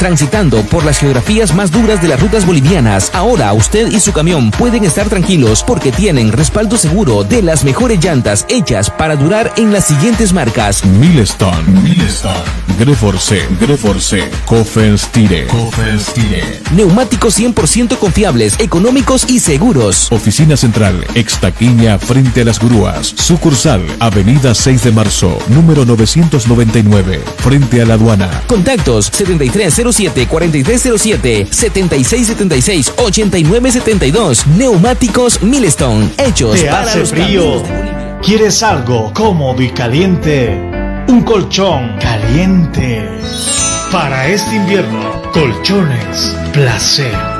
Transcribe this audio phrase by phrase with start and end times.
[0.00, 3.10] transitando por las geografías más duras de las rutas bolivianas.
[3.12, 8.02] Ahora usted y su camión pueden estar tranquilos porque tienen respaldo seguro de las mejores
[8.02, 10.82] llantas hechas para durar en las siguientes marcas.
[10.86, 12.42] Milestone, Milestone,
[12.78, 16.62] Greforce, Greforce, Kofels Tire, Kofels Tire.
[16.74, 20.10] Neumáticos 100% confiables, económicos y seguros.
[20.10, 23.08] Oficina Central, Extaquiña, frente a las grúas.
[23.08, 28.30] Sucursal, Avenida 6 de Marzo, número 999, frente a la aduana.
[28.46, 29.10] Contactos
[29.90, 34.46] 7307-4307, 7676-8972.
[34.56, 37.62] Neumáticos Milestone, hechos ¿Te para hace los frío?
[38.22, 40.50] ¿Quieres algo cómodo y caliente?
[41.08, 43.08] Un colchón caliente.
[43.90, 47.39] Para este invierno, colchones placer.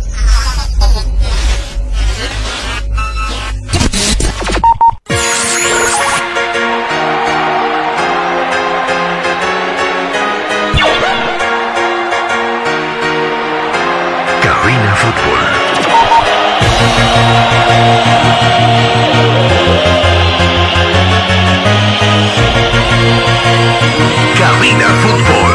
[24.61, 25.53] Cabina Fútbol.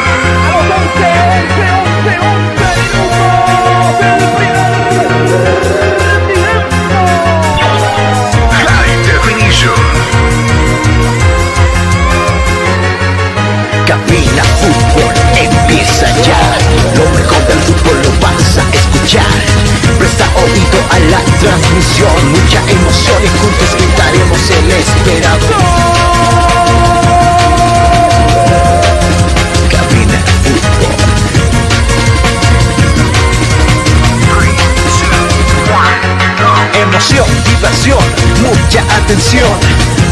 [13.87, 16.59] Cabina Fútbol empieza ya.
[16.97, 19.23] Lo mejor del fútbol lo vas a escuchar.
[20.01, 22.33] Presta oído a la transmisión.
[22.33, 26.46] Mucha emoción y juntos gritaremos el esperado.
[36.97, 37.99] Emoción, diversión,
[38.41, 39.53] mucha atención.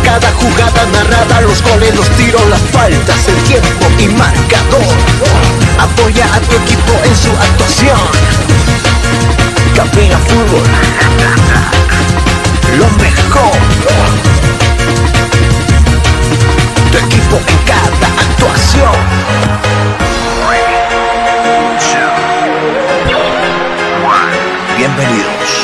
[0.04, 4.94] Cada jugada narrada, los goles, los tiros, las faltas, el tiempo y marcador.
[5.78, 7.98] Apoya a tu equipo en su actuación.
[9.74, 10.62] Cabina Fútbol.
[12.76, 13.56] Lo mejor.
[16.92, 18.92] Tu equipo en cada actuación.
[24.76, 25.63] Bienvenidos.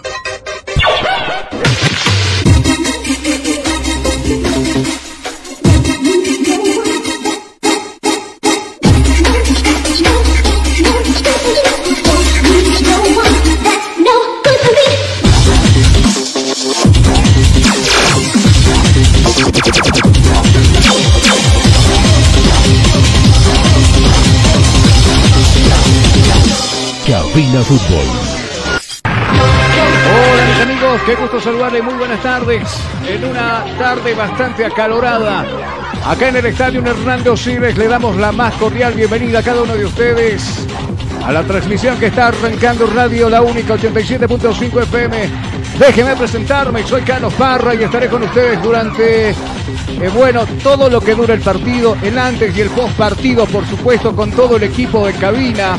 [27.71, 28.05] Fútbol.
[29.05, 32.63] Hola mis amigos, qué gusto saludarles, muy buenas tardes.
[33.07, 35.45] En una tarde bastante acalorada,
[36.05, 39.73] acá en el Estadio Hernando Siles le damos la más cordial bienvenida a cada uno
[39.73, 40.67] de ustedes
[41.25, 45.29] a la transmisión que está arrancando Radio La Única 87.5 FM.
[45.79, 49.35] Déjenme presentarme, soy Carlos Parra y estaré con ustedes durante, eh,
[50.13, 54.13] bueno, todo lo que dura el partido, el antes y el post partido, por supuesto,
[54.15, 55.77] con todo el equipo de cabina,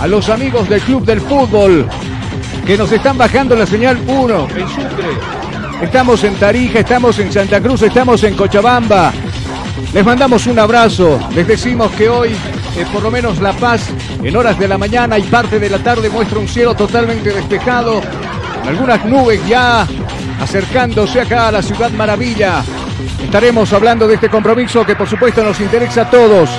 [0.00, 1.88] a los amigos del Club del Fútbol,
[2.66, 5.08] que nos están bajando la señal 1 en Sucre.
[5.82, 9.12] Estamos en Tarija, estamos en Santa Cruz, estamos en Cochabamba.
[9.92, 12.30] Les mandamos un abrazo, les decimos que hoy,
[12.76, 13.88] eh, por lo menos La Paz,
[14.22, 18.00] en horas de la mañana y parte de la tarde muestra un cielo totalmente despejado,
[18.66, 19.86] algunas nubes ya
[20.40, 22.62] acercándose acá a la ciudad maravilla.
[23.22, 26.50] Estaremos hablando de este compromiso que por supuesto nos interesa a todos.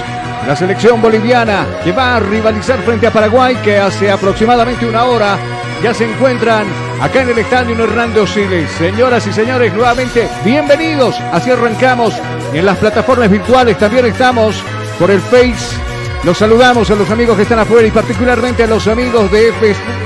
[0.49, 5.37] La selección boliviana que va a rivalizar frente a Paraguay que hace aproximadamente una hora
[5.83, 6.65] ya se encuentran
[6.99, 8.71] acá en el estadio Hernando Siles.
[8.71, 11.19] Señoras y señores, nuevamente bienvenidos.
[11.31, 12.15] Así arrancamos
[12.51, 13.77] en las plataformas virtuales.
[13.77, 14.55] También estamos
[14.97, 15.77] por el Face.
[16.23, 19.49] Los saludamos a los amigos que están afuera y particularmente a los amigos de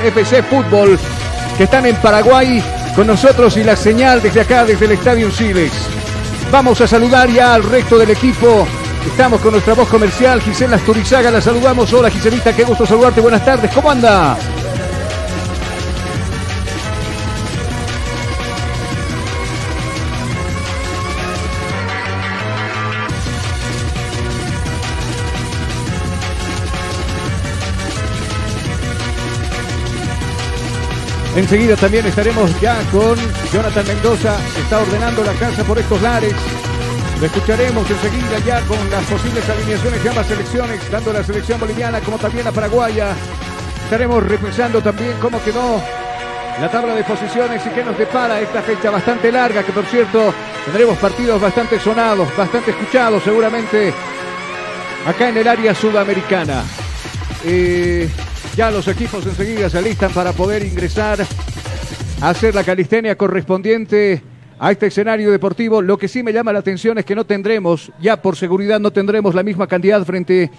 [0.04, 1.00] FC Fútbol
[1.58, 2.62] que están en Paraguay
[2.98, 5.72] con nosotros y la señal desde acá, desde el Estadio Siles.
[6.52, 8.68] Vamos a saludar ya al resto del equipo.
[9.06, 11.30] Estamos con nuestra voz comercial, Gisela Asturizaga.
[11.32, 11.92] La saludamos.
[11.94, 13.22] Hola, Giselita, qué gusto saludarte.
[13.22, 13.72] Buenas tardes.
[13.74, 14.38] ¿Cómo anda?
[31.36, 33.16] Enseguida también estaremos ya con
[33.52, 36.34] Jonathan Mendoza, está ordenando la casa por estos lares.
[37.24, 42.02] Lo escucharemos enseguida ya con las posibles alineaciones de ambas selecciones, tanto la selección boliviana
[42.02, 43.16] como también la paraguaya.
[43.86, 45.82] Estaremos repensando también cómo quedó
[46.60, 50.34] la tabla de posiciones y qué nos depara esta fecha bastante larga, que por cierto
[50.66, 53.94] tendremos partidos bastante sonados, bastante escuchados seguramente
[55.08, 56.66] acá en el área sudamericana.
[57.46, 58.10] Eh,
[58.58, 61.26] ya los equipos enseguida se alistan para poder ingresar
[62.20, 65.82] a hacer la calistenia correspondiente a este escenario deportivo.
[65.82, 68.92] Lo que sí me llama la atención es que no tendremos, ya por seguridad no
[68.92, 70.52] tendremos la misma cantidad frente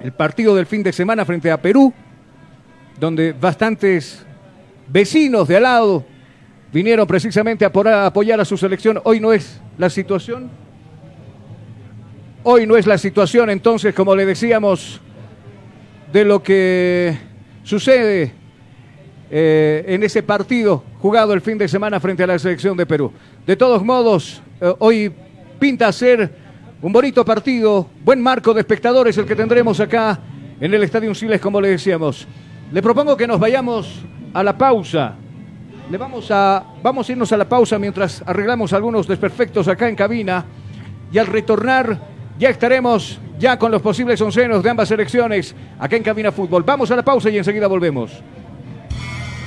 [0.00, 1.92] el partido del fin de semana frente a Perú,
[2.98, 4.24] donde bastantes
[4.88, 6.04] vecinos de al lado
[6.72, 9.00] vinieron precisamente a apoyar a su selección.
[9.04, 10.50] Hoy no es la situación.
[12.42, 14.98] Hoy no es la situación, entonces, como le decíamos,
[16.10, 17.14] de lo que
[17.62, 18.32] sucede
[19.30, 23.12] eh, en ese partido jugado el fin de semana frente a la selección de Perú.
[23.46, 25.12] De todos modos, eh, hoy
[25.58, 26.30] pinta ser
[26.82, 30.18] un bonito partido, buen marco de espectadores el que tendremos acá
[30.60, 32.26] en el Estadio Siles, como le decíamos.
[32.72, 34.00] Le propongo que nos vayamos
[34.34, 35.14] a la pausa.
[35.90, 39.94] Le vamos a, vamos a irnos a la pausa mientras arreglamos algunos desperfectos acá en
[39.94, 40.44] cabina
[41.12, 42.00] y al retornar
[42.38, 46.62] ya estaremos ya con los posibles oncenos de ambas selecciones acá en Cabina Fútbol.
[46.62, 48.22] Vamos a la pausa y enseguida volvemos.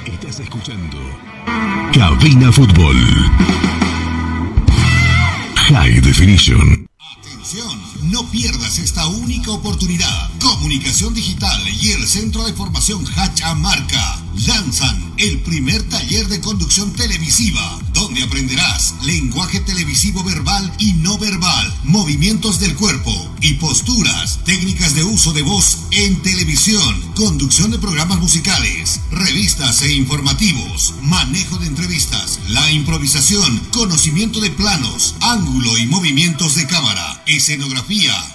[0.05, 0.97] Estás escuchando
[1.93, 2.95] Cabina Fútbol.
[5.55, 6.87] High Definition.
[7.17, 10.31] Atención, no pierdas esta única oportunidad.
[10.39, 17.79] Comunicación Digital y el Centro de Formación Hachamarca lanzan el primer taller de conducción televisiva,
[17.93, 23.11] donde aprenderás lenguaje televisivo verbal y no verbal, movimientos del cuerpo
[23.41, 29.93] y posturas, técnicas de uso de voz en televisión, conducción de programas musicales, revistas e
[29.93, 37.92] informativos, manejo de entrevistas, la improvisación, conocimiento de planos, ángulo y movimientos de cámara, escenografía,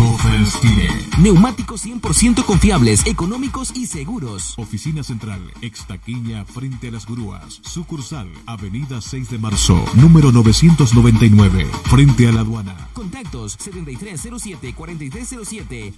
[0.62, 0.90] Tire.
[1.20, 4.56] Neumáticos 100% confiables, económicos y seguros.
[4.58, 7.60] Oficina Central, Extaquiña, frente a las grúas.
[7.62, 12.90] Sucursal, Avenida 6 de Marzo, número 999, frente a la aduana.
[12.94, 15.94] Contactos 7307-4307,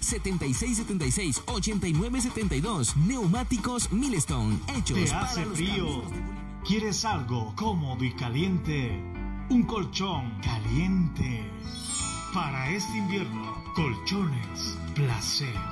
[2.48, 2.96] 7676-8972.
[2.96, 6.02] Neumáticos Milestone, hechos ¿Te para hace los frío?
[6.64, 9.00] ¿Quieres algo cómodo y caliente?
[9.50, 11.50] Un colchón caliente.
[12.32, 15.71] Para este invierno, colchones placer.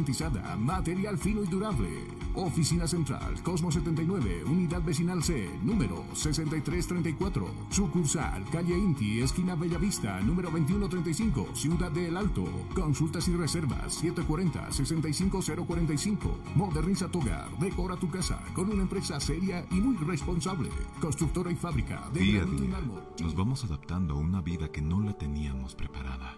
[0.57, 1.89] material fino y durable.
[2.33, 7.45] Oficina Central, Cosmo 79, Unidad Vecinal C, número 6334.
[7.69, 12.45] Sucursal, Calle Inti, esquina Bellavista, número 2135, Ciudad de El Alto.
[12.73, 16.17] Consultas y reservas 740-65045.
[16.55, 20.69] Moderniza tu hogar, decora tu casa con una empresa seria y muy responsable.
[21.01, 22.79] Constructora y fábrica de Día a día
[23.19, 26.37] nos vamos adaptando a una vida que no la teníamos preparada.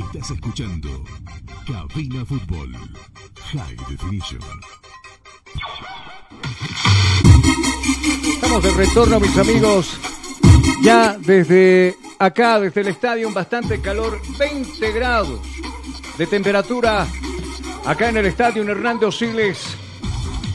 [0.00, 1.04] Estás escuchando
[1.66, 2.72] Cabina Fútbol.
[3.52, 4.40] High Definition.
[8.34, 9.98] Estamos de retorno, mis amigos.
[10.82, 15.40] Ya desde acá, desde el estadio, bastante calor, 20 grados
[16.16, 17.06] de temperatura
[17.84, 19.76] acá en el estadio Hernando Osiles.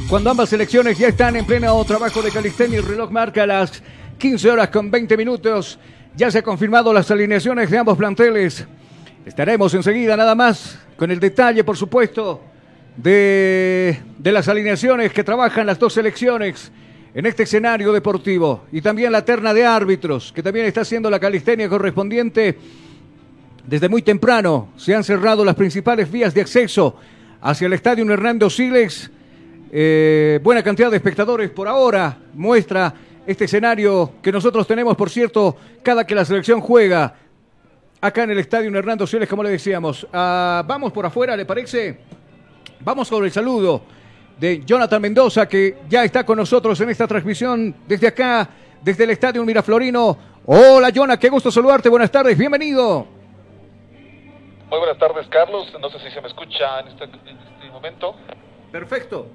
[0.10, 3.84] Cuando ambas selecciones ya están en pleno trabajo de calistenia, el reloj marca las
[4.18, 5.78] 15 horas con 20 minutos.
[6.16, 8.66] Ya se han confirmado las alineaciones de ambos planteles.
[9.26, 12.42] Estaremos enseguida nada más con el detalle, por supuesto,
[12.96, 16.72] de, de las alineaciones que trabajan las dos selecciones
[17.12, 18.66] en este escenario deportivo.
[18.72, 22.56] Y también la terna de árbitros, que también está haciendo la calistenia correspondiente.
[23.66, 26.96] Desde muy temprano se han cerrado las principales vías de acceso
[27.42, 29.10] hacia el estadio Hernando Siles.
[29.72, 32.94] Eh, buena cantidad de espectadores por ahora muestra
[33.26, 37.25] este escenario que nosotros tenemos, por cierto, cada que la selección juega
[38.06, 40.08] acá en el estadio Hernando Siles, como le decíamos.
[40.14, 42.00] Ah, vamos por afuera, ¿le parece?
[42.82, 43.82] Vamos con el saludo
[44.38, 48.48] de Jonathan Mendoza, que ya está con nosotros en esta transmisión desde acá,
[48.82, 50.18] desde el estadio Miraflorino.
[50.46, 51.90] Hola, Jonah, qué gusto saludarte.
[51.90, 53.08] Buenas tardes, bienvenido.
[54.70, 55.74] Muy buenas tardes, Carlos.
[55.80, 58.16] No sé si se me escucha en este, en este momento.
[58.72, 59.28] Perfecto.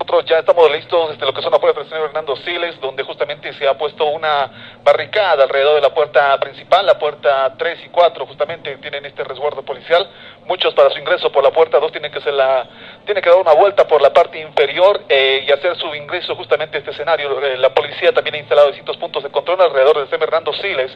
[0.00, 3.02] Nosotros ya estamos listos desde lo que son las puertas del señor Hernando Siles, donde
[3.02, 7.88] justamente se ha puesto una barricada alrededor de la puerta principal, la puerta 3 y
[7.90, 10.08] 4, justamente tienen este resguardo policial
[10.50, 12.66] muchos para su ingreso por la puerta 2 tienen que, ser la,
[13.04, 16.76] tienen que dar una vuelta por la parte inferior eh, y hacer su ingreso justamente
[16.76, 17.40] a este escenario.
[17.40, 20.90] Eh, la policía también ha instalado distintos puntos de control alrededor de San Hernando Siles,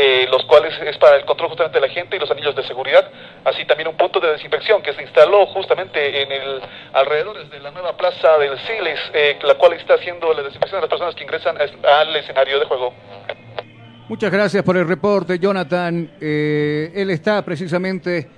[0.00, 2.62] eh, los cuales es para el control justamente de la gente y los anillos de
[2.62, 3.10] seguridad,
[3.44, 6.60] así también un punto de desinfección que se instaló justamente en el
[6.92, 9.00] alrededor de la nueva plaza del Siles,
[9.42, 12.94] la cual está haciendo la desinfección de las personas que ingresan al escenario de juego.
[14.08, 16.08] Muchas gracias por el reporte, Jonathan.
[16.20, 18.28] él está precisamente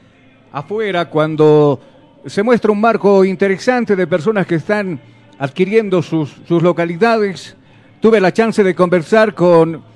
[0.52, 1.78] afuera cuando
[2.24, 4.98] se muestra un marco interesante de personas que están
[5.38, 7.54] adquiriendo sus, sus localidades.
[8.00, 9.90] Tuve la chance de conversar con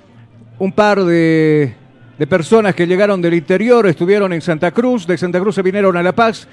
[0.58, 1.74] un par de,
[2.18, 5.96] de personas que llegaron del interior, estuvieron en Santa Cruz, de Santa Cruz se vinieron
[5.96, 6.46] a La Paz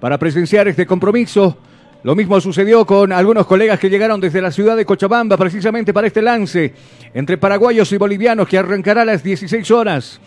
[0.00, 1.58] para presenciar este compromiso.
[2.04, 6.06] Lo mismo sucedió con algunos colegas que llegaron desde la ciudad de Cochabamba precisamente para
[6.06, 6.72] este lance
[7.12, 10.20] entre paraguayos y bolivianos que arrancará a las 16 horas.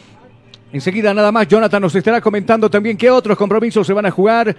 [0.74, 4.56] Enseguida nada más, Jonathan nos estará comentando también qué otros compromisos se van a jugar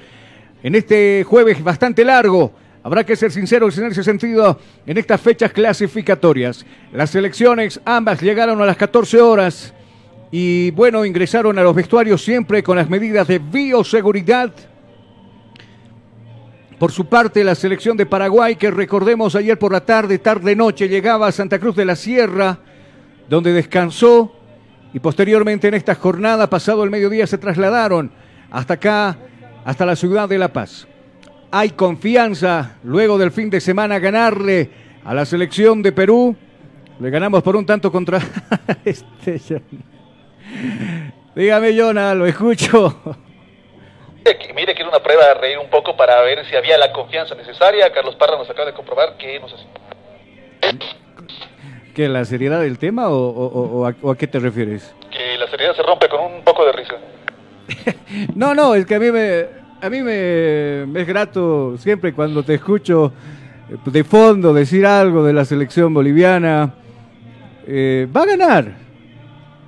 [0.63, 2.53] en este jueves bastante largo.
[2.85, 6.67] Habrá que ser sinceros en ese sentido en estas fechas clasificatorias.
[6.93, 9.73] Las selecciones ambas llegaron a las 14 horas
[10.33, 14.53] y bueno, ingresaron a los vestuarios siempre con las medidas de bioseguridad.
[16.79, 21.29] Por su parte, la selección de Paraguay, que recordemos ayer por la tarde, tarde-noche, llegaba
[21.29, 22.59] a Santa Cruz de la Sierra,
[23.29, 24.35] donde descansó
[24.93, 28.11] y posteriormente en esta jornada, pasado el mediodía, se trasladaron
[28.51, 29.17] hasta acá,
[29.65, 30.89] hasta la ciudad de La Paz.
[31.55, 34.71] Hay confianza luego del fin de semana ganarle
[35.05, 36.35] a la selección de Perú.
[36.99, 38.21] Le ganamos por un tanto contra
[38.87, 39.39] este.
[41.35, 43.19] Dígame, Jonah, lo escucho.
[44.57, 47.35] Mire que era una prueba de reír un poco para ver si había la confianza
[47.35, 47.93] necesaria.
[47.93, 49.57] Carlos Parra nos acaba de comprobar que no sé
[51.95, 54.95] ¿Que la seriedad del tema o, a, qué te refieres?
[55.11, 56.95] Que la seriedad se rompe con un poco de risa.
[58.35, 62.55] no, no, es que a mí me, a mí me, es grato siempre cuando te
[62.55, 63.13] escucho
[63.69, 66.75] eh, de fondo decir algo de la selección boliviana.
[67.67, 68.77] Eh, va a ganar.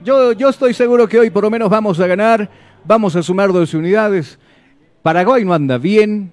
[0.04, 2.48] Yo, yo estoy seguro que hoy por lo menos vamos a ganar.
[2.84, 4.38] Vamos a sumar dos unidades.
[5.02, 6.30] Paraguay no anda bien.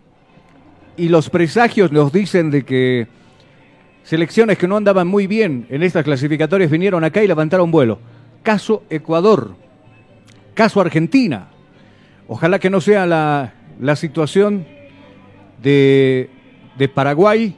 [0.95, 3.07] Y los presagios nos dicen de que
[4.03, 7.99] Selecciones que no andaban muy bien en estas clasificatorias vinieron acá y levantaron vuelo.
[8.43, 9.55] Caso Ecuador,
[10.55, 11.49] caso Argentina.
[12.27, 14.65] Ojalá que no sea la, la situación
[15.61, 16.29] de,
[16.77, 17.53] de, Paraguay.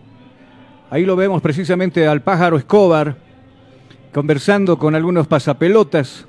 [0.89, 3.15] Ahí lo vemos precisamente al pájaro Escobar
[4.11, 6.25] conversando con algunos pasapelotas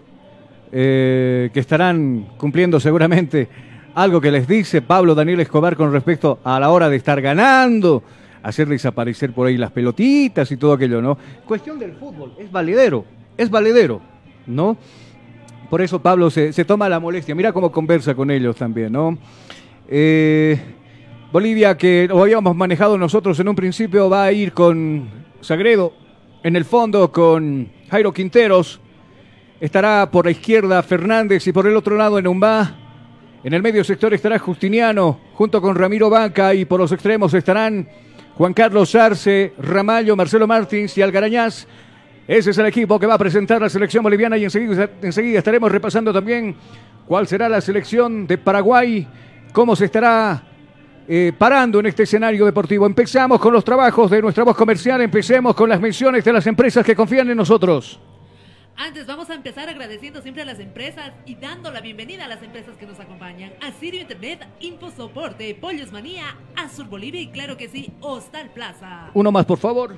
[0.73, 3.49] eh, que estarán cumpliendo seguramente
[3.95, 8.03] algo que les dice Pablo Daniel Escobar con respecto a la hora de estar ganando
[8.45, 11.17] hacer desaparecer por ahí las pelotitas y todo aquello, ¿no?
[11.47, 13.07] Cuestión del fútbol, es valedero,
[13.39, 14.03] es valedero,
[14.47, 14.77] ¿no?
[15.71, 19.17] Por eso Pablo se, toma la molestia, mira cómo conversa con ellos también, ¿no?
[19.89, 20.59] Eh,
[21.31, 25.09] Bolivia, que lo habíamos manejado nosotros en un principio, va a ir con
[25.41, 25.93] Sagredo,
[26.43, 28.81] en el fondo con Jairo Quinteros,
[29.61, 32.77] estará por la izquierda Fernández y por el otro lado en Umbá.
[33.43, 37.87] En el medio sector estará Justiniano junto con Ramiro Vaca y por los extremos estarán
[38.37, 41.67] Juan Carlos Arce, Ramallo, Marcelo Martins y Algarañaz.
[42.27, 45.71] Ese es el equipo que va a presentar la selección boliviana y enseguida, enseguida estaremos
[45.71, 46.57] repasando también
[47.07, 49.07] cuál será la selección de Paraguay,
[49.55, 50.43] cómo se estará
[51.07, 52.87] eh, parando en este escenario deportivo.
[52.87, 56.85] Empezamos con los trabajos de nuestra voz comercial, empecemos con las menciones de las empresas
[56.85, 58.01] que confían en nosotros.
[58.77, 62.43] Antes vamos a empezar agradeciendo siempre a las empresas y dando la bienvenida a las
[62.43, 63.53] empresas que nos acompañan.
[63.63, 64.45] A Sirio Internet,
[64.97, 69.11] Soporte, Pollos Manía, Azul Bolivia y claro que sí, Hostal Plaza.
[69.15, 69.97] Uno más, por favor.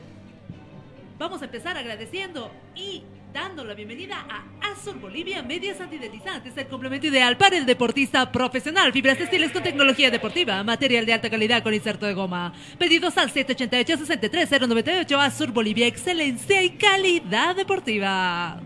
[1.19, 3.03] Vamos a empezar agradeciendo y
[3.33, 8.93] dando la bienvenida a Azul Bolivia Medias Antideslizantes, el complemento ideal para el deportista profesional.
[8.93, 12.53] Fibras textiles con tecnología deportiva, material de alta calidad con inserto de goma.
[12.79, 18.61] Pedidos al 788-63098 Azul Bolivia, excelencia y calidad deportiva.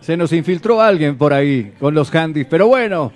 [0.00, 3.12] Se nos infiltró alguien por ahí con los handys, pero bueno.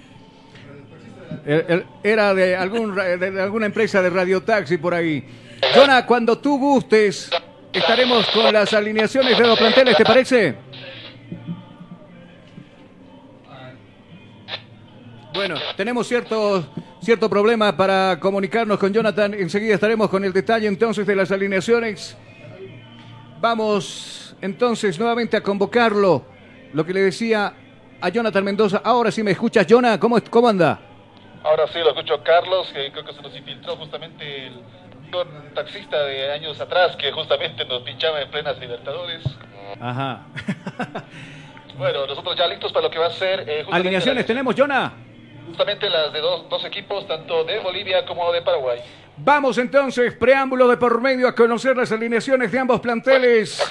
[2.02, 5.24] Era de, algún, de alguna empresa de radiotaxi por ahí.
[5.74, 7.30] Jonah, cuando tú gustes,
[7.76, 10.56] Estaremos con las alineaciones de los planteles, ¿te parece?
[15.34, 16.64] Bueno, tenemos cierto,
[17.02, 19.34] cierto problema para comunicarnos con Jonathan.
[19.34, 22.16] Enseguida estaremos con el detalle entonces de las alineaciones.
[23.42, 26.24] Vamos entonces nuevamente a convocarlo.
[26.72, 27.52] Lo que le decía
[28.00, 28.80] a Jonathan Mendoza.
[28.82, 29.98] Ahora sí me escuchas, Jonathan.
[29.98, 30.80] ¿Cómo, cómo anda?
[31.44, 34.54] Ahora sí lo escucho, Carlos, creo que se nos infiltró justamente el
[35.12, 39.22] un taxista de años atrás que justamente nos pinchaba en plenas Libertadores.
[39.80, 40.26] Ajá.
[41.78, 43.48] bueno, nosotros ya listos para lo que va a ser.
[43.48, 45.06] Eh, ¿Alineaciones tenemos, Jonah?
[45.46, 48.80] justamente las de dos, dos equipos, tanto de Bolivia como de Paraguay.
[49.16, 53.62] Vamos entonces, preámbulo de por medio a conocer las alineaciones de ambos planteles.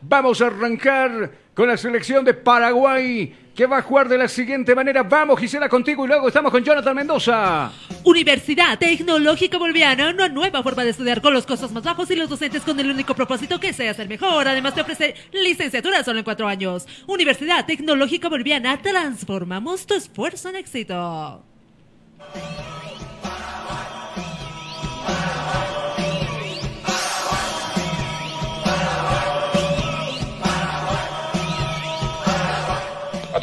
[0.00, 4.74] Vamos a arrancar con la selección de Paraguay que va a jugar de la siguiente
[4.74, 5.04] manera.
[5.04, 7.70] Vamos, Gisela, contigo y luego estamos con Jonathan Mendoza.
[8.02, 12.28] Universidad Tecnológica Boliviana, una nueva forma de estudiar con los costos más bajos y los
[12.28, 14.48] docentes con el único propósito que seas el mejor.
[14.48, 16.86] Además te ofrece licenciatura solo en cuatro años.
[17.06, 21.44] Universidad Tecnológica Boliviana, transformamos tu esfuerzo en éxito.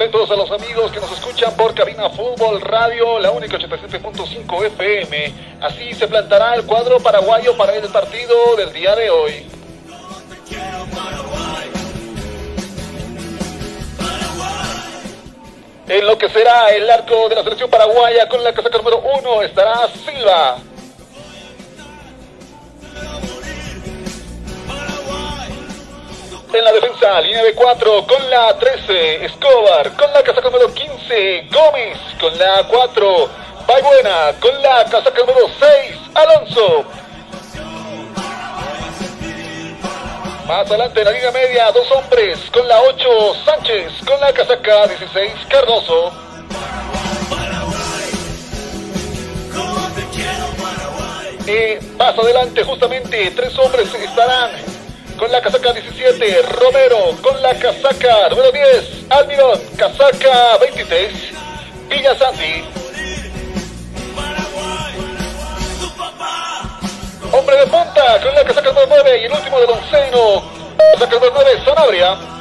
[0.02, 5.34] Atentos a los amigos que nos escuchan por Cabina Fútbol Radio, la única 87.5 FM.
[5.62, 9.46] Así se plantará el cuadro paraguayo para el partido del día de hoy.
[15.88, 19.44] En lo que será el arco de la selección paraguaya con la casaca número uno
[19.44, 20.58] estará Silva.
[26.54, 29.90] En la defensa, línea de 4 con la 13, Escobar.
[29.96, 31.98] Con la casaca número 15, Gómez.
[32.20, 33.30] Con la 4,
[33.66, 34.34] Baybuena.
[34.38, 36.84] Con la casaca número 6, Alonso.
[40.46, 42.38] Más adelante en la línea media, dos hombres.
[42.52, 43.94] Con la 8, Sánchez.
[44.06, 46.12] Con la casaca 16, Cardoso.
[51.48, 54.81] Y más adelante, justamente, tres hombres estarán
[55.22, 61.14] con la casaca 17, Romero, con la casaca número 10, Almirón, casaca 23,
[61.88, 62.64] Villasanti.
[67.32, 70.52] Hombre de punta, con la casaca número 9 y el último del onceno,
[70.94, 72.41] casaca número 9, Sanabria.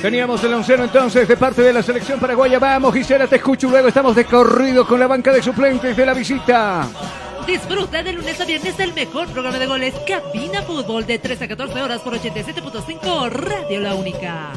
[0.00, 2.60] Teníamos el onceno entonces de parte de la selección paraguaya.
[2.60, 3.68] Vamos, Gisela, te escucho.
[3.68, 6.86] Luego estamos de corrido con la banca de suplentes de la visita.
[7.46, 11.48] Disfruta de lunes a viernes el mejor programa de goles Cabina Fútbol de 3 a
[11.48, 14.52] 14 horas por 87.5 Radio La Única.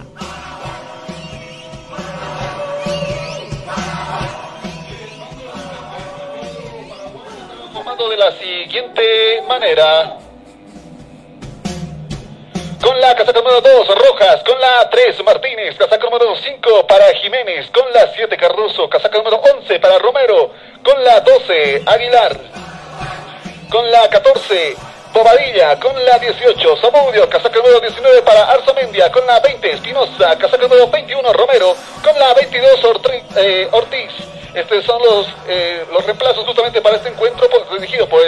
[7.73, 9.01] Formando de la siguiente
[9.47, 10.30] manera.
[12.81, 14.43] Con la casaca número 2, Rojas.
[14.43, 15.75] Con la 3, Martínez.
[15.77, 17.69] Casaca número 5 para Jiménez.
[17.71, 18.89] Con la 7, Cardoso.
[18.89, 20.51] Casaca número 11 para Romero.
[20.83, 22.35] Con la 12, Aguilar.
[23.69, 24.75] Con la 14,
[25.13, 25.79] Bobadilla.
[25.79, 27.29] Con la 18, Zamudio.
[27.29, 29.11] Casaca número 19 para Arzamendia.
[29.11, 30.35] Con la 20, Espinosa.
[30.39, 31.75] Casaca número 21, Romero.
[32.03, 34.11] Con la 22, Ortri- eh, Ortiz.
[34.55, 38.21] Estos son los, eh, los reemplazos justamente para este encuentro por- dirigido por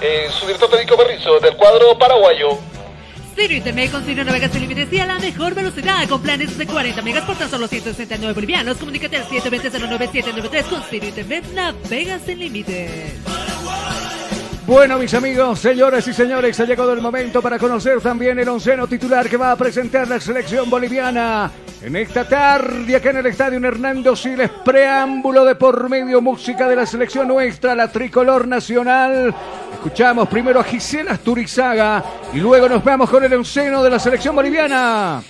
[0.00, 2.48] eh, su director técnico Berrizo del cuadro paraguayo.
[3.34, 6.66] Ciro Internet con Ciro navegas sin límites y a la mejor velocidad con planes de
[6.66, 8.76] 40 megas por tan solo 169 bolivianos.
[8.76, 13.14] Comunícate al 720-09793 con Ciro Internet navegas sin límites.
[14.70, 18.86] Bueno, mis amigos, señoras y señores, ha llegado el momento para conocer también el onceno
[18.86, 21.50] titular que va a presentar la selección boliviana.
[21.82, 26.76] En esta tarde, acá en el estadio Hernando Siles, preámbulo de por medio música de
[26.76, 29.34] la selección nuestra, la tricolor nacional.
[29.72, 34.36] Escuchamos primero a Gisela Asturizaga y luego nos vamos con el onceno de la selección
[34.36, 35.20] boliviana.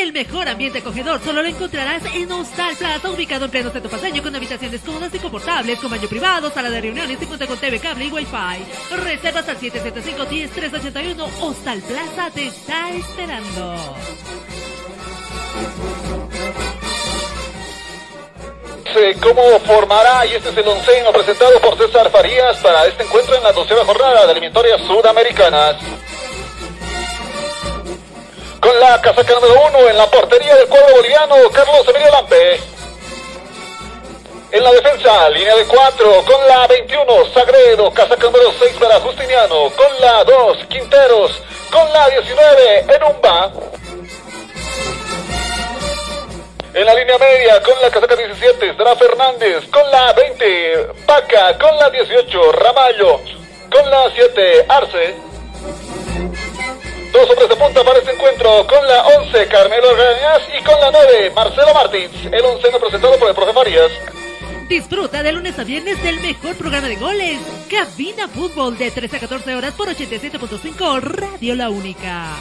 [0.00, 4.22] El mejor ambiente acogedor solo lo encontrarás en Hostal Plaza, ubicado en pleno centro paseño,
[4.22, 7.78] con habitaciones cómodas y confortables, con baño privado, sala de reuniones y cuenta con TV,
[7.80, 8.96] cable y Wi-Fi.
[8.96, 11.28] Reservas al 775-10381.
[11.42, 13.76] Hostal Plaza te está esperando.
[19.20, 23.42] cómo formará y este es el onceno presentado por César Farías para este encuentro en
[23.42, 25.76] la doceava jornada de eliminatorias sudamericanas.
[28.60, 32.60] Con la casaca número uno en la portería del cuadro boliviano, Carlos Emilio Lampe.
[34.52, 39.70] En la defensa, línea de cuatro, con la 21, Sagredo, casaca número 6 para Justiniano,
[39.70, 43.52] con la 2, Quinteros, con la 19, Enumba.
[46.72, 49.64] En la línea media, con la casaca 17, estará Fernández.
[49.72, 51.58] Con la 20, Paca.
[51.58, 53.20] Con la 18, Ramallo.
[53.72, 55.14] Con la 7, Arce.
[57.12, 58.66] Dos hombres de punta para este encuentro.
[58.66, 60.42] Con la 11, Carmelo Gañas.
[60.58, 62.12] Y con la 9, Marcelo Martins.
[62.30, 63.90] El onceno presentado por el profe Farías.
[64.68, 67.40] Disfruta de lunes a viernes del mejor programa de goles.
[67.68, 72.36] Cabina Fútbol de 13 a 14 horas por 87.5 Radio La Única.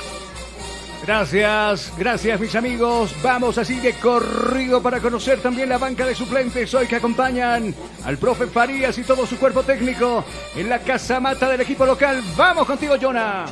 [1.02, 3.16] Gracias, gracias mis amigos.
[3.24, 7.74] Vamos así de corrido para conocer también la banca de suplentes hoy que acompañan
[8.06, 10.24] al profe Farías y todo su cuerpo técnico
[10.56, 12.22] en la casa mata del equipo local.
[12.38, 13.46] Vamos contigo, Jonah.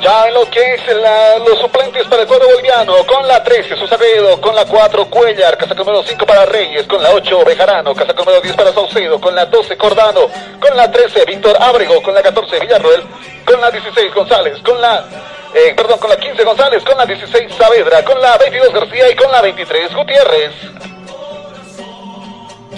[0.00, 3.76] Ya en lo que es la- los suplentes para el cuadro boliviano, con la 13
[3.76, 8.12] Susadedo, con la 4 Cuellar, casa número 5 para Reyes, con la 8 Bejarano, casa
[8.14, 12.22] número 10 para Saucedo, con la 12 Cordano, con la 13 Víctor Ábrego, con la
[12.22, 13.02] 14 Villarroel,
[13.44, 15.04] con la 16 González, con la
[15.52, 19.16] eh, perdón, con la 15 González, con la 16 Saavedra, con la 22 García y
[19.16, 20.52] con la 23 Gutiérrez.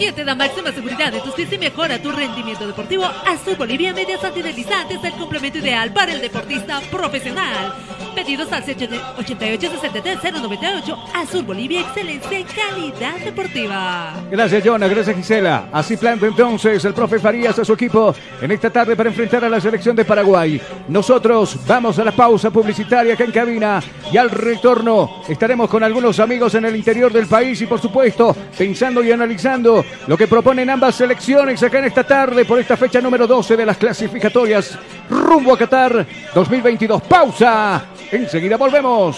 [0.03, 3.05] ¿Quién te da máxima seguridad de tus pies y mejora tu rendimiento deportivo?
[3.05, 7.73] Azul Bolivia Medias Antideslizantes, el complemento ideal para el deportista profesional.
[8.13, 10.99] Pedidos al 88-63-098.
[11.15, 14.15] Azul Bolivia, excelencia en calidad deportiva.
[14.29, 14.89] Gracias, Jonah.
[14.89, 15.69] Gracias, Gisela.
[15.73, 19.49] Así planta entonces el profe Farías a su equipo en esta tarde para enfrentar a
[19.49, 20.61] la selección de Paraguay.
[20.89, 23.81] Nosotros vamos a la pausa publicitaria acá en cabina
[24.13, 28.37] y al retorno estaremos con algunos amigos en el interior del país y, por supuesto,
[28.59, 33.01] pensando y analizando lo que proponen ambas selecciones acá en esta tarde por esta fecha
[33.01, 34.79] número 12 de las clasificatorias
[35.09, 37.03] rumbo a Qatar 2022.
[37.03, 37.85] Pausa.
[38.11, 39.17] Enseguida volvemos.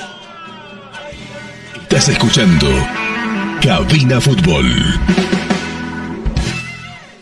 [1.82, 2.66] Estás escuchando
[3.62, 4.66] Cabina Fútbol.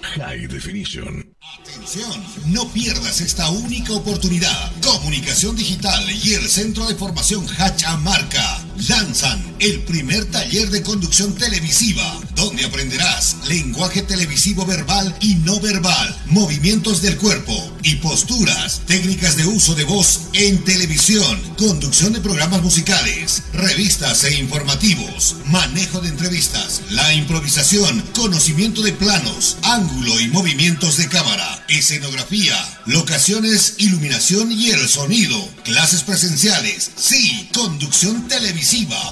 [0.03, 1.35] High Definition.
[1.61, 4.73] Atención, no pierdas esta única oportunidad.
[4.83, 12.21] Comunicación Digital y el Centro de Formación Hachamarca lanzan el primer taller de conducción televisiva,
[12.35, 19.47] donde aprenderás lenguaje televisivo verbal y no verbal, movimientos del cuerpo y posturas, técnicas de
[19.47, 26.83] uso de voz en televisión, conducción de programas musicales, revistas e informativos, manejo de entrevistas,
[26.91, 32.57] la improvisación, conocimiento de planos, ángulo y movimientos de cámara, escenografía,
[32.87, 38.29] locaciones, iluminación y el sonido, clases presenciales, sí, conducción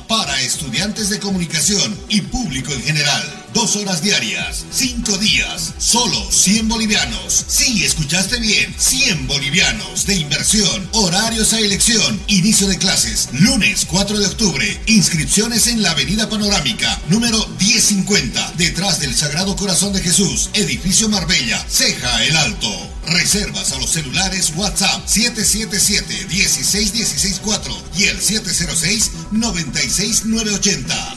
[0.06, 3.44] para estudiantes de comunicación y público en general.
[3.52, 7.46] Dos horas diarias, cinco días, solo 100 bolivianos.
[7.48, 14.20] Sí, escuchaste bien, 100 bolivianos de inversión, horarios a elección, inicio de clases, lunes 4
[14.20, 20.50] de octubre, inscripciones en la Avenida Panorámica, número 1050, detrás del Sagrado Corazón de Jesús,
[20.54, 22.99] edificio Marbella, Ceja el Alto.
[23.06, 31.16] Reservas a los celulares WhatsApp 777-16164 y el 706-96980.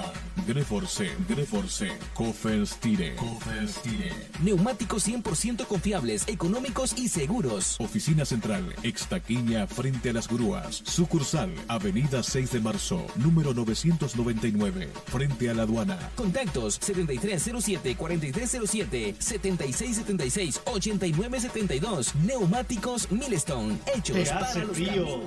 [0.47, 4.13] Greforce, Greforce, Coferstire, Coferstire.
[4.43, 7.75] Neumáticos 100% confiables, económicos y seguros.
[7.79, 10.81] Oficina Central, Extaquiña, frente a las grúas.
[10.85, 15.97] Sucursal, Avenida 6 de Marzo, número 999, frente a la aduana.
[16.15, 22.13] Contactos 7307-4307, 7676-8972.
[22.25, 25.21] Neumáticos Milestone, hechos ¿Te para hace los frío?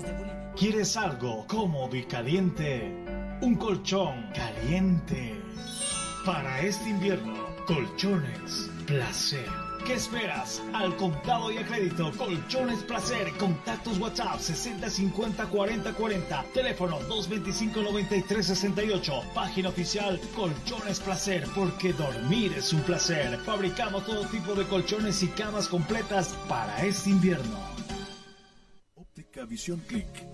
[0.56, 2.92] ¿Quieres algo cómodo y caliente?
[3.40, 5.40] Un colchón caliente.
[6.24, 7.34] Para este invierno,
[7.66, 9.64] colchones placer.
[9.86, 10.62] ¿Qué esperas?
[10.72, 13.30] Al contado y a crédito, Colchones Placer.
[13.36, 16.44] Contactos WhatsApp 60 50 40 40.
[16.54, 19.22] Teléfono 225 93 68.
[19.34, 23.36] Página oficial Colchones Placer, porque dormir es un placer.
[23.40, 27.58] Fabricamos todo tipo de colchones y camas completas para este invierno.
[28.94, 30.33] Óptica Visión Click.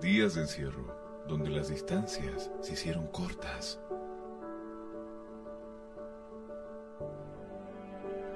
[0.00, 3.80] Días de encierro, donde las distancias se hicieron cortas.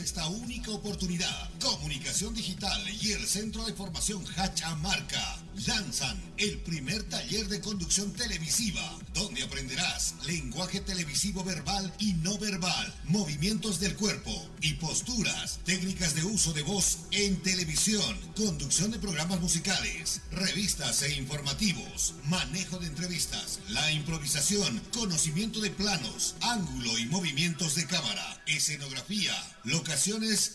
[0.00, 1.50] esta única oportunidad.
[1.60, 8.98] Comunicación Digital y el Centro de Formación Hachamarca lanzan el primer taller de conducción televisiva,
[9.12, 14.30] donde aprenderás lenguaje televisivo verbal y no verbal, movimientos del cuerpo
[14.62, 21.14] y posturas, técnicas de uso de voz en televisión, conducción de programas musicales, revistas e
[21.16, 29.34] informativos, manejo de entrevistas, la improvisación, conocimiento de planos, ángulo y movimientos de cámara, escenografía,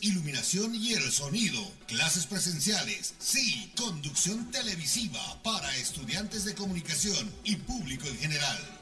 [0.01, 8.07] iluminación y el sonido, clases presenciales, sí, conducción televisiva para estudiantes de comunicación y público
[8.07, 8.74] en general.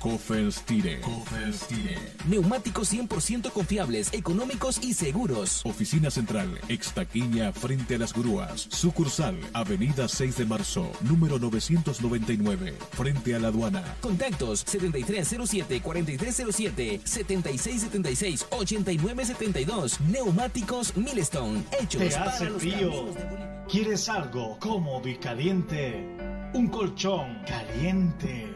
[0.00, 1.96] Kofels Tire, Kofels Tire.
[2.28, 5.64] Neumáticos 100% confiables, económicos y seguros.
[5.64, 8.66] Oficina Central, Extaquiña, frente a las grúas.
[8.70, 13.84] Sucursal, Avenida 6 de Marzo, número 999, frente a la aduana.
[14.00, 20.00] Contactos 7307-4307, 7676-8972.
[20.10, 23.06] Neumáticos Milestone, hechos ¿Te para hace los frío?
[23.68, 26.04] ¿Quieres algo cómodo y caliente?
[26.54, 28.55] Un colchón caliente.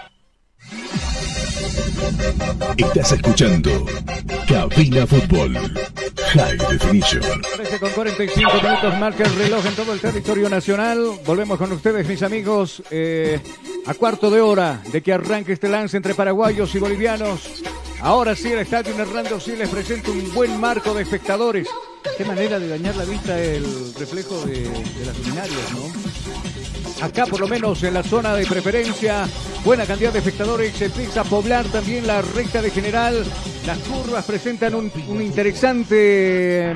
[2.77, 3.85] Estás escuchando
[4.47, 5.57] Cabina Fútbol.
[6.33, 7.41] High Definition.
[7.55, 11.19] 13 con 45 minutos marca el reloj en todo el territorio nacional.
[11.25, 13.39] Volvemos con ustedes, mis amigos, eh,
[13.85, 17.63] a cuarto de hora de que arranque este lance entre paraguayos y bolivianos.
[18.01, 21.67] Ahora sí, el estadio Hernando Siles presenta un buen marco de espectadores.
[22.17, 26.10] Qué manera de dañar la vista el reflejo de, de las luminarias, ¿no?
[27.01, 29.27] Acá, por lo menos en la zona de preferencia,
[29.65, 30.75] buena cantidad de espectadores.
[30.75, 33.25] Se empieza a poblar también la recta de general.
[33.65, 36.75] Las curvas presentan un, interesante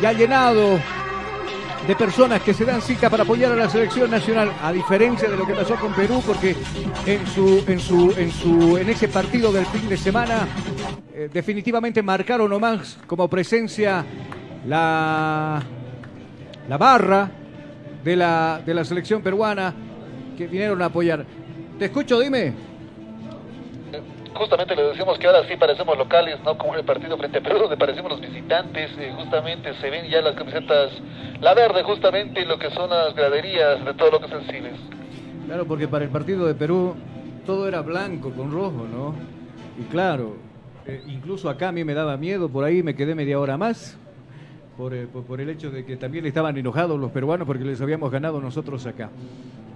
[0.00, 0.78] ya llenado
[1.84, 5.36] de personas que se dan cita para apoyar a la selección nacional, a diferencia de
[5.36, 6.54] lo que pasó con Perú, porque
[7.04, 10.46] en su, en su, en su, en ese partido del fin de semana,
[11.12, 14.04] eh, definitivamente marcaron nomás como presencia
[14.64, 15.60] la,
[16.68, 17.39] la barra
[18.04, 19.74] de la, de la selección peruana
[20.36, 21.24] que vinieron a apoyar.
[21.78, 22.54] Te escucho, dime.
[24.34, 27.42] Justamente le decimos que ahora sí parecemos locales, no como en el partido frente a
[27.42, 28.90] Perú, donde parecemos los visitantes.
[28.98, 30.92] eh, justamente se ven ya las camisetas,
[31.40, 34.80] la verde, justamente lo que son las graderías de todo lo que es el Siles.
[35.46, 36.94] Claro, porque para el partido de Perú
[37.44, 39.14] todo era blanco con rojo, ¿no?
[39.78, 40.36] Y claro,
[40.86, 43.98] eh, incluso acá a mí me daba miedo, por ahí me quedé media hora más.
[44.80, 47.78] Por, eh, por- por el hecho de que también estaban enojados los peruanos porque les
[47.82, 49.10] habíamos ganado nosotros acá.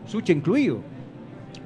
[0.06, 0.78] Sucha incluido.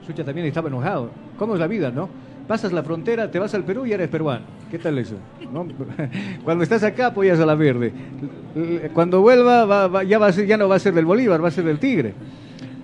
[0.04, 1.10] Sucha también estaba enojado.
[1.38, 2.08] ¿Cómo es la vida, no?
[2.48, 4.44] Pasas la frontera, te vas al Perú y eres peruano.
[4.72, 5.14] ¿Qué tal eso?
[5.52, 5.64] ¿No?
[6.44, 7.92] Cuando estás acá apoyas a la verde.
[8.92, 11.40] Cuando vuelva va- va- ya, va a ser, ya no va a ser del Bolívar,
[11.42, 12.14] va a ser del Tigre.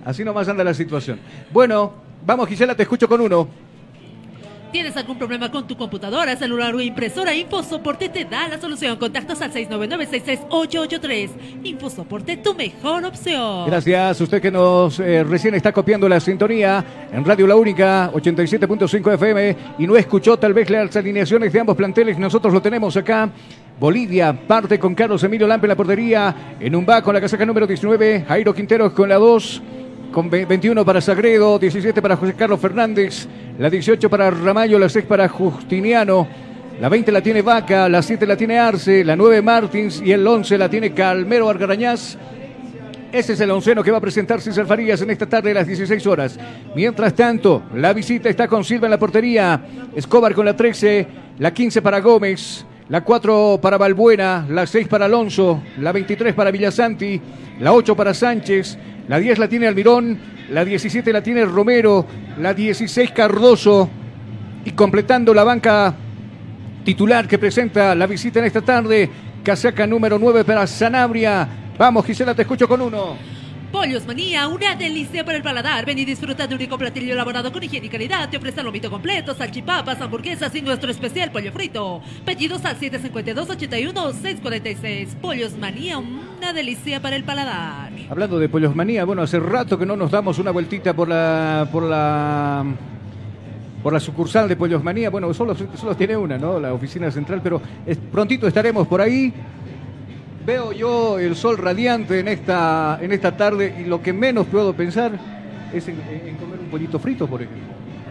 [0.05, 1.19] Así nomás anda la situación.
[1.51, 1.91] Bueno,
[2.25, 3.49] vamos Gisela, te escucho con uno.
[4.75, 7.33] ¿Tienes algún problema con tu computadora, celular o impresora?
[7.33, 8.97] InfoSoporte te da la solución.
[8.97, 11.29] Contactos al 699-66883.
[11.63, 13.67] InfoSoporte, tu mejor opción.
[13.67, 19.13] Gracias, usted que nos eh, recién está copiando la sintonía en Radio La Única, 87.5
[19.13, 23.29] FM, y no escuchó tal vez las alineaciones de ambos planteles, nosotros lo tenemos acá.
[23.79, 27.45] Bolivia parte con Carlos Emilio Lampe en la portería, en un va con la casaca
[27.45, 29.61] número 19, Jairo Quinteros con la 2,
[30.15, 33.27] con ve- 21 para Sagredo, 17 para José Carlos Fernández,
[33.59, 36.25] la 18 para Ramallo, la 6 para Justiniano,
[36.79, 40.25] la 20 la tiene Vaca, la 7 la tiene Arce, la 9 Martins y el
[40.25, 42.17] 11 la tiene Calmero Argarañaz.
[43.11, 45.67] Ese es el onceno que va a presentar César Farías en esta tarde a las
[45.67, 46.39] 16 horas.
[46.77, 49.59] Mientras tanto, la visita está con Silva en la portería,
[49.93, 51.07] Escobar con la 13,
[51.39, 56.51] la 15 para Gómez, la 4 para Balbuena, la 6 para Alonso, la 23 para
[56.51, 57.19] Villasanti,
[57.59, 58.77] la 8 para Sánchez,
[59.07, 60.17] la 10 la tiene Almirón,
[60.49, 62.05] la 17 la tiene Romero,
[62.39, 63.89] la 16 Cardoso
[64.63, 65.95] y completando la banca
[66.83, 69.09] titular que presenta la visita en esta tarde,
[69.43, 71.47] casaca número 9 para Sanabria.
[71.77, 73.34] Vamos Gisela, te escucho con uno.
[73.71, 75.85] Pollos Manía, una delicia para el paladar.
[75.85, 78.29] Ven y disfruta de un rico platillo elaborado con higiene y calidad.
[78.29, 82.01] Te ofrece lomito completo, salchipapas, hamburguesas y nuestro especial pollo frito.
[82.23, 85.15] Pedidos al 752-81-646.
[85.15, 87.91] Pollos Manía, una delicia para el paladar.
[88.09, 91.69] Hablando de Pollos Manía, bueno, hace rato que no nos damos una vueltita por la
[91.71, 92.65] por la
[93.83, 95.09] por la sucursal de Pollos Manía.
[95.09, 96.59] Bueno, solo, solo tiene una, ¿no?
[96.59, 97.61] La oficina central, pero
[98.11, 99.33] prontito estaremos por ahí.
[100.45, 104.73] Veo yo el sol radiante en esta en esta tarde y lo que menos puedo
[104.73, 105.11] pensar
[105.73, 107.63] es en, en comer un pollito frito, por ejemplo.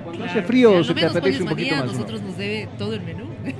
[0.04, 1.86] Cuando hace frío se te apetece un poquito Manía más.
[1.86, 1.92] ¿no?
[1.92, 3.26] nosotros nos debe todo el menú.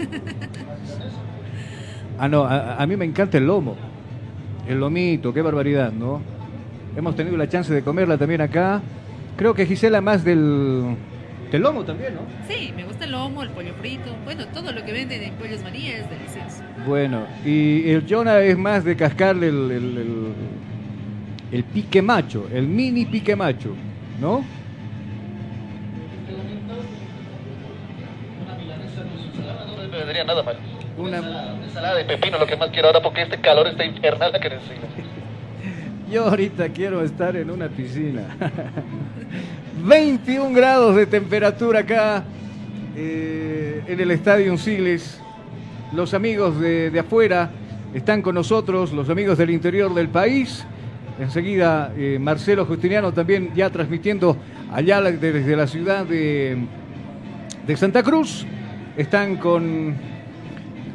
[2.17, 3.75] Ah, no, a, a mí me encanta el lomo.
[4.69, 6.23] El lomito, qué barbaridad, ¿no?
[6.97, 8.81] Hemos tenido la chance de comerla también acá.
[9.37, 10.97] Creo que Gisela más del,
[11.55, 12.23] del lomo también, ¿no?
[12.49, 14.11] Sí, me gusta el lomo, el pollo frito.
[14.25, 16.63] Bueno, todo lo que venden en Pollos Manía es delicioso.
[16.85, 20.33] Bueno, y el Jonah es más de cascarle el, el, el-
[21.53, 23.77] el pique macho, el mini pique macho,
[24.21, 24.45] ¿no?
[29.77, 30.57] No me vendría nada mal.
[30.99, 31.19] Una
[31.65, 34.77] ensalada de pepino, lo que más quiero ahora, porque este calor está infernal que decir.
[36.11, 38.23] Yo ahorita quiero estar en una piscina.
[39.85, 42.25] 21 grados de temperatura acá
[42.97, 45.21] eh, en el Estadio Siles.
[45.93, 47.51] Los amigos de, afuera
[47.93, 50.65] están con nosotros, los amigos del interior del país.
[51.21, 54.39] Enseguida eh, Marcelo Justiniano también ya transmitiendo
[54.73, 56.57] allá desde la ciudad de,
[57.67, 58.47] de Santa Cruz.
[58.97, 59.97] Están con,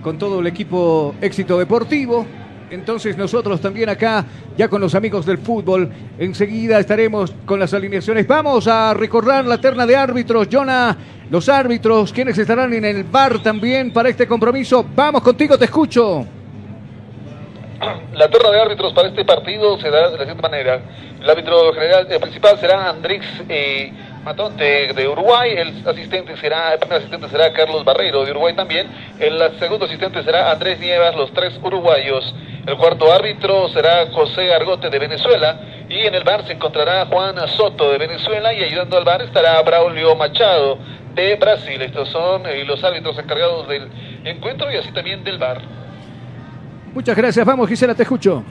[0.02, 2.26] con todo el equipo Éxito Deportivo.
[2.70, 4.26] Entonces nosotros también acá,
[4.58, 8.28] ya con los amigos del fútbol, enseguida estaremos con las alineaciones.
[8.28, 10.48] Vamos a recordar la terna de árbitros.
[10.52, 10.96] Jonah,
[11.30, 14.86] los árbitros, quienes estarán en el bar también para este compromiso.
[14.96, 16.26] Vamos contigo, te escucho.
[18.14, 20.82] La terna de árbitros para este partido se da de la siguiente manera.
[21.22, 23.92] El árbitro general eh, principal será Andrés eh,
[24.30, 28.88] Matonte de Uruguay, el asistente será, el primer asistente será Carlos Barreiro de Uruguay también,
[29.18, 32.36] el segundo asistente será Andrés Nievas, los tres uruguayos.
[32.68, 35.60] El cuarto árbitro será José Argote de Venezuela
[35.90, 39.60] y en el bar se encontrará Juan Soto de Venezuela y ayudando al bar estará
[39.64, 40.78] Braulio Machado
[41.16, 41.82] de Brasil.
[41.82, 43.90] Estos son eh, los árbitros encargados del
[44.26, 45.60] encuentro y así también del bar.
[46.94, 47.44] Muchas gracias.
[47.44, 48.44] Vamos, Gisela, te escucho.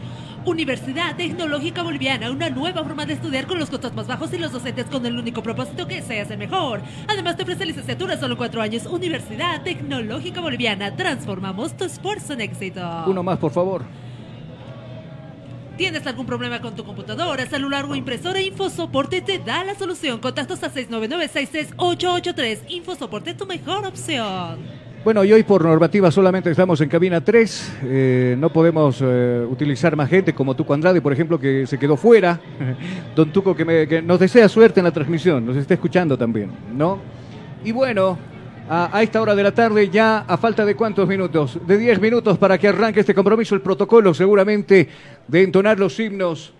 [0.49, 4.51] Universidad Tecnológica Boliviana, una nueva forma de estudiar con los costos más bajos y los
[4.51, 6.80] docentes con el único propósito que seas el mejor.
[7.07, 8.86] Además te ofrece licenciatura solo cuatro años.
[8.86, 12.80] Universidad Tecnológica Boliviana, transformamos tu esfuerzo en éxito.
[13.07, 13.82] Uno más, por favor.
[15.76, 18.40] ¿Tienes algún problema con tu computadora, celular o impresora?
[18.40, 20.18] InfoSoporte te da la solución.
[20.18, 22.61] Contactos a 699-66883.
[22.68, 24.88] InfoSoporte, tu mejor opción.
[25.09, 27.76] Bueno, y hoy por normativa solamente estamos en cabina 3.
[27.84, 31.96] eh, no podemos eh, utilizar más gente como Tuco Andrade, por ejemplo, que se quedó
[31.96, 32.38] fuera.
[33.16, 36.50] Don Tuco, que, me- que nos desea suerte en la transmisión, nos está escuchando también,
[36.76, 36.98] ¿no?
[37.64, 38.18] Y bueno,
[38.68, 42.02] a, a esta hora de la tarde, ya a falta de cuántos minutos, de 10
[42.02, 44.90] minutos para que arranque este compromiso, el protocolo seguramente
[45.26, 46.52] de entonar los himnos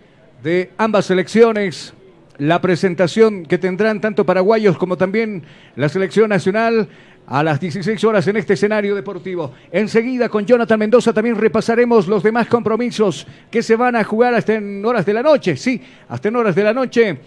[0.43, 1.93] de ambas selecciones.
[2.39, 5.43] la presentación que tendrán tanto paraguayos como también
[5.77, 6.89] la selección nacional
[7.29, 9.53] a las 16 horas en este escenario deportivo.
[9.71, 14.55] Enseguida con Jonathan Mendoza también repasaremos los demás compromisos que se van a jugar hasta
[14.55, 15.57] en horas de la noche.
[15.57, 17.19] Sí, hasta en horas de la noche.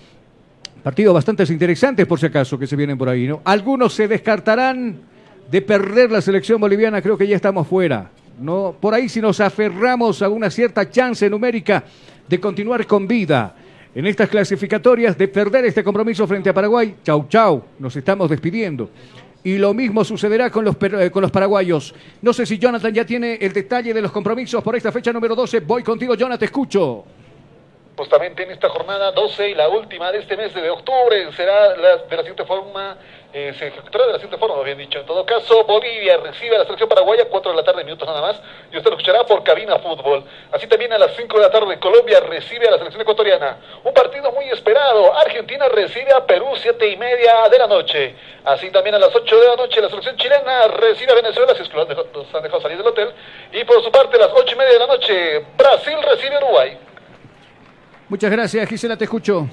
[0.83, 3.41] Partidos bastante interesantes por si acaso que se vienen por ahí, ¿no?
[3.43, 4.97] Algunos se descartarán
[5.51, 8.09] de perder la selección boliviana, creo que ya estamos fuera.
[8.39, 11.83] No, por ahí si nos aferramos a una cierta chance numérica
[12.27, 13.55] de continuar con vida
[13.93, 18.89] en estas clasificatorias, de perder este compromiso frente a Paraguay, chau chau, nos estamos despidiendo.
[19.43, 21.95] Y lo mismo sucederá con los, eh, con los paraguayos.
[22.21, 25.35] No sé si Jonathan ya tiene el detalle de los compromisos por esta fecha número
[25.35, 25.61] 12.
[25.61, 27.05] Voy contigo, Jonathan, te escucho
[28.01, 31.77] justamente en esta jornada 12 y la última de este mes de octubre será de
[31.77, 32.97] la siguiente forma,
[33.33, 34.99] eh, se ejecutará de la siguiente forma, bien dicho.
[34.99, 38.21] En todo caso, Bolivia recibe a la selección paraguaya, 4 de la tarde, minutos nada
[38.21, 40.25] más, y usted lo escuchará por Cabina Fútbol.
[40.51, 43.57] Así también a las 5 de la tarde, Colombia recibe a la selección ecuatoriana.
[43.85, 48.15] Un partido muy esperado, Argentina recibe a Perú, 7 y media de la noche.
[48.43, 51.61] Así también a las 8 de la noche, la selección chilena recibe a Venezuela, si
[51.61, 53.13] es que los han dejado salir del hotel.
[53.53, 56.39] Y por su parte, a las 8 y media de la noche, Brasil recibe a
[56.39, 56.77] Uruguay.
[58.09, 59.47] Muchas gracias, Gisela, te escucho.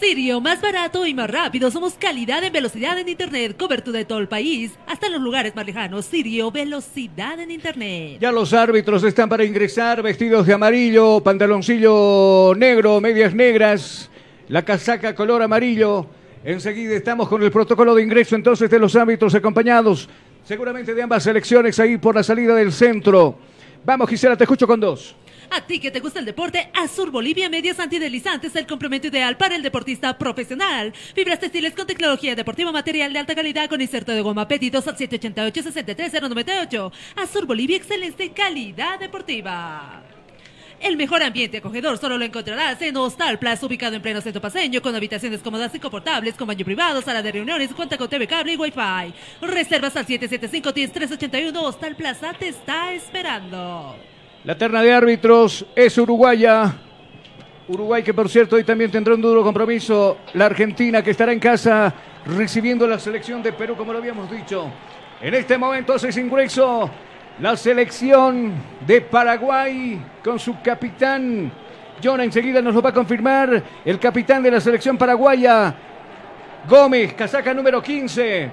[0.00, 1.70] Sirio, más barato y más rápido.
[1.70, 3.54] Somos calidad en velocidad en Internet.
[3.58, 6.06] Cobertura de todo el país, hasta los lugares más lejanos.
[6.06, 8.16] Sirio, velocidad en Internet.
[8.18, 14.10] Ya los árbitros están para ingresar, vestidos de amarillo, pantaloncillo negro, medias negras,
[14.48, 16.06] la casaca color amarillo.
[16.44, 20.08] Enseguida estamos con el protocolo de ingreso entonces de los árbitros acompañados,
[20.44, 23.36] seguramente de ambas selecciones ahí por la salida del centro.
[23.84, 25.14] Vamos, Gisela, te escucho con dos.
[25.52, 29.56] A ti que te gusta el deporte, Azur Bolivia Medias Antideslizantes, el complemento ideal para
[29.56, 30.92] el deportista profesional.
[31.14, 34.46] Fibras textiles con tecnología deportiva, material de alta calidad con inserto de goma.
[34.46, 36.92] Pedidos al 788-63098.
[37.16, 40.04] Azur Bolivia, excelente calidad deportiva.
[40.78, 44.80] El mejor ambiente acogedor solo lo encontrarás en Hostal Plaza, ubicado en pleno centro paseño,
[44.80, 48.52] con habitaciones cómodas y confortables, con baño privado, sala de reuniones, cuenta con TV cable
[48.52, 49.12] y Wi-Fi.
[49.42, 51.56] Reservas al 775-10381.
[51.56, 54.09] Hostal Plaza te está esperando.
[54.42, 56.72] La terna de árbitros es uruguaya.
[57.68, 60.16] Uruguay que por cierto hoy también tendrá un duro compromiso.
[60.32, 61.92] La Argentina que estará en casa
[62.24, 64.66] recibiendo la selección de Perú como lo habíamos dicho.
[65.20, 66.88] En este momento hace ingreso
[67.38, 68.54] la selección
[68.86, 71.52] de Paraguay con su capitán.
[72.02, 73.62] John enseguida nos lo va a confirmar.
[73.84, 75.74] El capitán de la selección paraguaya.
[76.66, 78.50] Gómez, casaca número 15.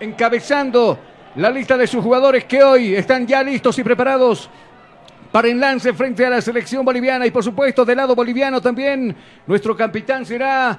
[0.00, 0.98] Encabezando
[1.34, 4.48] la lista de sus jugadores que hoy están ya listos y preparados
[5.36, 9.14] para enlace frente a la selección boliviana y por supuesto del lado boliviano también
[9.46, 10.78] nuestro capitán será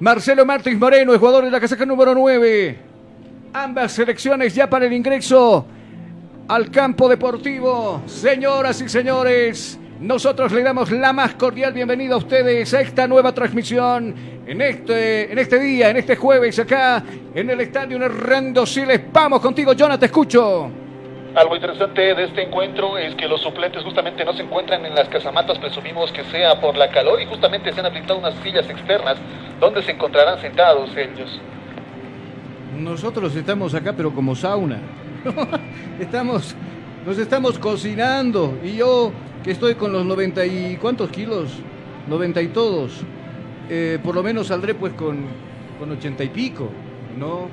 [0.00, 2.78] Marcelo Martins Moreno, el jugador de la casaca número 9.
[3.54, 5.64] Ambas selecciones ya para el ingreso
[6.48, 8.02] al campo deportivo.
[8.04, 13.32] Señoras y señores, nosotros le damos la más cordial bienvenida a ustedes a esta nueva
[13.32, 14.14] transmisión
[14.46, 17.02] en este, en este día, en este jueves acá
[17.34, 19.00] en el estadio Hernando Siles.
[19.10, 20.87] Vamos contigo, Jonathan, te escucho.
[21.38, 25.08] Algo interesante de este encuentro es que los suplentes justamente no se encuentran en las
[25.08, 29.18] casamatas, presumimos que sea por la calor y justamente se han habilitado unas sillas externas
[29.60, 31.40] donde se encontrarán sentados ellos.
[32.76, 34.80] Nosotros estamos acá pero como sauna.
[36.00, 36.56] estamos,
[37.06, 39.12] nos estamos cocinando y yo
[39.44, 41.52] que estoy con los 90 y cuántos kilos,
[42.08, 43.02] 90 y todos,
[43.70, 45.24] eh, por lo menos saldré pues con,
[45.78, 46.68] con 80 y pico,
[47.16, 47.48] ¿no?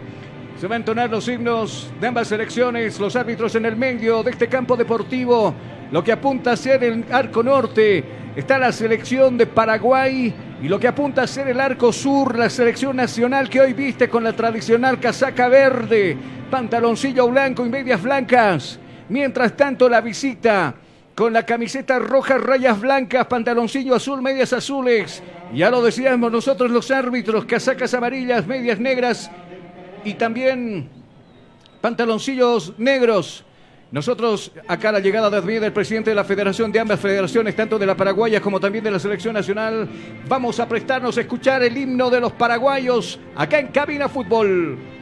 [0.60, 4.32] Se van a entonar los himnos de ambas selecciones, los árbitros en el medio de
[4.32, 5.53] este campo deportivo,
[5.91, 8.01] lo que apunta a ser el arco norte.
[8.38, 12.49] Está la selección de Paraguay y lo que apunta a ser el arco sur, la
[12.49, 16.18] selección nacional que hoy viste con la tradicional casaca verde,
[16.49, 18.80] pantaloncillo blanco y medias blancas.
[19.10, 20.74] Mientras tanto, la visita
[21.16, 25.22] con la camiseta roja, rayas blancas, pantaloncillo azul, medias azules.
[25.53, 29.30] Ya lo decíamos nosotros los árbitros, casacas amarillas, medias negras
[30.06, 30.88] y también
[31.82, 33.43] pantaloncillos negros.
[33.91, 37.86] Nosotros, acá la llegada de del presidente de la federación, de ambas federaciones, tanto de
[37.86, 39.88] la paraguaya como también de la selección nacional,
[40.28, 44.95] vamos a prestarnos a escuchar el himno de los paraguayos acá en Cabina Fútbol.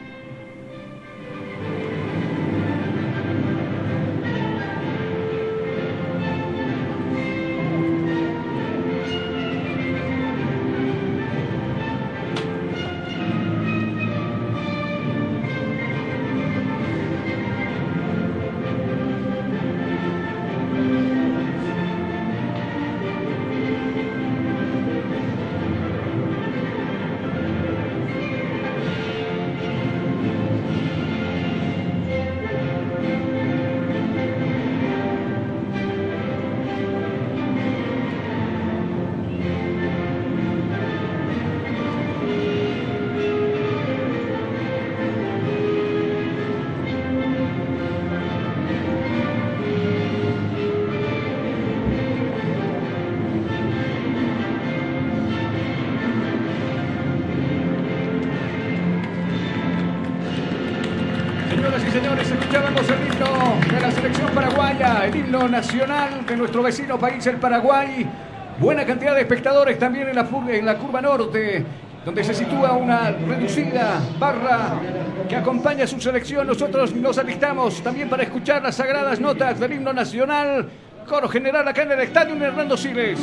[66.44, 68.06] Nuestro vecino país, el Paraguay.
[68.58, 70.14] Buena cantidad de espectadores también en
[70.66, 71.64] la, curva norte,
[72.04, 74.78] donde se sitúa una reducida barra
[75.26, 76.46] que acompaña a su selección.
[76.46, 80.68] Nosotros nos alistamos también para escuchar las sagradas notas del himno nacional.
[81.08, 83.20] Coro general acá en el estadio Hernando Siles.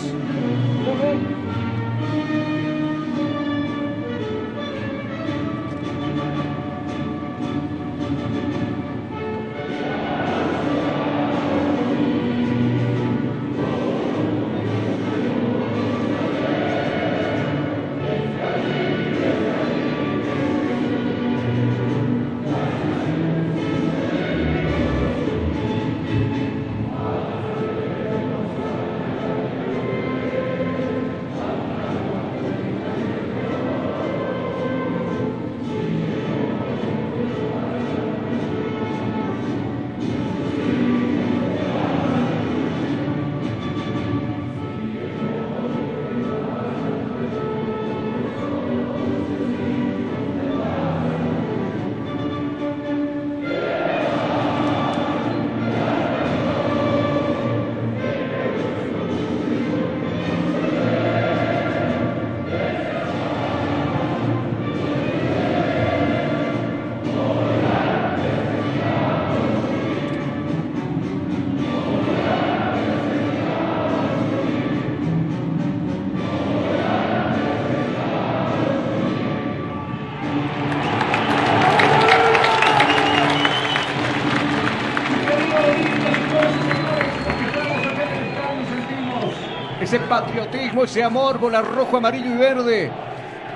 [90.83, 92.91] Ese amor por la rojo, amarillo y verde.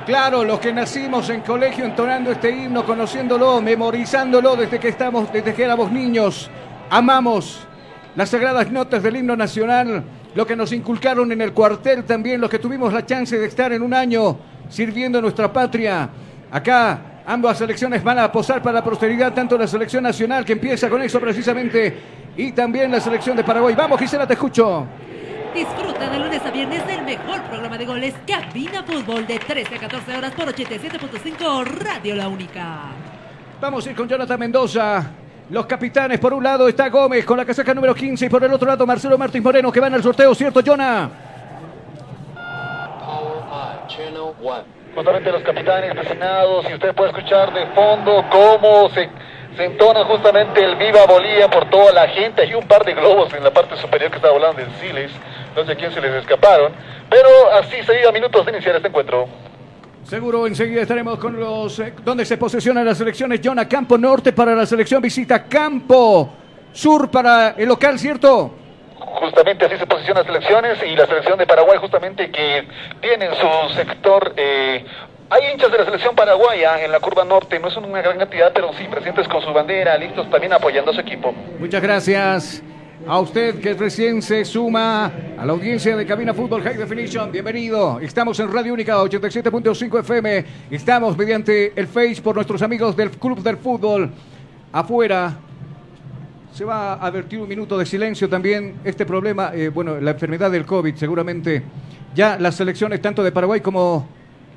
[0.05, 5.53] Claro, los que nacimos en colegio entonando este himno, conociéndolo, memorizándolo desde que estamos, desde
[5.53, 6.49] que éramos niños,
[6.89, 7.65] amamos
[8.15, 10.03] las sagradas notas del himno nacional,
[10.35, 13.73] lo que nos inculcaron en el cuartel también, los que tuvimos la chance de estar
[13.73, 14.37] en un año
[14.69, 16.07] sirviendo a nuestra patria.
[16.51, 20.87] Acá ambas selecciones van a posar para la prosperidad, tanto la selección nacional que empieza
[20.87, 21.97] con eso precisamente
[22.37, 23.73] y también la selección de Paraguay.
[23.73, 24.85] Vamos, Gisela, te escucho.
[25.55, 29.79] Disfruta de lunes a viernes del mejor programa de goles Cabina Fútbol de 13 a
[29.79, 32.79] 14 horas por 87.5 Radio La Única.
[33.61, 35.11] Vamos a ir con Jonathan Mendoza.
[35.49, 38.51] Los capitanes, por un lado está Gómez con la casaca número 15 y por el
[38.51, 41.09] otro lado Marcelo Martín Moreno que van al sorteo, ¿cierto, Jonah?
[44.93, 49.09] Justamente los capitanes presionados y usted puede escuchar de fondo cómo se
[49.55, 52.41] se entona justamente el Viva Bolivia por toda la gente.
[52.41, 55.11] Hay un par de globos en la parte superior que está volando en Siles.
[55.55, 56.73] No sé a quién se les escaparon.
[57.09, 59.27] Pero así se a minutos de iniciar este encuentro.
[60.03, 61.79] Seguro enseguida estaremos con los...
[61.79, 63.41] Eh, donde se posesionan las selecciones.
[63.43, 66.29] Jonah Campo Norte para la selección visita Campo
[66.71, 68.53] Sur para el local, ¿cierto?
[68.99, 72.67] Justamente así se posicionan las selecciones y la selección de Paraguay justamente que
[73.01, 74.85] tiene en su sector eh,
[75.29, 78.51] hay hinchas de la selección paraguaya en la curva norte, no es una gran cantidad,
[78.53, 81.33] pero sí presentes con su bandera, listos también apoyando a su equipo.
[81.59, 82.63] Muchas gracias.
[83.03, 87.99] A usted que recién se suma a la audiencia de Cabina Fútbol High Definition, bienvenido.
[87.99, 90.45] Estamos en Radio Única 87.5 FM.
[90.71, 94.09] Estamos mediante el Face por nuestros amigos del Club del Fútbol.
[94.71, 95.37] Afuera
[96.51, 98.75] se va a advertir un minuto de silencio también.
[98.83, 101.61] Este problema, eh, bueno, la enfermedad del COVID, seguramente
[102.15, 104.07] ya las selecciones tanto de Paraguay como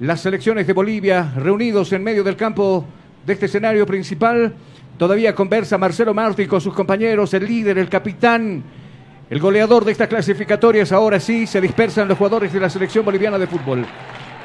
[0.01, 2.87] las selecciones de Bolivia reunidos en medio del campo
[3.27, 4.55] de este escenario principal.
[4.99, 8.65] Todavía conversa Marcelo Martí con sus compañeros, el líder, el capitán,
[9.31, 10.91] el goleador de estas clasificatorias.
[10.91, 13.87] Ahora sí se dispersan los jugadores de la selección boliviana de fútbol.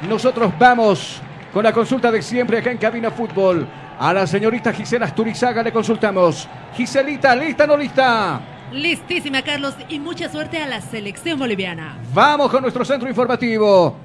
[0.08, 1.20] Nosotros vamos
[1.52, 3.66] con la consulta de siempre acá en Cabina Fútbol.
[3.98, 6.48] A la señorita Gisela Asturizaga le consultamos.
[6.76, 8.40] Giselita, ¿lista o no lista?
[8.70, 11.98] Listísima, Carlos, y mucha suerte a la selección boliviana.
[12.12, 13.96] Vamos con nuestro centro informativo.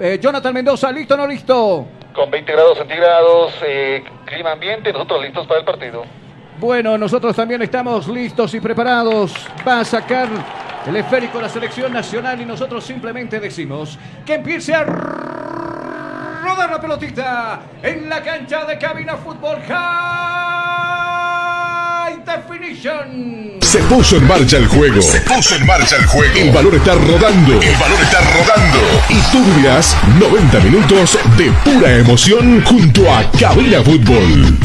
[0.00, 1.86] Eh, Jonathan Mendoza, ¿listo o no listo?
[2.12, 6.04] Con 20 grados centígrados, eh, clima ambiente, nosotros listos para el partido.
[6.58, 9.34] Bueno, nosotros también estamos listos y preparados.
[9.66, 10.28] Va a sacar
[10.86, 17.60] el esférico la selección nacional y nosotros simplemente decimos que empiece a rodar la pelotita
[17.82, 19.58] en la cancha de Cabina Fútbol
[22.10, 23.58] Definition.
[23.60, 25.00] Se puso en marcha el juego.
[25.00, 26.34] Se puso en marcha el juego.
[26.36, 27.60] El valor está rodando.
[27.60, 28.78] El valor está rodando.
[29.08, 34.58] Y tú vivirás 90 minutos de pura emoción junto a Cabina Fútbol.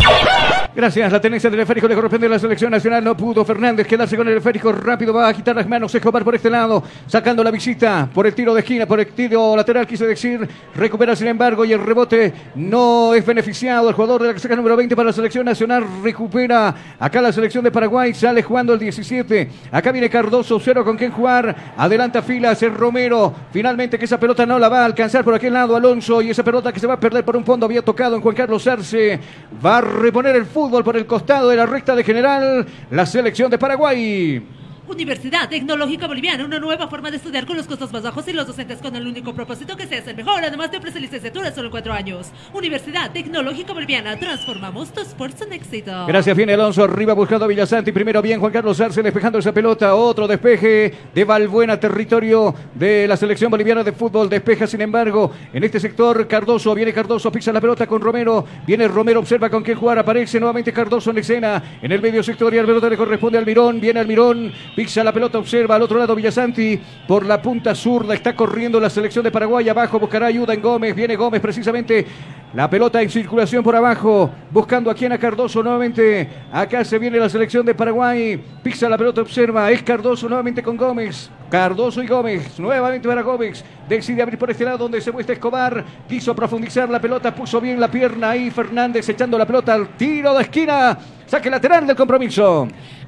[0.77, 1.11] Gracias.
[1.11, 3.03] La tenencia del esférico le corresponde a la selección nacional.
[3.03, 5.11] No pudo Fernández quedarse con el esférico rápido.
[5.11, 6.83] Va a quitar las manos Escobar por este lado.
[7.07, 10.47] Sacando la visita por el tiro de esquina, por el tiro lateral, quise decir.
[10.75, 13.89] Recupera sin embargo y el rebote no es beneficiado.
[13.89, 17.63] El jugador de la saca número 20 para la selección nacional recupera acá la selección
[17.63, 18.13] de Paraguay.
[18.13, 19.49] Sale jugando el 17.
[19.71, 21.73] Acá viene Cardoso, cero con quien jugar.
[21.75, 23.33] Adelanta filas el Romero.
[23.51, 26.21] Finalmente que esa pelota no la va a alcanzar por aquel lado Alonso.
[26.21, 28.35] Y esa pelota que se va a perder por un fondo había tocado en Juan
[28.35, 29.19] Carlos Arce.
[29.65, 33.49] Va a reponer el fútbol por el costado de la recta de general, la selección
[33.49, 34.56] de Paraguay.
[34.87, 38.47] Universidad Tecnológica Boliviana, una nueva forma de estudiar con los costos más bajos y los
[38.47, 41.71] docentes con el único propósito que seas el mejor, además de ofrecer licenciatura solo en
[41.71, 42.27] cuatro años.
[42.53, 46.05] Universidad Tecnológica Boliviana, transformamos tu esfuerzo en éxito.
[46.07, 46.85] Gracias, viene Alonso.
[46.85, 51.23] Arriba buscando a Villasanti, primero bien Juan Carlos Arce despejando esa pelota, otro despeje de
[51.25, 56.73] Valbuena, territorio de la selección boliviana de fútbol, despeja sin embargo en este sector Cardoso,
[56.73, 60.71] viene Cardoso, pisa la pelota con Romero, viene Romero, observa con quién jugar, aparece nuevamente
[60.71, 63.99] Cardoso en escena, en el medio sector y el pelota le corresponde al Mirón, viene
[63.99, 68.13] al Mirón, Pisa la pelota, observa al otro lado Villasanti por la punta zurda.
[68.13, 69.99] Está corriendo la selección de Paraguay abajo.
[69.99, 70.95] Buscará ayuda en Gómez.
[70.95, 72.05] Viene Gómez precisamente.
[72.53, 74.29] La pelota en circulación por abajo.
[74.51, 76.29] Buscando aquí a Cardoso nuevamente.
[76.51, 78.39] Acá se viene la selección de Paraguay.
[78.61, 79.71] Pisa la pelota, observa.
[79.71, 81.31] Es Cardoso nuevamente con Gómez.
[81.49, 82.59] Cardoso y Gómez.
[82.59, 83.65] Nuevamente para Gómez.
[83.89, 85.83] Decide abrir por este lado donde se muestra Escobar.
[86.07, 87.33] Quiso profundizar la pelota.
[87.33, 88.51] Puso bien la pierna ahí.
[88.51, 90.95] Fernández echando la pelota al tiro de esquina.
[91.25, 92.67] Saque lateral del compromiso.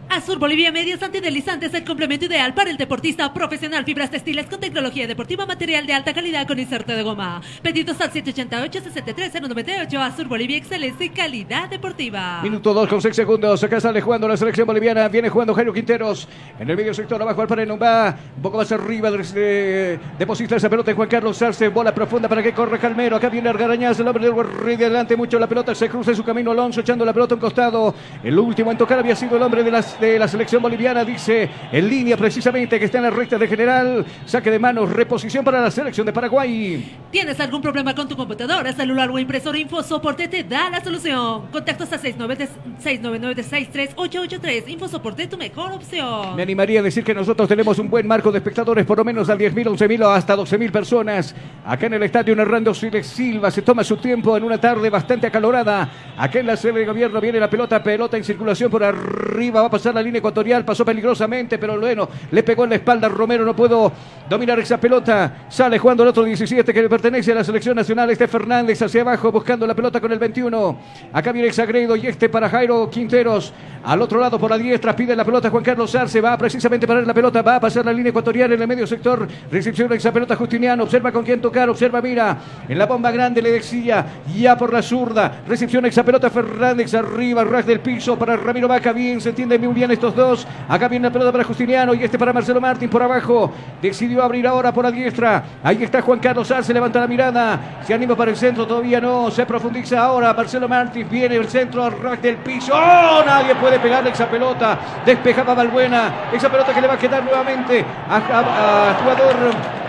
[0.10, 3.86] Azur Bolivia Medias Antideslizantes, el complemento ideal para el deportista profesional.
[3.86, 7.44] Fibras textiles con tecnología deportiva, material de alta calidad con inserto de goma.
[7.62, 10.00] Pedidos al 788-63-098.
[10.00, 12.42] Azur Bolivia, excelencia y calidad deportiva.
[12.42, 13.64] Minuto 2 con 6 segundos.
[13.64, 15.08] Acá sale jugando la selección boliviana.
[15.10, 16.28] Viene jugando Jairo Quinteros.
[16.60, 19.12] En el medio sector abajo al panel va un poco más arriba.
[19.12, 21.68] De, deposita esa pelota en Juan Carlos Arce.
[21.68, 23.16] Bola profunda para que corre Calmero.
[23.16, 25.76] Acá viene Argarañaz, el hombre del Rey de adelante mucho la pelota.
[25.76, 27.94] Se cruza en su camino Alonso echando la pelota a un costado.
[28.24, 31.50] El último en tocar había sido el hombre de las de la selección boliviana, dice
[31.72, 34.06] en línea precisamente que está en la recta de general.
[34.26, 36.98] Saque de manos, reposición para la selección de Paraguay.
[37.12, 39.58] ¿Tienes algún problema con tu computadora, celular o impresora?
[39.58, 41.48] InfoSoporte te da la solución.
[41.52, 44.68] Contactos a 699-63883.
[44.68, 46.36] InfoSoporte, tu mejor opción.
[46.36, 49.30] Me animaría a decir que nosotros tenemos un buen marco de espectadores, por lo menos
[49.30, 51.36] al 10.000, 11.000 o hasta 12.000 personas.
[51.66, 55.90] Acá en el estadio Hernando Silva se toma su tiempo en una tarde bastante acalorada.
[56.18, 59.68] Acá en la sede de gobierno viene la pelota, pelota en circulación por arriba, va
[59.68, 63.10] a pasar la línea ecuatorial, pasó peligrosamente, pero bueno, le pegó en la espalda a
[63.10, 63.92] Romero, no puedo
[64.30, 65.46] dominar esa pelota.
[65.50, 69.02] Sale jugando el otro 17 que le pertenece a la selección nacional, este Fernández hacia
[69.02, 70.78] abajo buscando la pelota con el 21.
[71.14, 73.54] Acá viene Exagredo y este para Jairo Quinteros.
[73.84, 77.02] Al otro lado por la diestra pide la pelota Juan Carlos Arce, va precisamente para
[77.02, 79.28] la pelota, va a pasar la línea ecuatorial en el medio sector.
[79.50, 82.38] Recepción esa pelota Justiniano, observa con quién tocar, observa, mira,
[82.68, 85.44] en la bomba grande le decía, ya por la zurda.
[85.48, 89.74] Recepción esa pelota Fernández arriba, ras del piso para Ramiro Vaca, bien, se entiende muy
[89.74, 90.48] bien estos dos.
[90.68, 93.52] Acá viene la pelota para Justiniano y este para Marcelo Martín por abajo.
[93.82, 95.44] Decidió abrir ahora por la diestra.
[95.64, 97.60] Ahí está Juan Carlos Arce, levanta la mirada.
[97.86, 99.32] Se anima para el centro, todavía no.
[99.32, 100.34] Se profundiza ahora.
[100.34, 102.74] Marcelo Martín viene el centro, ras del piso.
[102.76, 103.24] ¡Oh!
[103.26, 104.78] Nadie puede pegarle esa pelota.
[105.06, 106.30] Despejaba Balbuena.
[106.34, 109.80] Esa pelota que le va a quedar nuevamente a, jugador.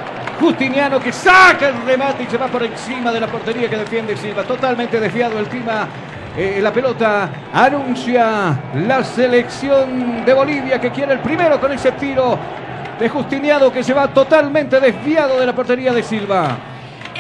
[0.40, 4.16] Justiniano que saca el remate y se va por encima de la portería que defiende
[4.16, 4.42] Silva.
[4.44, 5.86] Totalmente desviado el clima
[6.36, 12.38] eh, la pelota anuncia la selección de Bolivia que quiere el primero con ese tiro
[12.98, 16.56] de Justiniano que se va totalmente desviado de la portería de Silva.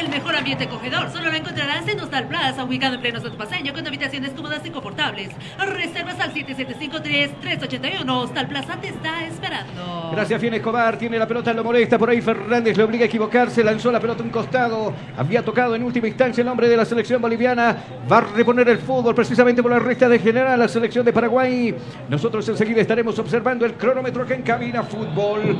[0.00, 3.74] El mejor ambiente acogedor solo lo encontrarás en Hostal Plaza, ubicado en pleno Santo Paseño,
[3.74, 5.28] con habitaciones cómodas y confortables.
[5.58, 8.08] Reservas al 7753-381.
[8.08, 10.10] Hostal Plaza te está esperando.
[10.12, 10.96] Gracias, Fien Escobar.
[10.96, 11.98] Tiene la pelota, lo molesta.
[11.98, 13.62] Por ahí Fernández le obliga a equivocarse.
[13.62, 14.94] Lanzó la pelota a un costado.
[15.18, 17.76] Había tocado en última instancia el hombre de la selección boliviana.
[18.10, 21.74] Va a reponer el fútbol precisamente por la recta de general la selección de Paraguay.
[22.08, 25.58] Nosotros enseguida estaremos observando el cronómetro que encabina fútbol.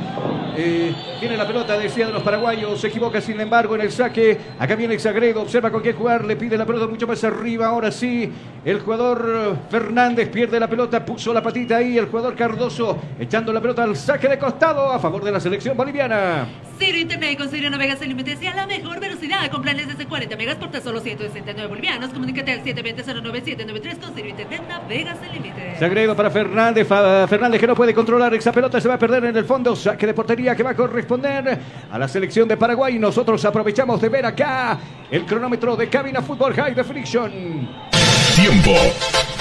[0.57, 2.81] Eh, tiene la pelota, decía de los paraguayos.
[2.81, 6.35] Se equivoca, sin embargo, en el saque Acá viene Exagredo, observa con qué jugar, le
[6.35, 7.67] pide la pelota mucho más arriba.
[7.67, 8.31] Ahora sí,
[8.63, 11.97] el jugador Fernández pierde la pelota, puso la patita ahí.
[11.97, 15.75] El jugador Cardoso echando la pelota al saque de costado a favor de la selección
[15.75, 16.47] boliviana.
[16.77, 20.07] Ciro Internet con Ciro Navegas sin límites y a la mejor velocidad con planes desde
[20.07, 22.09] 40 megas por tan solo 169 bolivianos.
[22.11, 25.73] Comunícate al 720-09793 con Ciro Internet Navegas sin límites.
[25.73, 26.87] Exagredo para Fernández.
[26.87, 29.75] Fernández que no puede controlar esa pelota, se va a perder en el fondo.
[29.75, 31.59] Saque de portería que va a corresponder
[31.91, 32.99] a la selección de Paraguay.
[32.99, 34.77] Nosotros aprovechamos de ver acá
[35.09, 38.00] el cronómetro de Cabina Fútbol High Definition.
[38.35, 38.71] Tiempo.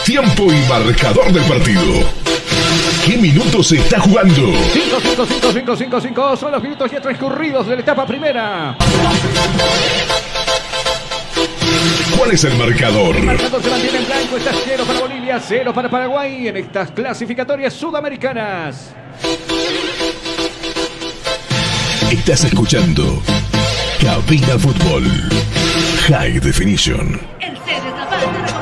[0.05, 1.83] Tiempo y marcador del partido.
[3.05, 4.53] ¿Qué minutos se está jugando?
[4.73, 8.77] 5, 5, 5, 5, 5, 5 son los minutos ya transcurridos de la etapa primera.
[12.17, 13.17] ¿Cuál es el marcador?
[13.17, 15.21] El marcador se mantiene en blanco, está cero para Bolivia.
[15.21, 18.91] Bolivia, cero para Paraguay en estas clasificatorias sudamericanas.
[22.11, 23.23] Estás escuchando
[24.01, 25.05] Cabina Fútbol
[26.09, 27.40] High Definition.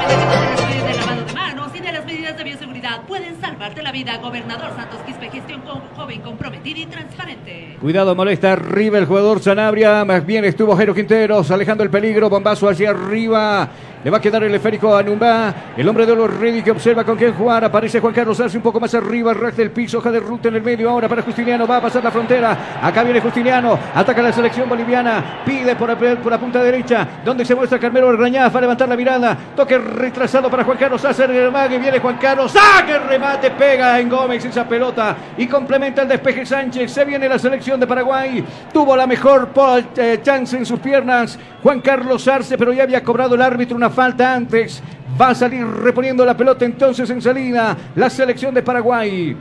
[0.09, 4.17] De lavado de manos y de las medidas de bioseguridad pueden salvarte la vida.
[4.19, 7.77] Gobernador Santos Quispe, gestión con joven, comprometida y transparente.
[7.81, 10.05] Cuidado, molesta arriba el jugador Sanabria.
[10.05, 12.31] Más bien estuvo Jero Quinteros alejando el peligro.
[12.31, 13.69] Bombazo hacia arriba.
[14.09, 15.55] Le va a quedar el esférico a Numba.
[15.77, 17.63] El hombre de los ready que observa con quién jugar.
[17.63, 19.35] Aparece Juan Carlos Arce un poco más arriba.
[19.35, 19.99] Ras del piso.
[19.99, 20.89] Hoja de ruta en el medio.
[20.89, 21.67] Ahora para Justiniano.
[21.67, 22.79] Va a pasar la frontera.
[22.83, 23.79] Acá viene Justiniano.
[23.95, 25.43] Ataca la selección boliviana.
[25.45, 27.07] Pide por, por la punta derecha.
[27.23, 28.55] Donde se muestra Carmelo Orgañaz.
[28.55, 29.37] Va a levantar la mirada.
[29.55, 31.25] Toque retrasado para Juan Carlos Arce.
[31.25, 32.53] El viene Juan Carlos.
[32.53, 32.99] ¡Saque!
[32.99, 33.51] Remate.
[33.51, 35.15] Pega en Gómez esa pelota.
[35.37, 36.91] Y complementa el despeje Sánchez.
[36.91, 38.43] Se viene la selección de Paraguay.
[38.73, 39.51] Tuvo la mejor
[39.99, 41.39] eh, chance en sus piernas.
[41.63, 42.57] Juan Carlos Arce.
[42.57, 44.81] Pero ya había cobrado el árbitro una falta antes.
[45.21, 49.37] Va a salir reponiendo la pelota entonces en salida la selección de Paraguay.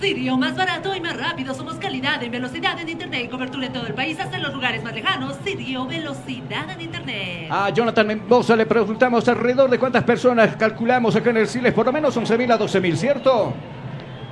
[0.00, 1.52] Sirio, más barato y más rápido.
[1.52, 4.54] Somos calidad en velocidad en Internet y cobertura en todo el país, hasta en los
[4.54, 5.36] lugares más lejanos.
[5.44, 7.48] Sirio, velocidad en Internet.
[7.50, 11.74] A Jonathan Mendoza le preguntamos alrededor de cuántas personas calculamos acá en el Siles.
[11.74, 13.52] Por lo menos 11.000 a 12.000, ¿cierto?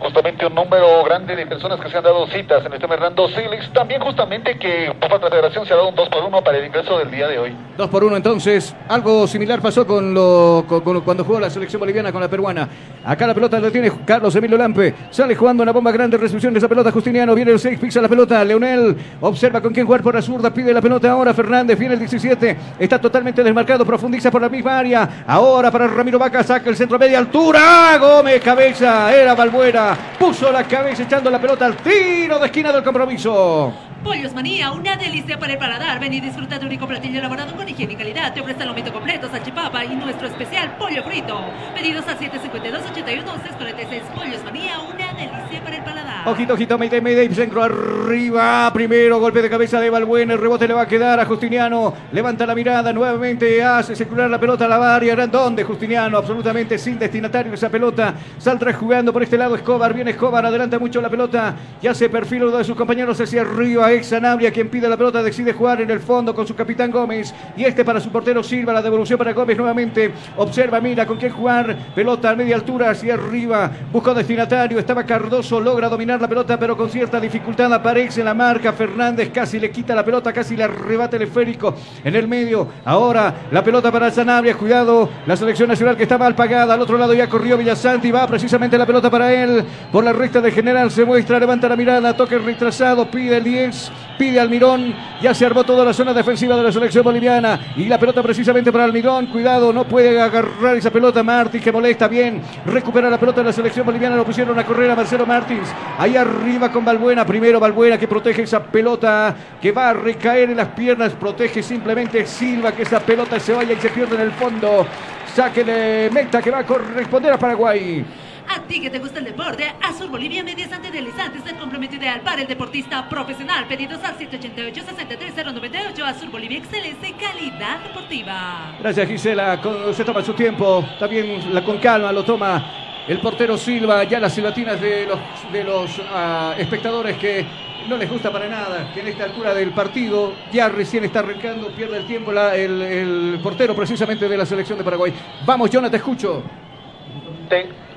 [0.00, 3.72] Justamente un número grande de personas que se han dado citas en este Hernando Silix.
[3.72, 6.98] También justamente que la federación se ha dado un 2 por 1 para el ingreso
[6.98, 7.56] del día de hoy.
[7.76, 8.74] 2 por 1 entonces.
[8.88, 10.64] Algo similar pasó con lo
[11.04, 12.68] cuando jugó la selección boliviana con la peruana.
[13.04, 14.94] Acá la pelota la tiene Carlos Emilio Lampe.
[15.10, 16.16] Sale jugando una bomba grande.
[16.16, 17.34] Recepción de esa pelota Justiniano.
[17.34, 18.44] Viene el 6, pisa la pelota.
[18.44, 20.52] Leonel observa con quién jugar por la zurda.
[20.52, 21.78] Pide la pelota ahora Fernández.
[21.78, 22.56] Viene el 17.
[22.78, 23.84] Está totalmente desmarcado.
[23.84, 25.24] Profundiza por la misma área.
[25.26, 26.42] Ahora para Ramiro Vaca.
[26.42, 27.96] Saca el centro media altura.
[27.98, 29.14] Gómez cabeza.
[29.14, 29.87] Era Balbuena.
[30.18, 33.87] Puso la cabeza echando la pelota al tiro de esquina del compromiso.
[34.02, 35.98] Pollos Manía, una delicia para el paladar.
[35.98, 38.32] Ven y disfruta de un único platillo elaborado con higiene y calidad.
[38.32, 41.40] Te ofrece lomito completo, salchipapa y nuestro especial pollo frito.
[41.74, 44.02] Pedidos al 752-81-646.
[44.14, 46.28] Pollos Manía, una delicia para el paladar.
[46.28, 48.70] Ojito, ojito, Mayday, Mayday, centro arriba.
[48.72, 50.34] Primero golpe de cabeza de Balbuena.
[50.34, 51.92] El rebote le va a quedar a Justiniano.
[52.12, 53.62] Levanta la mirada nuevamente.
[53.62, 55.16] Hace circular la pelota a la barria.
[55.26, 56.18] ¿Dónde Justiniano?
[56.18, 58.14] Absolutamente sin destinatario esa pelota.
[58.38, 59.92] Saldrá jugando por este lado Escobar.
[59.92, 61.56] Viene Escobar, adelanta mucho la pelota.
[61.82, 65.22] Ya se perfila uno de sus compañeros hacia arriba ex Sanabria, quien pide la pelota,
[65.22, 67.34] decide jugar en el fondo con su capitán Gómez.
[67.56, 70.12] Y este para su portero Silva, la devolución para Gómez nuevamente.
[70.36, 71.76] Observa, mira con quién jugar.
[71.94, 73.70] Pelota a media altura hacia arriba.
[73.92, 74.78] Buscó destinatario.
[74.78, 78.72] Estaba Cardoso, logra dominar la pelota, pero con cierta dificultad aparece en la marca.
[78.72, 81.74] Fernández casi le quita la pelota, casi le arrebata el esférico
[82.04, 82.68] en el medio.
[82.84, 84.56] Ahora la pelota para Sanabria.
[84.56, 86.74] Cuidado, la selección nacional que está mal pagada.
[86.74, 88.10] Al otro lado ya corrió Villasanti.
[88.10, 89.64] Va precisamente la pelota para él.
[89.92, 93.77] Por la recta de general se muestra, levanta la mirada, toque retrasado, pide el 10
[94.18, 97.98] pide Almirón, ya se armó toda la zona defensiva de la selección boliviana y la
[97.98, 103.08] pelota precisamente para Almirón, cuidado, no puede agarrar esa pelota Martins que molesta bien, recupera
[103.08, 105.68] la pelota de la selección boliviana, lo pusieron a correr a Marcelo Martins,
[105.98, 110.56] ahí arriba con Balbuena, primero Balbuena que protege esa pelota que va a recaer en
[110.56, 114.32] las piernas, protege simplemente Silva que esa pelota se vaya y se pierde en el
[114.32, 114.86] fondo,
[115.34, 118.04] saque de meta que va a corresponder a Paraguay.
[118.50, 122.40] A ti que te gusta el deporte, Azul Bolivia Medias Antideslizantes el complemento ideal para
[122.40, 123.66] el deportista profesional.
[123.68, 126.02] Pedidos al 788-63098.
[126.02, 128.74] Azul Bolivia Excelente Calidad Deportiva.
[128.80, 129.60] Gracias Gisela,
[129.92, 134.34] se toma su tiempo, también la, con calma lo toma el portero Silva, ya las
[134.34, 135.18] silbatinas de los,
[135.52, 137.44] de los ah, espectadores que
[137.86, 141.68] no les gusta para nada que en esta altura del partido ya recién está arrancando,
[141.68, 145.12] pierde el tiempo el, el, portero precisamente de la selección de Paraguay.
[145.44, 146.42] Vamos, Jonathan, te escucho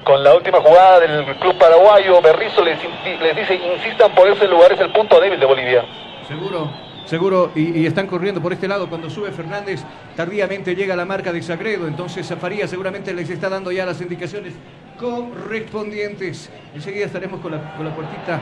[0.03, 2.77] con la última jugada del club paraguayo, Berrizo les,
[3.35, 5.85] dice, insistan por ese lugar, es el punto débil de Bolivia.
[6.27, 6.71] Seguro,
[7.05, 8.89] seguro, y, están corriendo por este lado.
[8.89, 9.83] Cuando sube Fernández,
[10.15, 14.53] tardíamente llega la marca de Sagredo, entonces Zafaría seguramente les está dando ya las indicaciones
[14.99, 16.51] correspondientes.
[16.73, 18.39] Enseguida estaremos con la, con la puertita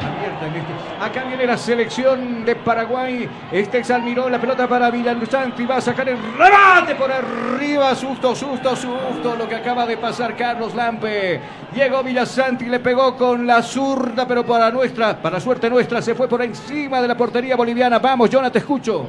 [0.00, 0.80] abierta en este.
[1.00, 3.28] Acá viene la selección de Paraguay.
[3.50, 5.64] Este Almirón, la pelota para Villalusanti.
[5.64, 7.94] Va a sacar el rebate por arriba.
[7.94, 9.36] Susto, susto, susto.
[9.36, 11.40] Lo que acaba de pasar Carlos Lampe.
[11.74, 16.28] Llegó Villasanti, le pegó con la zurda, pero para nuestra, para suerte nuestra, se fue
[16.28, 17.98] por encima de la portería boliviana.
[17.98, 19.08] Vamos, Jonathan, te escucho.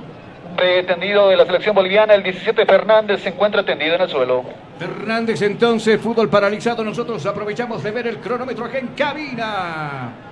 [0.86, 4.44] Tendido de la selección boliviana, el 17 Fernández se encuentra tendido en el suelo.
[4.78, 6.84] Fernández entonces, fútbol paralizado.
[6.84, 10.31] Nosotros aprovechamos de ver el cronómetro aquí en cabina.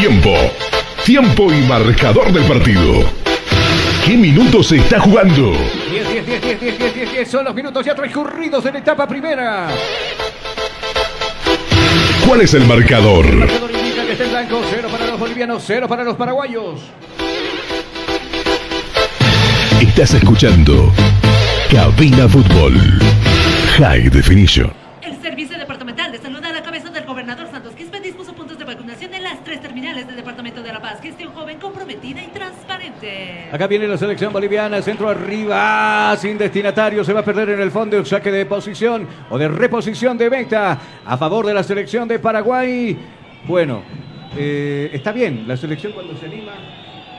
[0.00, 0.34] Tiempo.
[1.04, 3.04] Tiempo y marcador del partido.
[4.02, 5.52] ¿Qué minutos se está jugando?
[5.90, 8.78] 10, 10, 10, 10, 10, 10, 10, 10 son los minutos ya transcurridos en la
[8.78, 9.68] etapa primera.
[12.26, 13.26] ¿Cuál es el marcador?
[13.26, 16.80] El marcador indica que está en blanco, cero para los bolivianos, cero para los paraguayos.
[19.82, 20.90] Estás escuchando
[21.70, 22.72] Cabina Fútbol
[23.76, 24.72] High Definition.
[25.02, 28.64] El Servicio Departamental de Salud a la cabeza del gobernador Santos Quispe dispuso puntos de
[28.64, 31.02] vacunación en las tres terminales del Departamento de La Paz.
[31.02, 33.50] Gestión joven, comprometida y transparente.
[33.52, 37.70] Acá viene la selección boliviana, centro arriba, sin destinatario, se va a perder en el
[37.70, 42.08] fondo un saque de posición o de reposición de meta a favor de la selección
[42.08, 42.96] de Paraguay.
[43.44, 43.82] Bueno,
[44.34, 46.52] eh, está bien, la selección cuando se anima,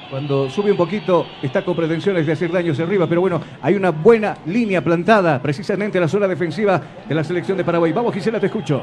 [0.09, 3.91] cuando sube un poquito, está con pretensiones de hacer daños arriba, pero bueno, hay una
[3.91, 7.91] buena línea plantada precisamente en la zona defensiva de la selección de Paraguay.
[7.91, 8.82] Vamos, Gisela, te escucho.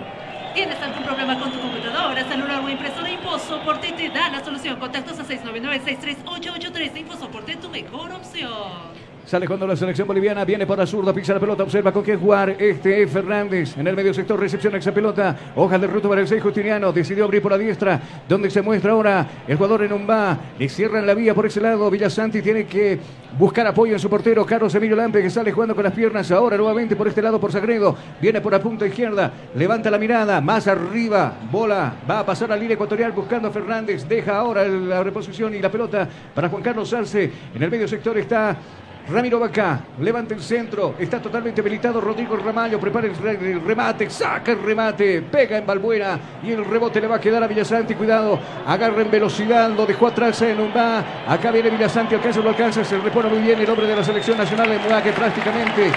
[0.55, 2.99] ¿Tienes algún problema con tu computadora, celular o impresora?
[3.68, 4.80] InfoSoporte te da la solución.
[4.80, 6.96] Contactos a 699-63883.
[6.96, 9.07] InfoSoporte, tu mejor opción.
[9.29, 12.18] Sale cuando la selección boliviana viene por la zurda, pisa la pelota, observa con quién
[12.18, 12.57] jugar.
[12.59, 15.37] Este es Fernández en el medio sector, recepciona esa pelota.
[15.55, 16.93] Hoja de ruta para el 6 Justiniano.
[16.93, 20.35] Decidió abrir por la diestra, donde se muestra ahora el jugador en un va.
[20.59, 21.91] Le cierran la vía por ese lado.
[21.91, 22.99] Villasanti tiene que
[23.39, 24.47] buscar apoyo en su portero.
[24.47, 26.31] Carlos Emilio Lampe que sale jugando con las piernas.
[26.33, 27.95] Ahora nuevamente por este lado por Sagredo.
[28.22, 29.31] Viene por la punta izquierda.
[29.57, 30.41] Levanta la mirada.
[30.41, 31.35] Más arriba.
[31.53, 31.97] Bola.
[32.11, 34.09] Va a pasar a la línea ecuatorial buscando a Fernández.
[34.09, 37.31] Deja ahora la reposición y la pelota para Juan Carlos Salce.
[37.55, 38.57] En el medio sector está
[39.11, 44.62] Ramiro Bacá, levanta el centro, está totalmente habilitado Rodrigo Ramallo, prepara el remate, saca el
[44.62, 49.00] remate, pega en Balbuena y el rebote le va a quedar a Villasanti, cuidado, agarra
[49.00, 52.98] en velocidad, lo dejó atrás en va, acá viene Villasanti, alcanza o no alcanza, se
[52.98, 55.90] repone muy bien el hombre de la selección nacional de Muá que prácticamente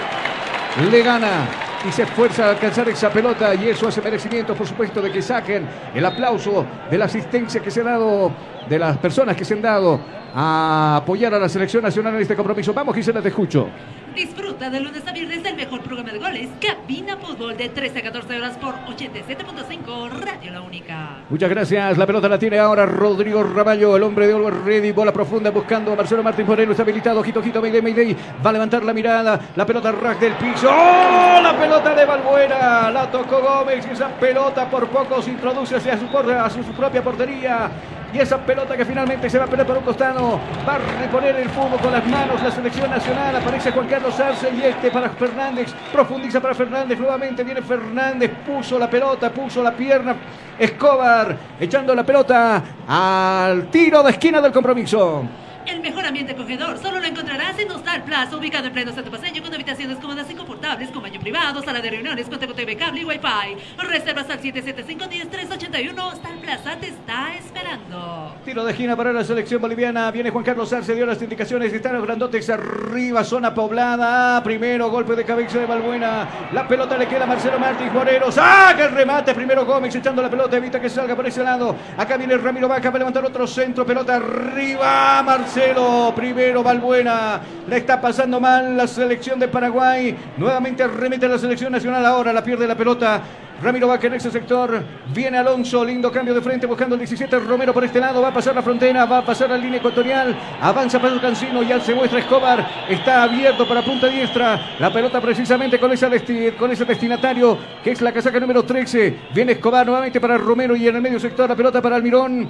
[0.90, 1.46] le gana
[1.86, 5.20] y se esfuerza a alcanzar esa pelota y eso hace merecimiento, por supuesto, de que
[5.20, 8.32] saquen el aplauso de la asistencia que se ha dado,
[8.72, 10.00] de las personas que se han dado
[10.34, 12.72] a apoyar a la selección nacional en este compromiso.
[12.72, 13.68] Vamos, Gisela, te escucho.
[14.14, 18.02] Disfruta de lunes a viernes del mejor programa de goles, Cabina Fútbol, de 13 a
[18.02, 21.18] 14 horas por 87.5 Radio La Única.
[21.28, 21.98] Muchas gracias.
[21.98, 24.92] La pelota la tiene ahora Rodrigo Ramallo, el hombre de Oliver Ready.
[24.92, 26.72] Bola profunda buscando a Marcelo Martín Moreno.
[26.72, 27.20] Está habilitado.
[27.20, 28.16] Ojito, ojito, Mayday, Mayday.
[28.44, 29.38] Va a levantar la mirada.
[29.54, 30.70] La pelota rack del piso.
[30.70, 31.40] ¡Oh!
[31.42, 32.90] La pelota de Balbuena.
[32.90, 33.86] La tocó Gómez.
[33.86, 37.70] Y esa pelota por poco se introduce hacia su, hacia su propia portería.
[38.12, 40.38] Y esa pelota que finalmente se va a perder por un costado.
[40.68, 43.36] Va a reponer el fútbol con las manos la selección nacional.
[43.36, 45.72] Aparece Juan Carlos Arce y este para Fernández.
[45.90, 46.98] Profundiza para Fernández.
[46.98, 48.30] Nuevamente viene Fernández.
[48.46, 50.14] Puso la pelota, puso la pierna.
[50.58, 55.24] Escobar echando la pelota al tiro de esquina del compromiso.
[55.66, 59.42] El mejor ambiente acogedor solo lo encontrarás en Hostal Plaza, ubicado en pleno Santo Paseño,
[59.42, 63.04] con habitaciones cómodas y confortables, con baño privado, sala de reuniones, con TV, cable y
[63.04, 63.56] wifi.
[63.78, 66.12] Reservas al 775-10381.
[66.12, 68.34] Hostal Plaza te está esperando.
[68.44, 70.10] Tiro de esquina para la selección boliviana.
[70.10, 71.72] Viene Juan Carlos Arce, dio las indicaciones.
[71.72, 74.42] Están los grandotes arriba, zona poblada.
[74.42, 76.28] Primero golpe de cabeza de Balbuena.
[76.52, 78.32] La pelota le queda a Marcelo Martins Moreno.
[78.32, 79.32] ¡Saca el remate!
[79.34, 81.76] Primero Gómez echando la pelota, evita que salga por ese lado.
[81.96, 83.86] Acá viene Ramiro Vaca para levantar otro centro.
[83.86, 85.51] Pelota arriba, Marcelo.
[85.54, 87.38] Marcelo, primero Balbuena,
[87.68, 92.32] le está pasando mal la selección de Paraguay, nuevamente remite a la selección nacional, ahora
[92.32, 93.20] la pierde la pelota,
[93.62, 94.82] Ramiro Vaca en ese sector.
[95.14, 97.38] Viene Alonso, lindo cambio de frente buscando el 17.
[97.38, 100.36] Romero por este lado, va a pasar la frontera, va a pasar la línea ecuatorial.
[100.60, 102.86] Avanza Pedro Cancino, ya se muestra Escobar.
[102.88, 104.76] Está abierto para punta diestra.
[104.80, 106.10] La pelota precisamente con, esa
[106.58, 109.16] con ese destinatario que es la casaca número 13.
[109.32, 112.48] Viene Escobar nuevamente para Romero y en el medio sector la pelota para Almirón.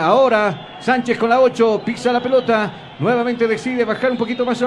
[0.00, 2.91] Ahora Sánchez con la 8, pisa la pelota.
[2.98, 4.62] Nuevamente decide bajar un poquito más.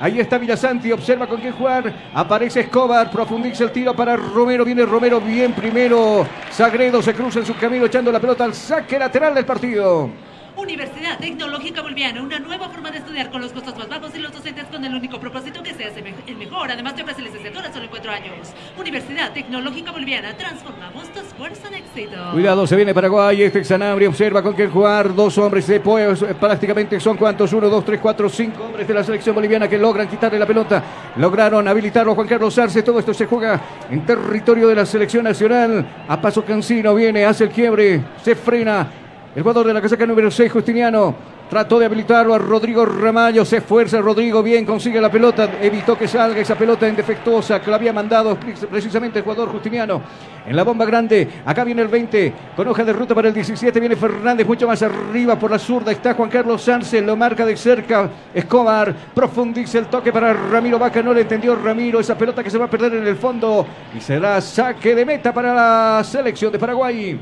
[0.00, 1.92] Ahí está Villasanti, observa con quién jugar.
[2.14, 4.64] Aparece Escobar, profundiza el tiro para Romero.
[4.64, 6.26] Viene Romero bien primero.
[6.50, 10.10] Sagredo se cruza en su camino echando la pelota al saque lateral del partido.
[10.56, 14.32] Universidad Tecnológica Boliviana, una nueva forma de estudiar con los costos más bajos y los
[14.32, 15.88] docentes con el único propósito que sea
[16.26, 16.70] el mejor.
[16.70, 18.52] Además, te ofrece licenciatura solo en cuatro años.
[18.78, 22.16] Universidad Tecnológica Boliviana, transformamos tu esfuerzo en éxito.
[22.32, 25.12] Cuidado, se viene Paraguay, este Sanabria, observa con quién jugar.
[25.14, 29.02] Dos hombres de pues, prácticamente son cuantos, uno, dos, tres, cuatro, cinco hombres de la
[29.02, 30.82] selección boliviana que logran quitarle la pelota.
[31.16, 32.82] Lograron habilitarlo Juan Carlos Arce.
[32.82, 35.84] Todo esto se juega en territorio de la selección nacional.
[36.06, 39.03] A paso Cancino viene, hace el quiebre, se frena
[39.34, 41.14] el jugador de la casaca número 6, Justiniano.
[41.50, 43.44] Trató de habilitarlo a Rodrigo Ramallo.
[43.44, 44.42] Se esfuerza Rodrigo.
[44.42, 45.58] Bien, consigue la pelota.
[45.60, 48.36] Evitó que salga esa pelota indefectuosa que lo había mandado
[48.70, 50.00] precisamente el jugador Justiniano.
[50.46, 51.28] En la bomba grande.
[51.44, 52.32] Acá viene el 20.
[52.56, 53.78] Con hoja de ruta para el 17.
[53.78, 55.92] Viene Fernández mucho más arriba por la zurda.
[55.92, 57.04] Está Juan Carlos Sánchez.
[57.04, 58.08] Lo marca de cerca.
[58.32, 58.94] Escobar.
[59.14, 61.02] Profundiza el toque para Ramiro Vaca.
[61.02, 62.00] No le entendió Ramiro.
[62.00, 63.66] Esa pelota que se va a perder en el fondo.
[63.96, 67.20] Y será saque de meta para la selección de Paraguay.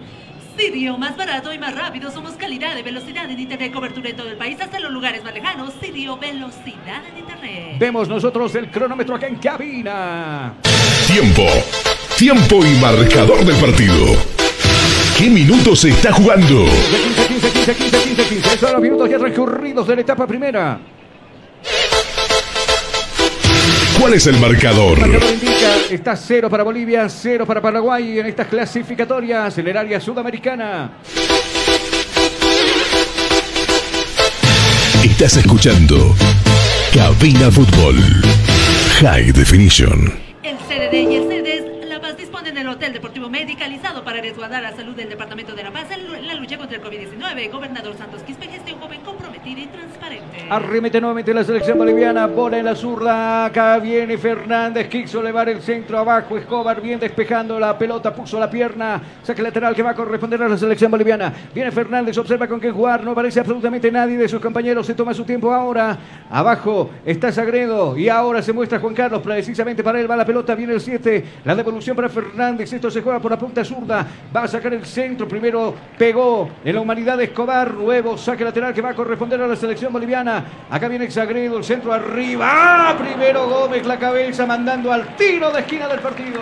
[0.56, 2.10] Sirio, más barato y más rápido.
[2.10, 5.34] Somos calidad de velocidad en Internet, cobertura en todo el país, hasta los lugares más
[5.34, 5.72] lejanos.
[5.80, 7.76] Sirio, velocidad en Internet.
[7.78, 10.54] Vemos nosotros el cronómetro acá en cabina.
[11.06, 11.46] Tiempo.
[12.16, 14.16] Tiempo y marcador del partido.
[15.18, 16.64] ¿Qué minutos se está jugando?
[16.64, 18.58] 15, 15, 15, 15, 15, 15.
[18.58, 20.78] Son los minutos ya transcurridos de la etapa primera.
[24.02, 24.98] ¿Cuál es el marcador?
[24.98, 29.76] El marcador indica, está cero para Bolivia, cero para Paraguay en estas clasificatorias en el
[29.76, 30.90] área sudamericana.
[35.04, 36.16] Estás escuchando
[36.92, 37.94] Cabina Fútbol
[38.98, 40.21] High Definition.
[42.72, 46.56] Hotel Deportivo Medicalizado para resguardar la salud del Departamento de La Paz en la lucha
[46.56, 47.50] contra el COVID-19.
[47.50, 50.46] Gobernador Santos Quispe, gestión joven comprometida y transparente.
[50.48, 55.60] Arremete nuevamente la selección boliviana, bola en la zurda, acá viene Fernández, quiso elevar el
[55.60, 59.94] centro abajo, Escobar bien despejando la pelota, puso la pierna, saque lateral que va a
[59.94, 61.32] corresponder a la selección boliviana.
[61.54, 65.12] Viene Fernández, observa con quién jugar, no aparece absolutamente nadie de sus compañeros, se toma
[65.12, 65.98] su tiempo ahora.
[66.30, 70.54] Abajo está Sagredo y ahora se muestra Juan Carlos, precisamente para él va la pelota,
[70.54, 74.42] viene el 7, la devolución para Fernández, esto se juega por la punta zurda, va
[74.42, 78.90] a sacar el centro, primero pegó en la humanidad Escobar, nuevo saque lateral que va
[78.90, 80.44] a corresponder a la selección boliviana.
[80.70, 85.88] Acá viene Sagredo, el centro arriba, primero Gómez la cabeza mandando al tiro de esquina
[85.88, 86.40] del partido.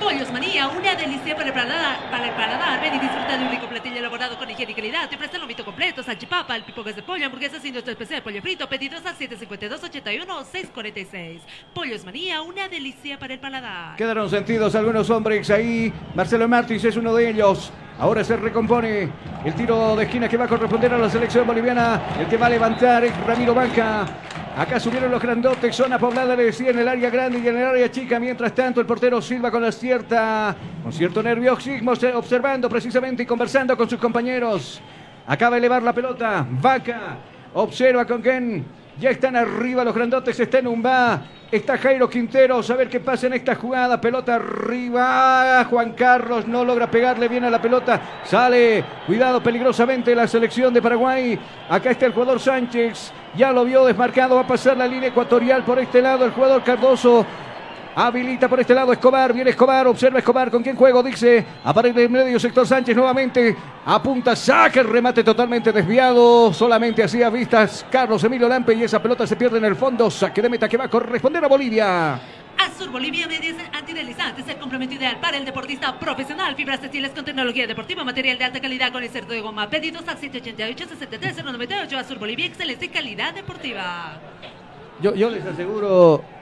[0.00, 2.10] Pollos Manía, una delicia para el paladar.
[2.10, 2.80] Para el paladar.
[2.80, 5.08] Ven y disfruta de un rico platillo elaborado con higiene y calidad.
[5.08, 8.40] Te ofrece el lomito completo, salchipapa, el pipogas de pollo, hamburguesas sin nuestro especial pollo
[8.40, 8.66] frito.
[8.68, 11.40] Pedidos al 752-81-646.
[11.74, 13.96] Pollos Manía, una delicia para el paladar.
[13.96, 15.92] Quedaron sentidos algunos hombres ahí.
[16.14, 17.72] Marcelo Martins es uno de ellos.
[18.00, 19.08] Ahora se recompone
[19.44, 22.00] el tiro de esquina que va a corresponder a la selección boliviana.
[22.20, 24.06] El que va a levantar es Ramiro Banca.
[24.56, 27.66] Acá subieron los grandotes, zona poblada, le decía, en el área grande y en el
[27.66, 28.20] área chica.
[28.20, 33.76] Mientras tanto, el portero Silva con la cierta, con cierto nerviosismo, observando precisamente y conversando
[33.76, 34.80] con sus compañeros.
[35.26, 36.46] Acaba de elevar la pelota.
[36.48, 37.18] Vaca
[37.54, 38.64] observa con quién.
[39.00, 41.22] Ya están arriba los grandotes, está en Umba.
[41.52, 44.00] Está Jairo Quinteros, a ver qué pasa en esta jugada.
[44.00, 45.64] Pelota arriba.
[45.70, 48.00] Juan Carlos no logra pegarle bien a la pelota.
[48.24, 51.38] Sale, cuidado peligrosamente la selección de Paraguay.
[51.70, 53.12] Acá está el jugador Sánchez.
[53.36, 54.34] Ya lo vio desmarcado.
[54.34, 56.24] Va a pasar la línea ecuatorial por este lado.
[56.24, 57.24] El jugador Cardoso.
[58.00, 59.32] Habilita por este lado Escobar.
[59.32, 59.88] Viene Escobar.
[59.88, 60.52] Observa Escobar.
[60.52, 61.02] ¿Con quién juego?
[61.02, 61.44] Dice.
[61.64, 63.56] Aparece en medio sector Sánchez nuevamente.
[63.86, 64.36] Apunta.
[64.36, 66.52] Saca el remate totalmente desviado.
[66.52, 68.74] Solamente hacía vistas Carlos Emilio Lampe.
[68.74, 70.08] Y esa pelota se pierde en el fondo.
[70.12, 72.20] Saque de meta que va a corresponder a Bolivia.
[72.56, 76.54] Azur Bolivia Medias Antideslizantes, el complemento ideal para el deportista profesional.
[76.54, 79.68] Fibras textiles con tecnología deportiva, material de alta calidad con inserto de goma.
[79.68, 81.96] Pedidos al 788-63-098.
[81.96, 84.20] Azur Bolivia, excelente calidad deportiva.
[85.02, 86.37] Yo, yo les aseguro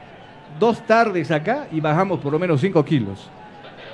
[0.58, 3.28] dos tardes acá y bajamos por lo menos 5 kilos.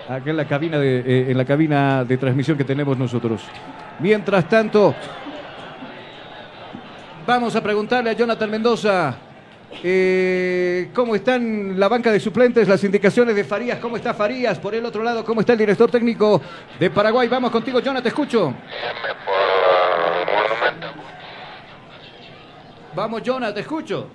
[0.08, 3.42] Acá en la cabina de, eh, en la cabina de transmisión que tenemos nosotros.
[4.00, 4.94] Mientras tanto,
[7.26, 9.16] vamos a preguntarle a Jonathan Mendoza.
[9.82, 12.68] eh, ¿Cómo están la banca de suplentes?
[12.68, 13.78] Las indicaciones de Farías.
[13.78, 14.58] ¿Cómo está Farías?
[14.58, 16.42] Por el otro lado, ¿cómo está el director técnico
[16.78, 17.28] de Paraguay?
[17.28, 18.52] Vamos contigo, Jonathan, te escucho.
[22.94, 24.08] Vamos, Jonathan, te escucho.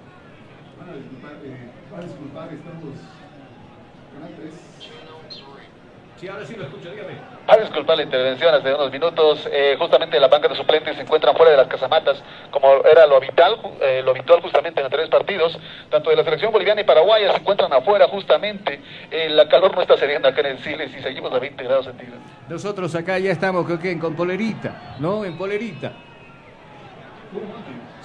[6.20, 7.14] Sí, ahora sí lo escucho, dígame.
[7.46, 9.48] A disculpar la intervención hace unos minutos.
[9.52, 13.18] eh, justamente la banca de suplentes se encuentran fuera de las casamatas, como era lo
[13.18, 15.58] habitual, eh, lo habitual justamente en los tres partidos.
[15.92, 18.82] Tanto de la selección boliviana y paraguaya se encuentran afuera justamente.
[19.12, 21.86] Eh, la calor no está cediendo acá en el Siles y seguimos a 20 grados
[21.86, 22.24] centígrados.
[22.50, 24.00] Nosotros acá ya estamos ¿con quién?
[24.00, 25.24] con polerita, ¿no?
[25.24, 25.92] En polerita.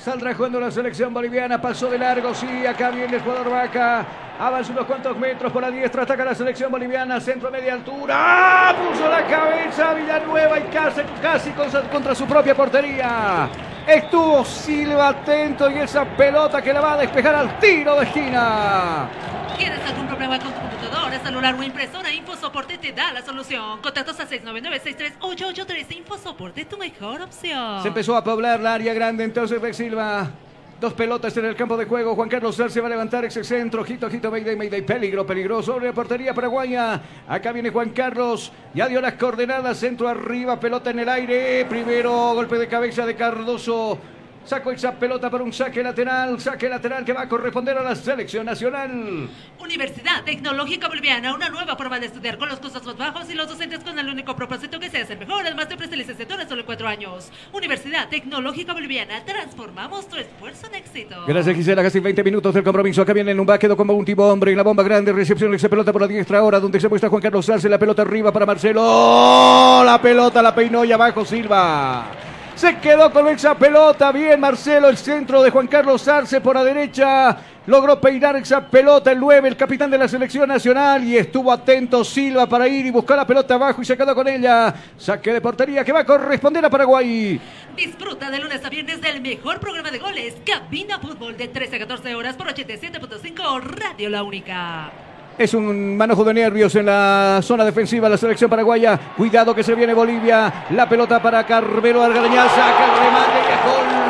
[0.02, 4.04] Saldrá jugando la selección boliviana, pasó de largo, sí, acá viene el jugador Vaca,
[4.46, 9.08] avanza unos cuantos metros por la diestra, ataca la selección boliviana, centro media altura, puso
[9.08, 13.48] la cabeza Villanueva y casi, casi contra, contra su propia portería.
[13.86, 19.08] Estuvo Silva atento y esa pelota que la va a despejar al tiro de esquina.
[19.56, 22.12] ¿Tienes algún problema con tu computadora, celular o impresora?
[22.12, 23.80] InfoSoporte te da la solución.
[23.80, 25.96] Contactos a 699-63883.
[25.98, 27.82] InfoSoporte, tu mejor opción.
[27.82, 30.30] Se empezó a poblar la área grande, entonces Rex Silva.
[30.82, 32.16] Dos pelotas en el campo de juego.
[32.16, 33.82] Juan Carlos Sar se va a levantar ese centro.
[33.82, 34.82] Ojito, ojito, Mayday, Mayday.
[34.82, 35.74] Peligro, peligroso.
[35.74, 37.00] Sobre la portería paraguaya.
[37.28, 38.50] Acá viene Juan Carlos.
[38.74, 39.78] Ya dio las coordenadas.
[39.78, 41.64] Centro arriba, pelota en el aire.
[41.66, 43.96] Primero golpe de cabeza de Cardoso.
[44.44, 46.40] Sacó esa pelota para un saque lateral.
[46.40, 49.28] Saque lateral que va a corresponder a la selección nacional.
[49.60, 53.48] Universidad Tecnológica Boliviana, una nueva forma de estudiar con los costos más bajos y los
[53.48, 55.46] docentes con el único propósito que seas el mejor.
[55.46, 57.30] Además te ofrece licenciatura en solo cuatro años.
[57.52, 61.24] Universidad Tecnológica Boliviana, transformamos tu esfuerzo en éxito.
[61.26, 63.02] Gracias Gisela, casi 20 minutos del compromiso.
[63.02, 65.12] Acá viene el Numba, quedó como último hombre en la bomba grande.
[65.12, 67.68] Recepción, esa pelota por la diestra ahora, donde se muestra Juan Carlos Arce.
[67.68, 69.82] La pelota arriba para Marcelo.
[69.84, 72.31] La pelota la peinó y abajo Silva.
[72.54, 74.12] Se quedó con esa pelota.
[74.12, 77.36] Bien, Marcelo, el centro de Juan Carlos Arce por la derecha.
[77.66, 81.02] Logró peinar esa pelota el 9, el capitán de la selección nacional.
[81.04, 84.28] Y estuvo atento Silva para ir y buscar la pelota abajo y se quedó con
[84.28, 84.74] ella.
[84.96, 87.40] Saque de portería que va a corresponder a Paraguay.
[87.76, 90.34] Disfruta de lunes a viernes del mejor programa de goles.
[90.44, 95.11] Cabina Fútbol de 13 a 14 horas por 87.5 Radio La Única.
[95.38, 98.98] Es un manojo de nervios en la zona defensiva de la selección paraguaya.
[99.16, 100.66] Cuidado que se viene Bolivia.
[100.70, 102.48] La pelota para Carmelo Argarañal.
[102.48, 103.98] Saca el remate.
[103.98, 104.01] y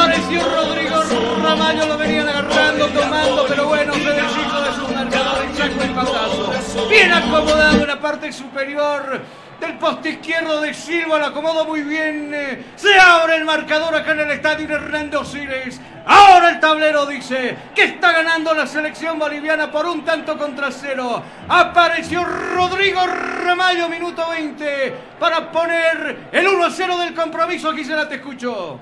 [0.00, 0.96] Apareció Rodrigo
[1.42, 5.90] Ramallo, lo venían agarrando, tomando, pero bueno, se deshizo de su marcador y sacó el
[5.90, 6.88] pasazo.
[6.88, 9.20] Bien acomodado en la parte superior
[9.60, 12.32] del poste izquierdo de Silva, lo acomodó muy bien.
[12.32, 15.78] eh, Se abre el marcador acá en el estadio Hernando Siles.
[16.06, 21.22] Ahora el tablero dice que está ganando la selección boliviana por un tanto contra cero.
[21.46, 27.74] Apareció Rodrigo Ramallo, minuto 20, para poner el 1 a 0 del compromiso.
[27.74, 28.80] Gisela, te escucho.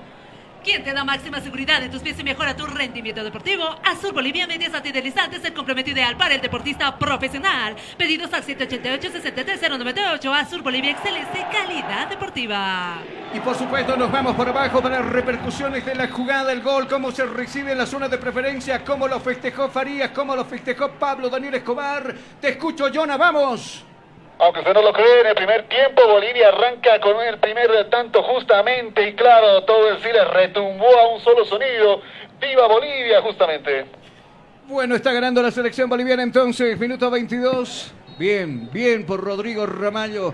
[0.63, 3.63] ¿Quién te da máxima seguridad en tus pies y mejora tu rendimiento deportivo?
[3.83, 7.77] Azul Bolivia Medias Antideslizantes, el complemento ideal para el deportista profesional.
[7.97, 10.33] Pedidos al 788-63098.
[10.33, 12.97] Azul Bolivia, excelente calidad deportiva.
[13.33, 17.11] Y por supuesto nos vamos por abajo para repercusiones de la jugada, el gol, cómo
[17.11, 21.29] se recibe en la zona de preferencia, cómo lo festejó Farías, cómo lo festejó Pablo
[21.29, 22.13] Daniel Escobar.
[22.41, 23.85] Te escucho, Jonah, vamos.
[24.39, 28.23] Aunque usted no lo cree, en el primer tiempo Bolivia arranca con el primer tanto
[28.23, 32.01] justamente y claro, todo el Siles retumbó a un solo sonido.
[32.39, 33.21] ¡Viva Bolivia!
[33.21, 33.85] Justamente.
[34.65, 37.91] Bueno, está ganando la selección boliviana entonces, minuto 22.
[38.17, 40.33] Bien, bien por Rodrigo Ramallo.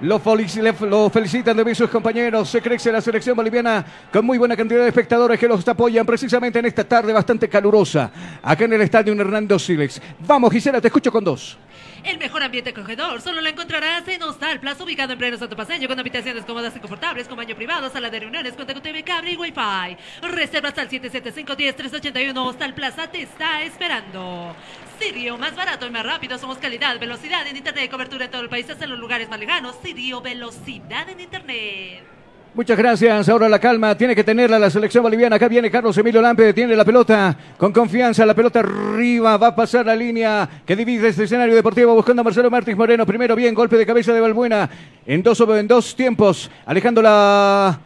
[0.00, 2.48] Lo, felicitan de sus compañeros.
[2.48, 6.58] Se crece la selección boliviana con muy buena cantidad de espectadores que los apoyan precisamente
[6.58, 8.10] en esta tarde bastante calurosa.
[8.42, 10.02] Acá en el estadio Hernando Silex.
[10.26, 11.56] Vamos, Gisela, te escucho con dos.
[12.04, 15.88] El mejor ambiente acogedor solo lo encontrarás en Hostal Plaza, ubicado en pleno Santo Paseño,
[15.88, 19.32] con habitaciones cómodas y confortables, con baño privado, sala de reuniones, cuenta con TV, cable
[19.32, 19.96] y Wi-Fi.
[20.20, 22.36] Reservas al 775-10-381.
[22.36, 24.54] Hostal Plaza te está esperando.
[25.00, 26.36] Sirio, más barato y más rápido.
[26.36, 29.74] Somos calidad, velocidad en Internet, cobertura en todo el país, hasta los lugares más lejanos.
[29.82, 32.13] Sirio, velocidad en Internet.
[32.54, 33.28] Muchas gracias.
[33.28, 35.34] Ahora la calma tiene que tenerla la selección boliviana.
[35.34, 38.24] Acá viene Carlos Emilio Lampe, tiene la pelota con confianza.
[38.24, 42.24] La pelota arriba, va a pasar la línea que divide este escenario deportivo buscando a
[42.24, 43.04] Marcelo Martins Moreno.
[43.04, 44.70] Primero bien, golpe de cabeza de Balbuena
[45.04, 47.76] en dos, en dos tiempos, alejando la...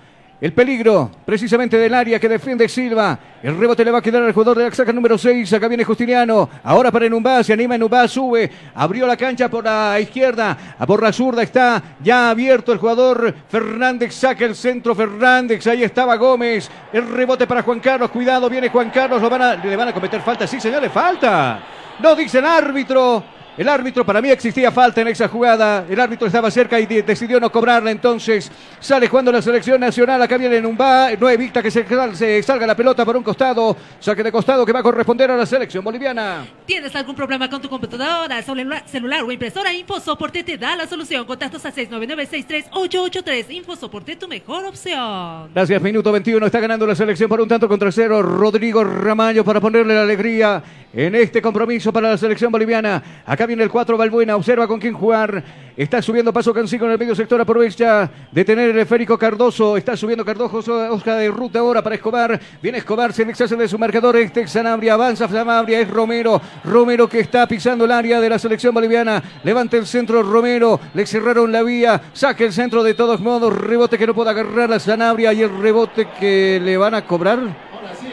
[0.40, 3.18] El peligro, precisamente del área que defiende Silva.
[3.42, 5.52] El rebote le va a quedar al jugador de Axaca número 6.
[5.52, 6.48] Acá viene Justiniano.
[6.62, 7.42] Ahora para Enumbá.
[7.42, 8.06] Se anima Enumbá.
[8.06, 8.48] Sube.
[8.76, 10.56] Abrió la cancha por la izquierda.
[10.86, 14.14] Por la zurda está ya abierto el jugador Fernández.
[14.14, 15.66] Saca el centro Fernández.
[15.66, 16.70] Ahí estaba Gómez.
[16.92, 18.08] El rebote para Juan Carlos.
[18.10, 18.48] Cuidado.
[18.48, 19.20] Viene Juan Carlos.
[19.20, 20.46] Lo van a, le van a cometer falta.
[20.46, 20.92] Sí, señores.
[20.92, 21.60] Falta.
[21.98, 23.24] No dice el árbitro.
[23.58, 25.84] El árbitro, para mí existía falta en esa jugada.
[25.90, 27.90] El árbitro estaba cerca y de- decidió no cobrarla.
[27.90, 30.22] Entonces sale jugando la selección nacional.
[30.22, 31.10] Acá viene Numbá.
[31.18, 33.76] No evita que se, se salga la pelota por un costado.
[33.98, 36.46] Saque de costado que va a corresponder a la selección boliviana.
[36.66, 39.72] ¿Tienes algún problema con tu computadora, celular, celular o impresora?
[39.72, 41.26] InfoSoporte te da la solución.
[41.26, 43.46] Contactos a 699-63883.
[43.50, 45.50] InfoSoporte, tu mejor opción.
[45.52, 46.46] Gracias, minuto 21.
[46.46, 48.22] Está ganando la selección por un tanto contra cero.
[48.22, 50.62] Rodrigo Ramallo para ponerle la alegría
[50.92, 53.02] en este compromiso para la selección boliviana.
[53.26, 54.36] Acá viene el 4 Balbuena.
[54.36, 55.42] Observa con quién jugar.
[55.76, 57.40] Está subiendo paso Cancico en el medio sector.
[57.40, 59.76] Aprovecha de tener el esférico Cardoso.
[59.76, 60.92] Está subiendo Cardoso.
[60.92, 62.38] Oscar de ruta ahora para Escobar.
[62.62, 63.12] Viene Escobar.
[63.12, 64.16] Se deshace de su marcador.
[64.16, 64.94] Este es Sanabria.
[64.94, 65.80] Avanza Sanabria.
[65.80, 66.40] Es Romero.
[66.64, 69.22] Romero que está pisando el área de la selección boliviana.
[69.42, 70.78] Levanta el centro Romero.
[70.94, 72.00] Le cerraron la vía.
[72.12, 73.56] Saca el centro de todos modos.
[73.56, 75.32] Rebote que no puede agarrar la Sanabria.
[75.32, 77.38] Y el rebote que le van a cobrar.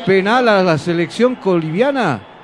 [0.06, 2.35] Penal a la selección boliviana.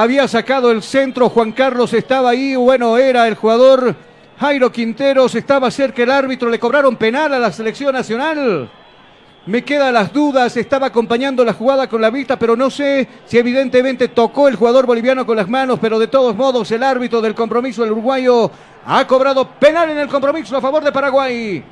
[0.00, 3.94] Había sacado el centro, Juan Carlos estaba ahí, bueno, era el jugador
[4.38, 8.70] Jairo Quinteros, estaba cerca el árbitro, le cobraron penal a la selección nacional.
[9.44, 13.36] Me quedan las dudas, estaba acompañando la jugada con la vista, pero no sé si
[13.36, 17.34] evidentemente tocó el jugador boliviano con las manos, pero de todos modos el árbitro del
[17.34, 18.50] compromiso, el uruguayo,
[18.86, 21.62] ha cobrado penal en el compromiso a favor de Paraguay.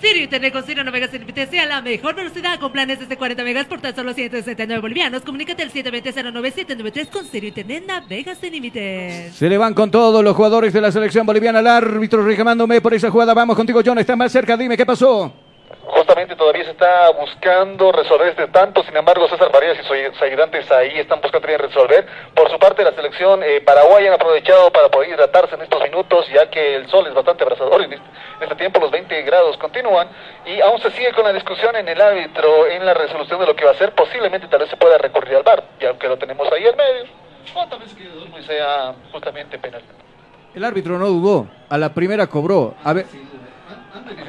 [0.00, 3.42] Sirio Internet con Navegas sin límites y a la mejor velocidad con planes desde 40
[3.44, 5.22] megas por tan solo 169 bolivianos.
[5.22, 9.34] Comunícate al 720-09793 con Sirio Internet Navegas sin límites.
[9.34, 12.92] Se le van con todos los jugadores de la selección boliviana, el árbitro reclamándome por
[12.94, 13.32] esa jugada.
[13.32, 15.45] Vamos contigo, John, está más cerca, dime qué pasó.
[15.86, 20.22] José supuestamente todavía se está buscando resolver este tanto, sin embargo César Varías y sus
[20.22, 22.06] ayudantes ahí están buscando también resolver.
[22.34, 26.28] Por su parte la selección eh, paraguaya han aprovechado para poder hidratarse en estos minutos,
[26.28, 28.06] ya que el sol es bastante abrasador en este,
[28.36, 30.08] en este tiempo, los 20 grados continúan,
[30.44, 33.56] y aún se sigue con la discusión en el árbitro, en la resolución de lo
[33.56, 36.16] que va a ser, posiblemente tal vez se pueda recurrir al bar, y aunque lo
[36.16, 37.04] tenemos ahí en medio,
[37.54, 39.82] o tal vez que sea justamente penal.
[40.54, 42.74] El árbitro no dudó, a la primera cobró.
[42.82, 43.04] A ver,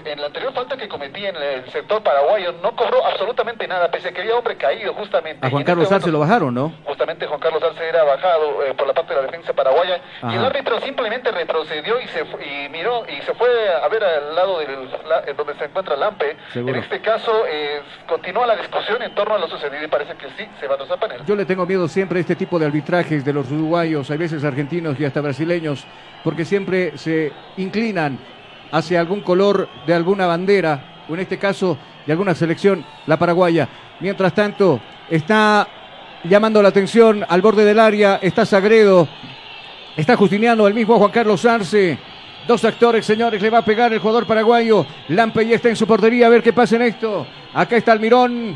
[0.05, 4.09] en la anterior falta que cometí en el sector paraguayo no cobró absolutamente nada, pese
[4.09, 5.45] a que había hombre caído justamente.
[5.45, 6.73] a Juan en Carlos este Arce lo bajaron, ¿no?
[6.85, 10.25] Justamente Juan Carlos Arce era bajado eh, por la parte de la defensa paraguaya y
[10.33, 10.47] el Ajá.
[10.47, 13.47] árbitro simplemente retrocedió y se y miró y se fue
[13.81, 16.37] a ver al lado del la- en donde se encuentra Lampe.
[16.53, 16.73] Seguro.
[16.75, 20.27] En este caso eh, continúa la discusión en torno a lo sucedido y parece que
[20.37, 21.21] sí se va a panel.
[21.25, 24.43] Yo le tengo miedo siempre a este tipo de arbitrajes de los uruguayos, hay veces
[24.43, 25.85] argentinos y hasta brasileños,
[26.23, 28.17] porque siempre se inclinan
[28.71, 33.67] hacia algún color de alguna bandera, o en este caso de alguna selección, la paraguaya.
[33.99, 34.79] Mientras tanto,
[35.09, 35.67] está
[36.23, 39.07] llamando la atención al borde del área, está Sagredo,
[39.95, 41.97] está Justiniano, el mismo Juan Carlos Arce.
[42.47, 44.85] Dos actores, señores, le va a pegar el jugador paraguayo.
[45.09, 47.27] Lampe ya está en su portería, a ver qué pasa en esto.
[47.53, 48.55] Acá está Almirón,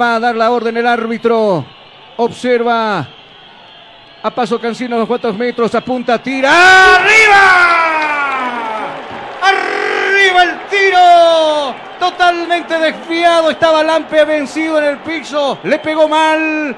[0.00, 1.64] va a dar la orden el árbitro.
[2.16, 3.06] Observa
[4.22, 6.96] a paso Cancino unos cuantos metros, apunta, tira.
[6.96, 8.55] ¡Arriba!
[9.42, 11.74] ¡Arriba el tiro!
[11.98, 16.76] Totalmente desviado, estaba Lampe vencido en el piso, le pegó mal.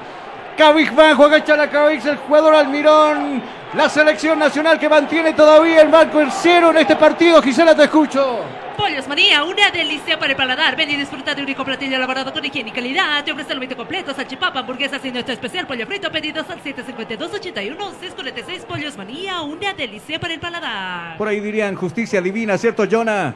[0.57, 3.41] Cabizbajo, agacha la cabeza el jugador Almirón.
[3.75, 7.39] La selección nacional que mantiene todavía el banco en cero en este partido.
[7.39, 8.39] Gisela, te escucho.
[8.75, 10.75] Pollos Manía, una delicia para el paladar.
[10.75, 13.23] Ven y disfruta de un único platillo elaborado con higiene y calidad.
[13.23, 16.11] Te ofrece el 20 completo, salchipapa, hamburguesas y nuestro especial pollo frito.
[16.11, 18.65] Pedidos al 752-81-646.
[18.67, 21.19] Pollos Manía, una delicia para el paladar.
[21.19, 23.35] Por ahí dirían justicia divina, ¿cierto, Jonah?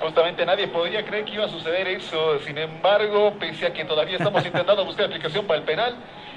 [0.00, 2.40] Justamente nadie podría creer que iba a suceder eso.
[2.40, 5.94] Sin embargo, pese a que todavía estamos intentando buscar aplicación para el penal,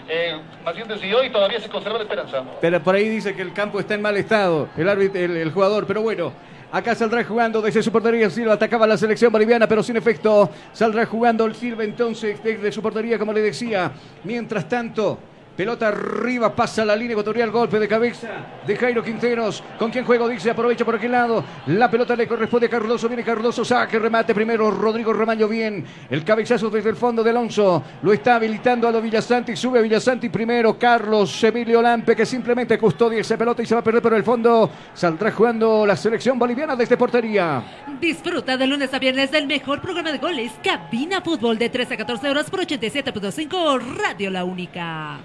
[0.09, 2.43] eh, más bien decidió y todavía se conserva la esperanza.
[2.61, 5.51] Pero por ahí dice que el campo está en mal estado, el árbitro, el, el
[5.51, 6.33] jugador, pero bueno.
[6.71, 10.49] Acá saldrá jugando desde su portería Silva, atacaba la selección boliviana, pero sin efecto.
[10.71, 13.91] Saldrá jugando el Silva entonces desde su portería, como le decía.
[14.23, 15.19] Mientras tanto,
[15.55, 18.29] pelota arriba, pasa la línea ecuatorial, golpe de cabeza
[18.65, 19.63] de Jairo Quinteros.
[19.77, 20.27] ¿Con quién juego?
[20.27, 21.43] Dice, aprovecha por aquel lado.
[21.67, 24.71] La pelota le corresponde a Cardoso, viene Cardoso, saque, remate primero.
[24.71, 25.85] Rodrigo Ramaño bien.
[26.09, 27.83] El cabezazo desde el fondo de Alonso.
[28.01, 30.77] Lo está habilitando a lo Villasanti, sube a Villasanti primero.
[30.77, 34.23] Carlos Emilio Lampe que simplemente custodia esa pelota y se va a perder por el
[34.23, 34.69] fondo.
[34.93, 37.63] Saldrá jugando la selección boliviana desde portería.
[37.99, 41.97] Disfruta de lunes a viernes del mejor programa de goles, Cabina Fútbol, de 13 a
[41.97, 45.19] 14 horas por 87.5 Radio La Única.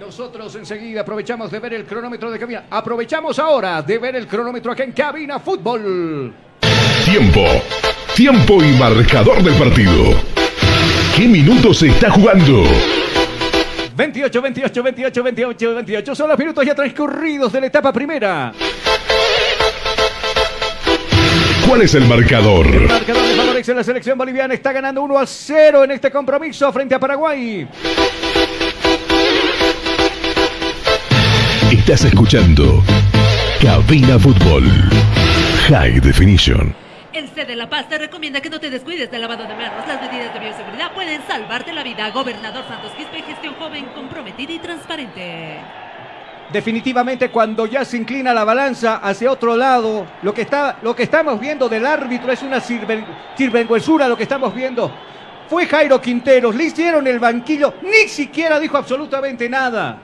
[0.00, 2.64] Nosotros enseguida aprovechamos de ver el cronómetro de cabina.
[2.70, 6.32] Aprovechamos ahora de ver el cronómetro acá en Cabina Fútbol.
[7.04, 7.44] Tiempo.
[8.16, 10.14] Tiempo y marcador del partido.
[11.14, 12.64] ¿Qué minutos se está jugando?
[13.94, 16.14] 28, 28, 28, 28, 28.
[16.14, 18.54] Son los minutos ya transcurridos de la etapa primera.
[21.68, 22.66] ¿Cuál es el marcador?
[22.66, 24.54] El marcador le favorece la selección boliviana.
[24.54, 27.68] Está ganando 1 a 0 en este compromiso frente a Paraguay.
[31.90, 32.84] Estás escuchando
[33.60, 34.62] Cabina Fútbol.
[35.66, 36.72] High Definition.
[37.12, 39.88] El C de La Paz te recomienda que no te descuides del lavado de manos.
[39.88, 42.08] Las medidas de bioseguridad pueden salvarte la vida.
[42.10, 45.58] Gobernador Santos Quispe, gestión joven, comprometida y transparente.
[46.52, 51.02] Definitivamente cuando ya se inclina la balanza hacia otro lado, lo que, está, lo que
[51.02, 53.04] estamos viendo del árbitro es una sirven-
[53.36, 54.94] sirvenguesura lo que estamos viendo.
[55.48, 60.02] Fue Jairo Quinteros, le hicieron el banquillo, ni siquiera dijo absolutamente nada.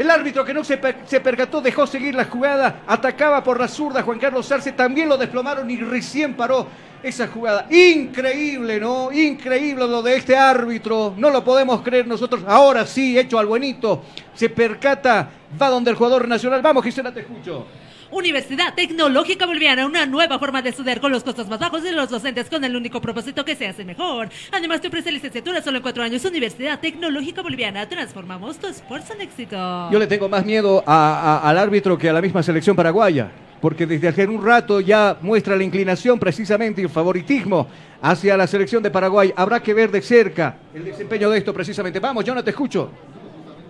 [0.00, 4.00] El árbitro que no se, se percató dejó seguir la jugada, atacaba por la zurda
[4.00, 6.66] Juan Carlos Arce, también lo desplomaron y recién paró
[7.02, 7.66] esa jugada.
[7.68, 9.12] Increíble, ¿no?
[9.12, 12.42] Increíble lo de este árbitro, no lo podemos creer nosotros.
[12.46, 14.02] Ahora sí, hecho al buenito,
[14.32, 15.28] se percata,
[15.60, 16.62] va donde el jugador nacional.
[16.62, 17.66] Vamos, Gisela, te escucho.
[18.12, 22.10] Universidad Tecnológica Boliviana, una nueva forma de estudiar con los costos más bajos y los
[22.10, 24.28] docentes con el único propósito que se hace mejor.
[24.50, 26.24] Además, te ofrece licenciatura solo en cuatro años.
[26.24, 29.90] Universidad Tecnológica Boliviana, transformamos tu esfuerzo en éxito.
[29.92, 33.30] Yo le tengo más miedo a- a- al árbitro que a la misma selección paraguaya,
[33.60, 37.68] porque desde hace un rato ya muestra la inclinación precisamente y el favoritismo
[38.02, 39.32] hacia la selección de Paraguay.
[39.36, 42.00] Habrá que ver de cerca el desempeño de esto precisamente.
[42.00, 42.90] Vamos, yo no te escucho.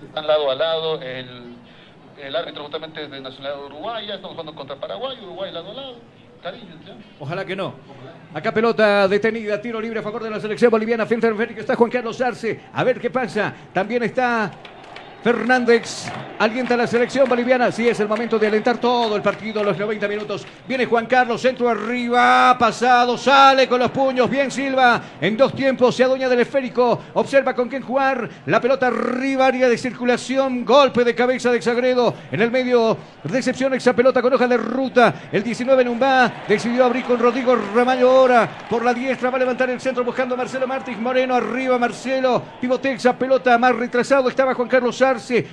[0.06, 1.56] Están lado a lado, el,
[2.22, 5.96] el árbitro justamente es de nacionalidad uruguaya, estamos jugando contra Paraguay, Uruguay lado a lado.
[6.42, 6.74] Cariño.
[7.18, 7.74] Ojalá que no.
[8.32, 11.04] Acá pelota detenida, tiro libre a favor de la selección boliviana.
[11.04, 12.60] Frente al que está Juan Carlos Arce.
[12.72, 13.52] A ver qué pasa.
[13.74, 14.50] También está
[15.22, 17.70] Fernández alienta a la selección boliviana.
[17.70, 20.46] Sí, es el momento de alentar todo el partido, los 90 minutos.
[20.66, 24.30] Viene Juan Carlos, centro arriba, pasado, sale con los puños.
[24.30, 26.98] Bien Silva, en dos tiempos se adueña del esférico.
[27.14, 28.28] Observa con quién jugar.
[28.46, 30.64] La pelota arriba, área de circulación.
[30.64, 32.14] Golpe de cabeza de Sagredo.
[32.32, 35.14] En el medio, recepción esa pelota con hoja de ruta.
[35.30, 38.48] El 19 Numbá decidió abrir con Rodrigo Ramallo ahora.
[38.70, 41.34] Por la diestra va a levantar el centro buscando a Marcelo Martins Moreno.
[41.34, 42.42] Arriba Marcelo.
[42.60, 44.30] Pivotea esa pelota más retrasado.
[44.30, 44.96] Estaba Juan Carlos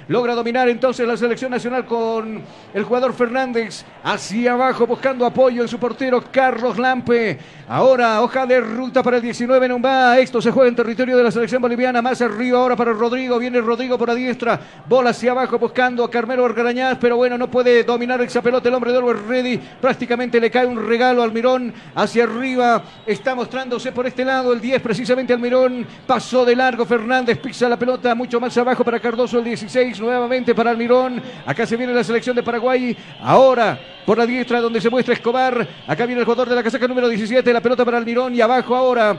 [0.08, 2.44] Logra dominar entonces la selección nacional con
[2.74, 3.84] el jugador Fernández.
[4.04, 7.40] Hacia abajo buscando apoyo en su portero Carlos Lampe.
[7.68, 10.20] Ahora hoja de ruta para el 19 Numbá.
[10.20, 12.04] Esto se juega en territorio de la selección boliviana.
[12.04, 13.40] Más arriba ahora para Rodrigo.
[13.40, 14.60] Viene Rodrigo por la diestra.
[14.88, 17.00] Bola hacia abajo buscando a Carmelo Argarañaz.
[17.02, 18.70] Pero bueno, no puede dominar esa pelota.
[18.70, 19.60] El hombre de Orwell Ready.
[19.82, 21.74] Prácticamente le cae un regalo al Mirón.
[21.96, 22.84] Hacia arriba.
[23.08, 25.88] Está mostrándose por este lado el 10 precisamente al Mirón.
[26.06, 27.40] Pasó de largo Fernández.
[27.40, 29.99] Pisa la pelota mucho más abajo para Cardoso 16.
[29.99, 31.22] Nuevamente para Almirón.
[31.45, 32.95] Acá se viene la selección de Paraguay.
[33.22, 35.68] Ahora por la diestra donde se muestra Escobar.
[35.88, 37.52] Acá viene el jugador de la casaca número 17.
[37.52, 39.18] La pelota para Almirón y abajo ahora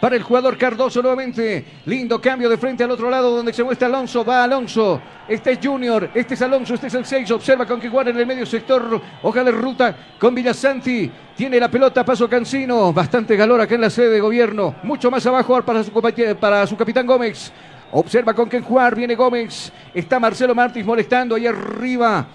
[0.00, 1.64] para el jugador Cardoso nuevamente.
[1.86, 4.24] Lindo cambio de frente al otro lado donde se muestra Alonso.
[4.24, 5.00] Va Alonso.
[5.26, 6.10] Este es Junior.
[6.14, 6.74] Este es Alonso.
[6.74, 7.30] Este es el 6.
[7.32, 9.00] Observa con que jugar en el medio sector.
[9.22, 11.10] Hoja de ruta con Villasanti.
[11.36, 12.04] Tiene la pelota.
[12.04, 12.92] Paso Cancino.
[12.92, 14.76] Bastante calor acá en la sede de gobierno.
[14.82, 15.92] Mucho más abajo para su,
[16.38, 17.52] para su capitán Gómez.
[17.92, 18.94] Observa con quién jugar.
[18.94, 19.72] Viene Gómez.
[19.94, 22.26] Está Marcelo Martins molestando ahí arriba.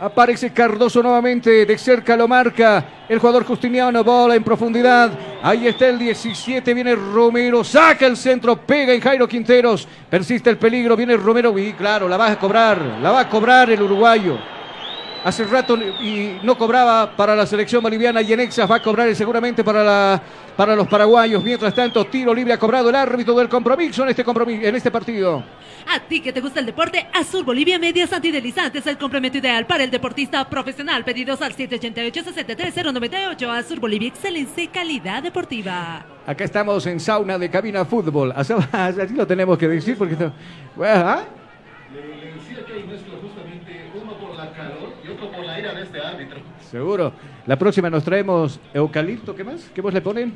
[0.00, 5.10] Aparece Cardoso nuevamente, de cerca lo marca el jugador Justiniano, bola en profundidad.
[5.42, 9.86] Ahí está el 17, viene Romero, saca el centro, pega en Jairo Quinteros.
[10.08, 13.68] Persiste el peligro, viene Romero y claro, la va a cobrar, la va a cobrar
[13.68, 14.38] el uruguayo.
[15.22, 19.14] Hace rato y no cobraba para la selección boliviana y en Exas va a cobrar
[19.14, 20.22] seguramente para, la,
[20.56, 21.42] para los paraguayos.
[21.42, 24.90] Mientras tanto, tiro libre ha cobrado el árbitro del compromiso en este, compromiso, en este
[24.90, 25.42] partido.
[25.86, 29.84] A ti que te gusta el deporte, Azul Bolivia Medias Antidelizantes, el complemento ideal para
[29.84, 31.04] el deportista profesional.
[31.04, 33.48] Pedidos al 788-63098.
[33.48, 36.04] Azul Bolivia, excelencia y calidad deportiva.
[36.26, 38.32] Acá estamos en sauna de cabina fútbol.
[38.36, 38.54] Así
[39.14, 40.16] lo tenemos que decir porque...
[40.80, 41.24] ¿ah?
[41.92, 42.00] Le,
[42.34, 45.82] decía que hay mezcla justamente uno por la calor y otro por la ira de
[45.82, 46.40] este árbitro.
[46.70, 47.12] Seguro.
[47.46, 49.34] La próxima nos traemos eucalipto.
[49.34, 49.70] ¿Qué más?
[49.74, 50.32] ¿Qué vos le ponen?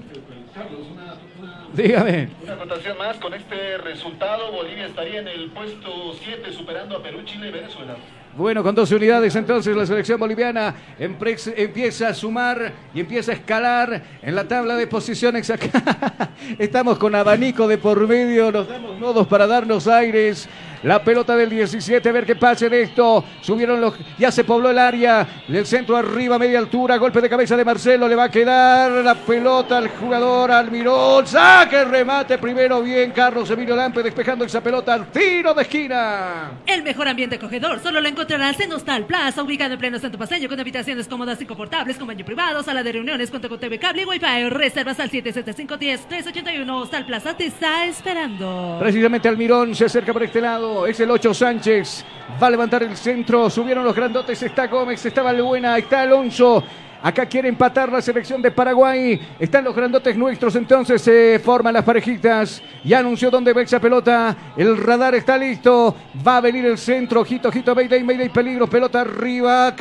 [0.53, 2.29] Carlos, una, una, Dígame.
[2.43, 3.17] Una anotación más.
[3.19, 7.95] Con este resultado, Bolivia estaría en el puesto 7, superando a Perú, Chile y Venezuela.
[8.37, 14.03] Bueno, con 12 unidades entonces la selección boliviana empieza a sumar y empieza a escalar
[14.21, 16.31] en la tabla de posiciones acá.
[16.59, 20.49] Estamos con abanico de por medio, nos damos modos para darnos aires.
[20.85, 23.25] La pelota del 17, a ver qué pasa en esto.
[23.41, 23.95] Subieron los.
[24.19, 25.27] Ya se pobló el área.
[25.49, 26.99] Del centro arriba, media altura.
[26.99, 28.07] Golpe de cabeza de Marcelo.
[28.07, 31.27] Le va a quedar la pelota al jugador Almirón.
[31.27, 32.83] Saque remate primero.
[32.83, 36.51] Bien, Carlos Emilio Lampe despejando esa pelota al tiro de esquina.
[36.67, 40.51] El mejor ambiente acogedor solo lo encontrarás en Hostal Plaza, ubicado en pleno centro paseño,
[40.51, 44.03] con habitaciones cómodas y confortables, con baño privado, sala de reuniones, cuenta con TV cable
[44.03, 44.51] y Wi-Fi.
[44.51, 46.83] Reservas al 77510-381.
[46.83, 48.77] Hostal Plaza te está esperando.
[48.81, 50.74] Precisamente Almirón se acerca por este lado.
[50.87, 52.05] Es el 8 Sánchez.
[52.43, 53.49] Va a levantar el centro.
[53.49, 54.43] Subieron los grandotes.
[54.43, 55.05] Está Gómez.
[55.07, 55.79] Está Valbuena.
[55.79, 56.65] Está Alonso.
[57.05, 59.21] Acá quiere empatar la selección de Paraguay.
[59.39, 62.63] Están los grandotes nuestros, entonces se forman las parejitas.
[62.83, 64.35] Ya anunció dónde va esa pelota.
[64.57, 65.95] El radar está listo.
[66.27, 67.21] Va a venir el centro.
[67.21, 68.67] Ojito, ojito, Mayday, Mayday, peligro.
[68.67, 69.75] Pelota arriba.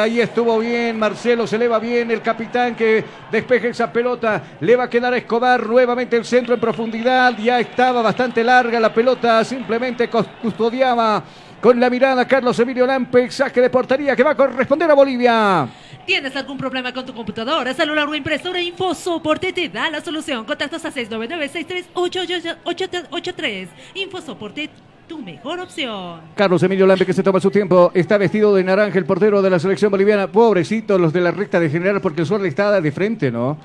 [0.00, 0.98] Ahí estuvo bien.
[0.98, 2.10] Marcelo se eleva bien.
[2.10, 4.42] El capitán que despeje esa pelota.
[4.60, 5.66] Le va a quedar a Escobar.
[5.66, 7.36] Nuevamente el centro en profundidad.
[7.36, 9.44] Ya estaba bastante larga la pelota.
[9.44, 11.22] Simplemente custodiaba
[11.60, 13.30] con la mirada Carlos Emilio Lampe.
[13.30, 15.68] Saque de portería que va a corresponder a Bolivia.
[16.10, 18.60] ¿Tienes algún problema con tu computadora, celular o impresora?
[18.60, 20.44] InfoSoporte te da la solución.
[20.44, 23.68] Contactos a 699-638-8383.
[23.94, 24.70] InfoSoporte,
[25.06, 26.22] tu mejor opción.
[26.34, 27.92] Carlos Emilio Lampe que se toma su tiempo.
[27.94, 30.26] Está vestido de naranja el portero de la selección boliviana.
[30.26, 33.56] Pobrecito los de la recta de general porque el le está de frente, ¿no?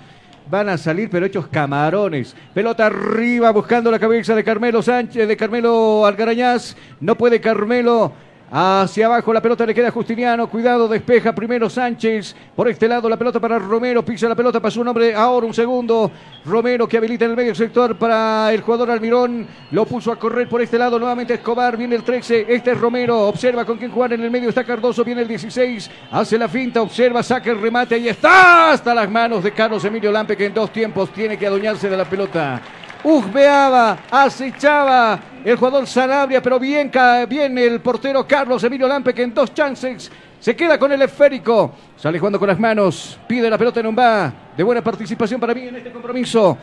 [0.47, 2.35] Van a salir pero hechos camarones.
[2.53, 6.77] Pelota arriba buscando la cabeza de Carmelo Sánchez, de Carmelo Algarañaz.
[6.99, 8.13] No puede Carmelo.
[8.51, 10.47] Hacia abajo la pelota le queda a Justiniano.
[10.47, 12.35] Cuidado, despeja primero Sánchez.
[12.55, 14.05] Por este lado la pelota para Romero.
[14.05, 15.15] Pisa la pelota, pasó un hombre.
[15.15, 16.11] Ahora un segundo.
[16.45, 19.47] Romero que habilita en el medio sector para el jugador Almirón.
[19.72, 20.99] Lo puso a correr por este lado.
[20.99, 21.76] Nuevamente Escobar.
[21.76, 22.45] Viene el 13.
[22.47, 23.27] Este es Romero.
[23.27, 24.49] Observa con quién jugar en el medio.
[24.49, 25.03] Está Cardoso.
[25.03, 25.89] Viene el 16.
[26.11, 26.84] Hace la finta.
[26.84, 27.23] Observa.
[27.23, 27.95] Saca el remate.
[27.95, 28.72] Ahí está.
[28.72, 31.97] Hasta las manos de Carlos Emilio Lampe que en dos tiempos tiene que adueñarse de
[31.97, 32.61] la pelota.
[33.06, 36.91] Ujbeaba, acechaba el jugador Sanabria, pero bien,
[37.30, 41.72] bien el portero Carlos Emilio Lampe que en dos chances se queda con el esférico.
[41.95, 43.95] Sale jugando con las manos, pide la pelota en un.
[43.95, 46.57] De buena participación para mí en este compromiso.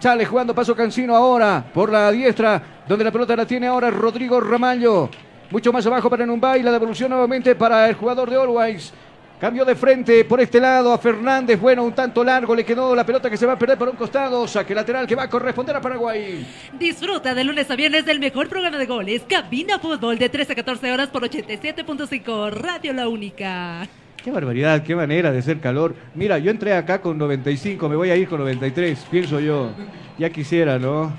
[0.00, 4.40] Sale jugando paso Cancino ahora por la diestra, donde la pelota la tiene ahora Rodrigo
[4.40, 5.08] Ramallo.
[5.50, 6.60] Mucho más abajo para Numbay.
[6.64, 8.92] La devolución nuevamente para el jugador de Always.
[9.40, 11.60] Cambio de frente por este lado a Fernández.
[11.60, 12.54] Bueno, un tanto largo.
[12.54, 14.46] Le quedó la pelota que se va a perder por un costado.
[14.46, 16.46] Saque lateral que va a corresponder a Paraguay.
[16.78, 19.22] Disfruta de lunes a viernes del mejor programa de goles.
[19.28, 22.52] Cabina Fútbol de 13 a 14 horas por 87.5.
[22.52, 23.86] Radio La Única.
[24.22, 25.94] Qué barbaridad, qué manera de ser calor.
[26.14, 29.72] Mira, yo entré acá con 95, me voy a ir con 93, pienso yo.
[30.16, 31.12] Ya quisiera, ¿no?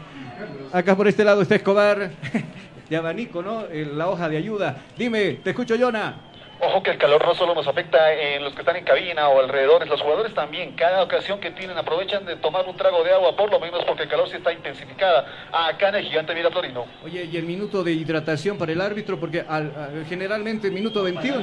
[0.74, 2.10] Acá por este lado está Escobar.
[2.90, 3.68] De abanico, ¿no?
[3.68, 4.78] En la hoja de ayuda.
[4.98, 6.18] Dime, te escucho, Yona.
[6.62, 9.40] Ojo que el calor no solo nos afecta en los que están en cabina o
[9.42, 10.72] alrededores, los jugadores también.
[10.72, 14.04] Cada ocasión que tienen aprovechan de tomar un trago de agua, por lo menos porque
[14.04, 15.26] el calor sí está intensificada.
[15.52, 16.86] Acá en el gigante Miratorino.
[17.04, 19.20] Oye, ¿y el minuto de hidratación para el árbitro?
[19.20, 21.42] Porque al, al- generalmente minuto 21.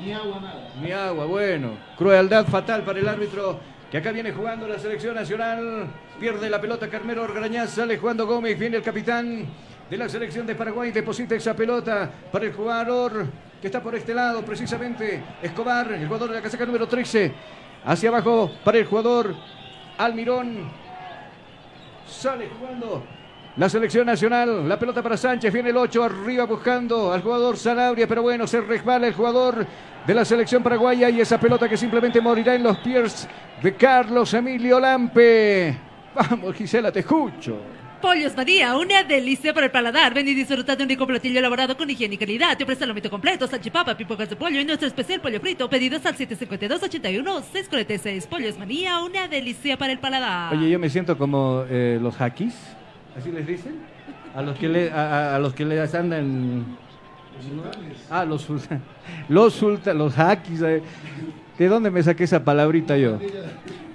[0.00, 0.68] Ni agua, nada.
[0.82, 1.78] Ni agua, bueno.
[1.96, 3.58] Crueldad fatal para el árbitro.
[3.90, 5.88] Que acá viene jugando la selección nacional.
[6.20, 7.70] Pierde la pelota Carmelo Orgrañaz.
[7.70, 8.56] Sale jugando Gómez.
[8.58, 9.46] Viene el capitán
[9.88, 10.92] de la selección de Paraguay.
[10.92, 13.26] Deposita esa pelota para el jugador
[13.60, 15.22] que está por este lado, precisamente.
[15.42, 17.32] Escobar, el jugador de la casaca número 13.
[17.84, 19.34] Hacia abajo para el jugador
[19.98, 20.68] Almirón.
[22.06, 23.04] Sale jugando
[23.56, 24.68] la selección nacional.
[24.68, 25.52] La pelota para Sánchez.
[25.52, 28.06] Viene el 8 arriba buscando al jugador Sanabria.
[28.06, 29.66] Pero bueno, se resbala el jugador
[30.06, 31.10] de la selección paraguaya.
[31.10, 33.28] Y esa pelota que simplemente morirá en los pies
[33.62, 35.78] de Carlos Emilio Lampe.
[36.14, 37.79] Vamos, Gisela, te escucho.
[38.00, 40.14] Pollos María, una delicia para el paladar.
[40.14, 42.56] Ven y disfruta de un rico platillo elaborado con higiene y calidad.
[42.56, 45.68] Te ofrece el lomito completo, salchipapa, pipocas de pollo y nuestro especial pollo frito.
[45.68, 48.26] Pedidos al 752-81-646.
[48.26, 50.54] Pollos María, una delicia para el paladar.
[50.54, 52.54] Oye, yo me siento como eh, los hackis.
[53.18, 53.74] ¿Así les dicen?
[54.34, 56.78] A los que le, a, a- a los que les andan.
[58.10, 58.80] Ah, los sulta-
[59.28, 60.62] los sulta, los hackis.
[60.62, 60.82] eh.
[61.60, 63.18] ¿De dónde me saqué esa palabrita yo?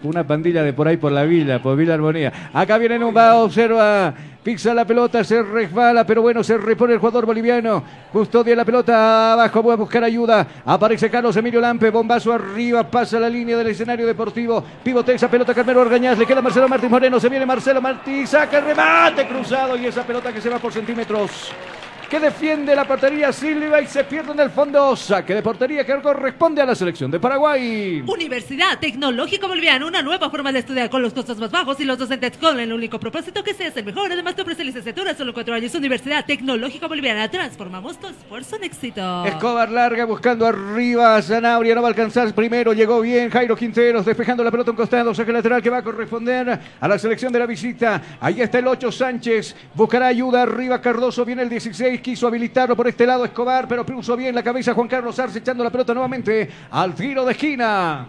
[0.04, 2.52] Una pandilla de por ahí por la villa, por Villa Armonía.
[2.54, 4.14] Acá viene Numba, observa,
[4.44, 7.84] fixa la pelota, se resbala, pero bueno, se repone el jugador boliviano.
[8.12, 10.46] Custodia la pelota abajo, va a buscar ayuda.
[10.64, 14.64] Aparece Carlos Emilio Lampe, bombazo arriba, pasa la línea del escenario deportivo.
[14.84, 18.60] Pivotea esa pelota, Carmelo Orgañaz, le queda Marcelo Martín Moreno, se viene Marcelo Martín, saca
[18.60, 21.52] el remate cruzado y esa pelota que se va por centímetros.
[22.16, 24.96] Que defiende la portería Silva y se pierde en el fondo.
[24.96, 28.06] Saque de portería que corresponde a la selección de Paraguay.
[28.08, 31.98] Universidad Tecnológica Boliviana, una nueva forma de estudiar con los costos más bajos y los
[31.98, 34.10] docentes con el único propósito que seas el mejor.
[34.10, 35.76] Además te ofrece licenciatura solo cuatro años.
[35.76, 39.26] Universidad Tecnológica Boliviana, transformamos tu esfuerzo en éxito.
[39.26, 41.22] Escobar larga buscando arriba.
[41.22, 42.34] Zanabria no va a alcanzar.
[42.34, 45.14] Primero llegó bien Jairo Quinteros despejando la pelota a un costado.
[45.14, 48.02] Saque lateral que va a corresponder a la selección de la visita.
[48.22, 49.54] Ahí está el 8 Sánchez.
[49.74, 51.26] Buscará ayuda arriba Cardoso.
[51.26, 52.05] Viene el 16.
[52.06, 53.68] Quiso habilitarlo por este lado Escobar.
[53.68, 57.32] Pero puso bien la cabeza Juan Carlos Arce echando la pelota nuevamente al tiro de
[57.32, 58.06] esquina.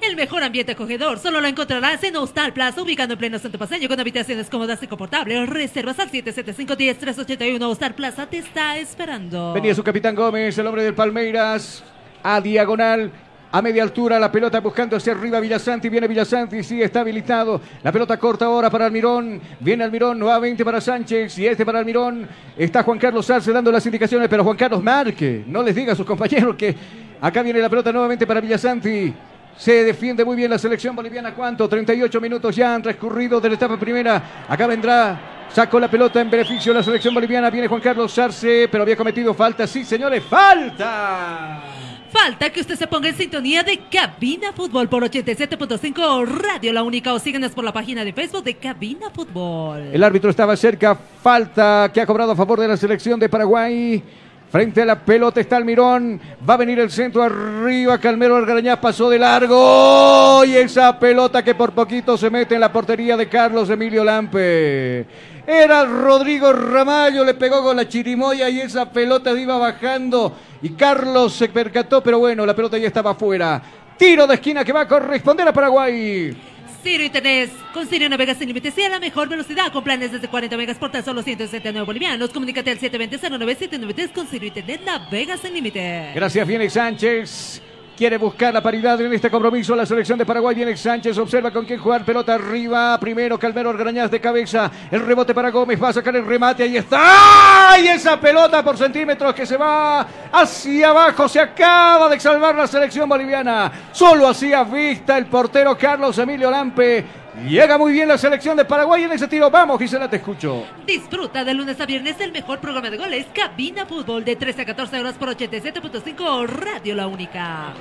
[0.00, 3.86] El mejor ambiente acogedor solo lo encontrarás en Hostal Plaza, ubicado en pleno centro paseño,
[3.86, 5.48] con habitaciones cómodas y confortables.
[5.48, 7.62] Reservas al 775-10381.
[7.62, 9.52] Hostal Plaza te está esperando.
[9.52, 11.84] Venía su capitán Gómez, el hombre del Palmeiras,
[12.24, 13.12] a diagonal.
[13.52, 15.88] A media altura, la pelota buscando hacia arriba Villasanti.
[15.88, 17.60] Viene Villasanti, sí, está habilitado.
[17.82, 19.40] La pelota corta ahora para Almirón.
[19.58, 21.36] Viene Almirón nuevamente para Sánchez.
[21.36, 22.28] Y este para Almirón.
[22.56, 25.42] Está Juan Carlos Arce dando las indicaciones, pero Juan Carlos marque.
[25.48, 26.76] No les diga a sus compañeros que
[27.20, 29.12] acá viene la pelota nuevamente para Villasanti.
[29.56, 31.34] Se defiende muy bien la selección boliviana.
[31.34, 31.68] ¿Cuánto?
[31.68, 34.44] 38 minutos ya han transcurrido de la etapa primera.
[34.48, 35.20] Acá vendrá.
[35.52, 37.50] Sacó la pelota en beneficio de la selección boliviana.
[37.50, 39.66] Viene Juan Carlos Arce, pero había cometido falta.
[39.66, 41.64] Sí, señores, falta.
[42.10, 47.12] Falta que usted se ponga en sintonía de Cabina Fútbol por 87.5 Radio La Única
[47.14, 49.90] o síganos por la página de Facebook de Cabina Fútbol.
[49.92, 50.98] El árbitro estaba cerca.
[51.22, 54.02] Falta que ha cobrado a favor de la selección de Paraguay.
[54.50, 56.20] Frente a la pelota está Almirón.
[56.48, 57.98] Va a venir el centro arriba.
[57.98, 60.44] Calmero Algarañaz pasó de largo.
[60.44, 65.06] Y esa pelota que por poquito se mete en la portería de Carlos Emilio Lampe.
[65.46, 70.36] Era Rodrigo Ramallo, le pegó con la chirimoya y esa pelota iba bajando.
[70.62, 73.62] Y Carlos se percató, pero bueno, la pelota ya estaba afuera.
[73.96, 76.36] Tiro de esquina que va a corresponder a Paraguay.
[76.82, 80.28] Ciro Internet, con Ciro navegas sin límites y a la mejor velocidad con planes desde
[80.28, 82.30] 40 megas por tan solo 169 bolivianos.
[82.30, 86.14] Comunícate al 720-09793 con Ciro Internet navegas sin límites.
[86.14, 87.62] Gracias, viene Sánchez.
[88.00, 89.76] Quiere buscar la paridad en este compromiso.
[89.76, 91.18] La selección de Paraguay viene Sánchez.
[91.18, 92.02] Observa con quién jugar.
[92.02, 92.98] Pelota arriba.
[92.98, 94.70] Primero Calmero Orgrañaz de cabeza.
[94.90, 95.78] El rebote para Gómez.
[95.82, 96.62] Va a sacar el remate.
[96.62, 97.78] Ahí está.
[97.78, 101.28] Y esa pelota por centímetros que se va hacia abajo.
[101.28, 103.70] Se acaba de salvar la selección boliviana.
[103.92, 107.04] Solo hacía vista el portero Carlos Emilio Lampe.
[107.46, 109.50] Llega muy bien la selección de Paraguay en ese tiro.
[109.50, 110.64] Vamos, Gisela, te escucho.
[110.86, 114.66] Disfruta de lunes a viernes el mejor programa de goles, Cabina Fútbol, de 13 a
[114.66, 117.72] 14 horas por 87.5 Radio La Única.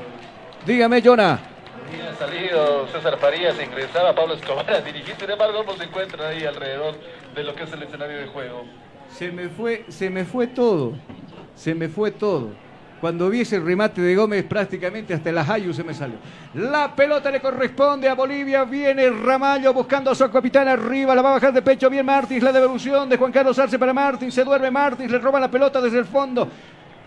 [0.65, 1.39] Dígame, Jonah.
[1.91, 6.45] Había salido César Farías ingresaba Pablo Escobar a dirigir, sin embargo, ambos se encuentran ahí
[6.45, 6.95] alrededor
[7.35, 8.63] de lo que es el escenario de juego.
[9.11, 10.93] Se me fue, se me fue todo.
[11.55, 12.51] se me fue todo.
[12.99, 16.17] Cuando vi ese remate de Gómez, prácticamente hasta la Hayu se me salió.
[16.55, 18.65] La pelota le corresponde a Bolivia.
[18.65, 21.15] Viene Ramallo buscando a su capitán arriba.
[21.15, 21.89] La va a bajar de pecho.
[21.89, 22.43] Bien Martins.
[22.43, 24.33] La devolución de Juan Carlos Arce para Martins.
[24.33, 25.09] Se duerme Martins.
[25.09, 26.47] Le roba la pelota desde el fondo.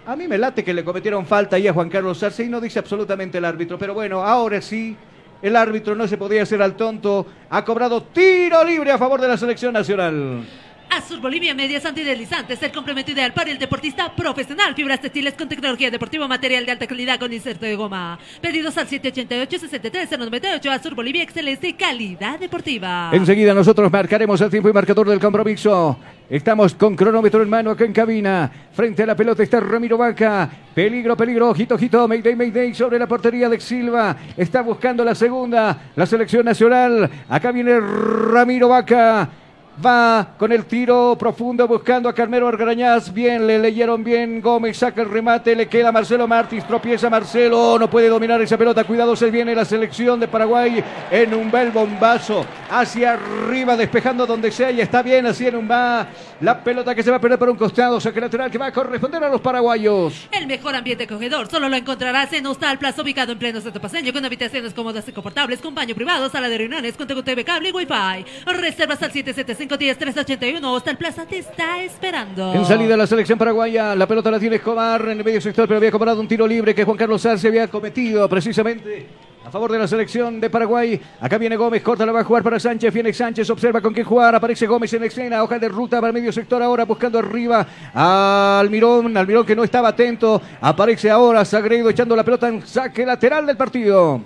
[0.06, 2.60] A mí me late que le cometieron falta ahí a Juan Carlos Arce y no
[2.60, 3.78] dice absolutamente el árbitro.
[3.78, 4.96] Pero bueno, ahora sí.
[5.42, 7.26] El árbitro no se podía hacer al tonto.
[7.50, 10.44] Ha cobrado tiro libre a favor de la selección nacional.
[10.92, 14.74] Azul Bolivia Medias Antideslizantes, el complemento ideal para el deportista profesional.
[14.74, 18.18] Fibras textiles con tecnología deportiva, material de alta calidad con inserto de goma.
[18.42, 20.70] Pedidos al 788-63-098.
[20.70, 23.08] Azul Bolivia, excelente calidad deportiva.
[23.10, 25.96] Enseguida nosotros marcaremos el tiempo y marcador del compromiso.
[26.28, 28.50] Estamos con cronómetro en mano acá en cabina.
[28.74, 30.50] Frente a la pelota está Ramiro Vaca.
[30.74, 32.06] Peligro, peligro, ojito, ojito.
[32.06, 34.14] Mayday, Mayday sobre la portería de Silva.
[34.36, 35.90] Está buscando la segunda.
[35.96, 37.10] La selección nacional.
[37.30, 39.41] Acá viene Ramiro Vaca.
[39.84, 43.10] Va con el tiro profundo buscando a Carmelo Argarañaz.
[43.10, 44.42] Bien, le leyeron bien.
[44.42, 45.56] Gómez saca el remate.
[45.56, 46.66] Le queda Marcelo Martins.
[46.66, 47.78] Tropieza Marcelo.
[47.78, 48.84] No puede dominar esa pelota.
[48.84, 52.44] Cuidado, se viene la selección de Paraguay en un bel bombazo.
[52.70, 54.70] Hacia arriba, despejando donde sea.
[54.70, 56.06] Y está bien así en un va.
[56.42, 58.00] La pelota que se va a perder por un costado.
[58.00, 60.26] Saque lateral que va a corresponder a los paraguayos.
[60.32, 64.12] El mejor ambiente acogedor solo lo encontrarás en Hostal Plaza, ubicado en pleno centro paseño,
[64.12, 67.72] con habitaciones cómodas y confortables, con baño privado, sala de reuniones, con TV cable y
[67.72, 68.24] wifi.
[68.44, 70.64] Reservas al 775-10-381.
[70.64, 72.54] Hostal Plaza te está esperando.
[72.54, 75.78] En salida la selección paraguaya, la pelota la tiene Escobar en el medio sector, pero
[75.78, 79.06] había cobrado un tiro libre que Juan Carlos Arce había cometido precisamente
[79.44, 81.00] a favor de la selección de Paraguay.
[81.20, 82.92] Acá viene Gómez, corta, la va a jugar para Sánchez.
[82.92, 84.34] Viene Sánchez, observa con qué jugar.
[84.34, 88.58] Aparece Gómez en escena, hoja de ruta para el medio sector ahora, buscando arriba a
[88.60, 89.16] Almirón.
[89.16, 90.40] Almirón que no estaba atento.
[90.60, 94.20] Aparece ahora Sagredo echando la pelota en saque lateral del partido.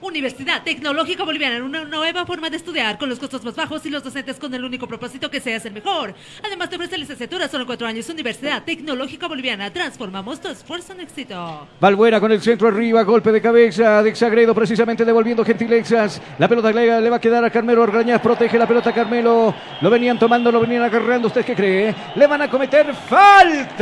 [0.00, 4.02] Universidad Tecnológica Boliviana, una nueva forma de estudiar con los costos más bajos y los
[4.02, 6.14] docentes con el único propósito que seas el mejor.
[6.44, 8.08] Además te ofrece licenciatura solo cuatro años.
[8.08, 11.66] Universidad Tecnológica Boliviana, transformamos tu esfuerzo en éxito.
[11.80, 16.20] Valbuena con el centro arriba, golpe de cabeza de Sagredo, precisamente devolviendo gentilezas.
[16.38, 19.54] La pelota le, le va a quedar a Carmelo Orgañaz, protege la pelota Carmelo.
[19.80, 21.28] Lo venían tomando, lo venían agarrando.
[21.28, 21.94] ¿Usted qué cree?
[22.14, 23.80] Le van a cometer falta.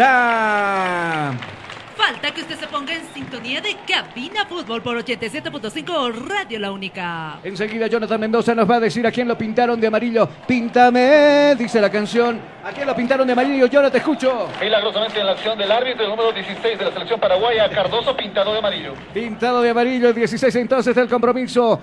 [1.99, 7.41] Falta que usted se ponga en sintonía de Cabina Fútbol por 87.5 Radio La Única.
[7.43, 10.29] Enseguida Jonathan Mendoza nos va a decir a quién lo pintaron de amarillo.
[10.47, 12.41] Píntame, dice la canción.
[12.62, 13.66] ¿A quién lo pintaron de amarillo?
[13.66, 14.49] Yo no te escucho.
[14.61, 18.53] Milagrosamente en la acción del árbitro, el número 16 de la selección paraguaya, Cardoso, pintado
[18.53, 18.95] de amarillo.
[19.12, 21.81] Pintado de amarillo, el 16 entonces del compromiso.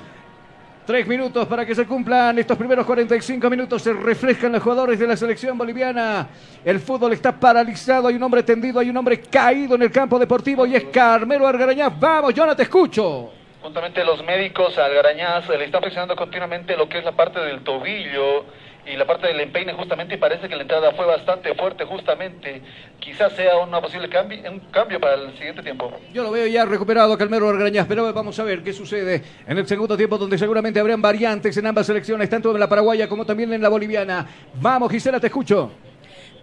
[0.86, 3.82] Tres minutos para que se cumplan estos primeros 45 minutos.
[3.82, 6.28] Se reflejan los jugadores de la selección boliviana.
[6.64, 8.07] El fútbol está paralizado.
[8.07, 11.48] Hay un hombre tendido, hay un hombre caído en el campo deportivo y es Carmelo
[11.48, 11.99] Argarañaz.
[11.99, 13.32] Vamos, no te escucho.
[13.64, 18.45] Juntamente los médicos Algarañaz le están presionando continuamente lo que es la parte del tobillo
[18.86, 22.62] y la parte del empeine justamente parece que la entrada fue bastante fuerte justamente.
[22.99, 25.91] Quizás sea una posible cambio, un cambio para el siguiente tiempo.
[26.14, 29.68] Yo lo veo ya recuperado Calmero Argañaz, pero vamos a ver qué sucede en el
[29.68, 33.52] segundo tiempo donde seguramente habrán variantes en ambas selecciones, tanto en la paraguaya como también
[33.53, 34.28] en la boliviana.
[34.56, 35.72] Vamos Gisela, te escucho.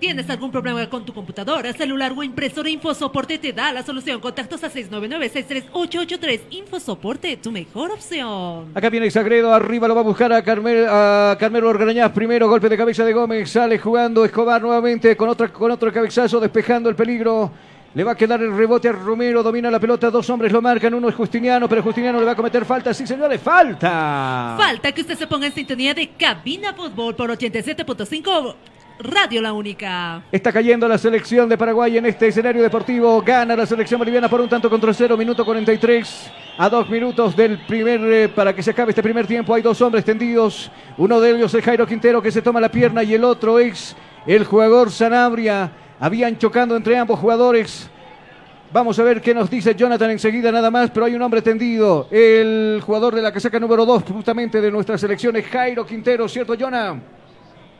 [0.03, 2.69] ¿Tienes algún problema con tu computadora, celular o impresora?
[2.69, 4.19] InfoSoporte te da la solución.
[4.19, 6.41] Contactos a 699-63883.
[6.51, 8.73] InfoSoporte, tu mejor opción.
[8.74, 12.11] Acá viene Sagredo, arriba lo va a buscar a, Carmel, a Carmelo Orgañaz.
[12.11, 16.41] Primero golpe de cabeza de Gómez, sale jugando Escobar nuevamente con, otra, con otro cabezazo,
[16.41, 17.53] despejando el peligro.
[17.95, 20.95] Le va a quedar el rebote a Romero, domina la pelota, dos hombres lo marcan,
[20.95, 24.57] uno es Justiniano, pero Justiniano le va a cometer falta, sí señores, falta.
[24.59, 28.57] Falta que usted se ponga en sintonía de Cabina Fútbol por 87.5
[29.03, 30.23] Radio La Única.
[30.31, 33.20] Está cayendo la selección de Paraguay en este escenario deportivo.
[33.20, 36.31] Gana la selección boliviana por un tanto contra cero, minuto 43.
[36.59, 39.81] A dos minutos del primer, eh, para que se acabe este primer tiempo, hay dos
[39.83, 40.70] hombres tendidos.
[40.99, 43.97] Uno de ellos es Jairo Quintero que se toma la pierna y el otro es
[44.27, 45.73] el jugador Sanabria.
[45.99, 47.91] Habían chocando entre ambos jugadores.
[48.73, 52.07] Vamos a ver qué nos dice Jonathan enseguida nada más, pero hay un hombre tendido.
[52.11, 56.55] El jugador de la casaca número dos, justamente de nuestra selección, es Jairo Quintero, ¿cierto,
[56.55, 57.11] Jonathan?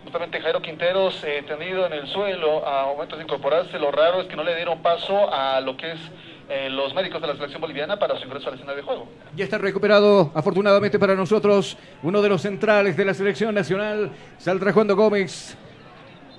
[0.05, 3.79] Justamente Jairo Quinteros eh, tendido en el suelo a momentos de incorporarse.
[3.79, 6.01] Lo raro es que no le dieron paso a lo que es
[6.49, 9.09] eh, los médicos de la selección boliviana para su ingreso al escenario de juego.
[9.37, 14.11] Ya está recuperado, afortunadamente para nosotros, uno de los centrales de la selección nacional.
[14.39, 15.57] Saldrá Juan Gómez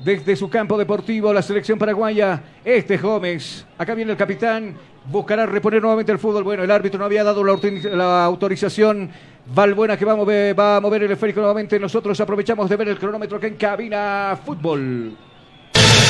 [0.03, 2.44] desde su campo deportivo, la selección paraguaya.
[2.65, 4.76] Este Gómez, acá viene el capitán,
[5.06, 6.44] buscará reponer nuevamente el fútbol.
[6.44, 7.57] Bueno, el árbitro no había dado la,
[7.95, 9.10] la autorización
[9.45, 11.79] Valbuena que va a, mover, va a mover el esférico nuevamente.
[11.79, 15.15] Nosotros aprovechamos de ver el cronómetro que en cabina fútbol.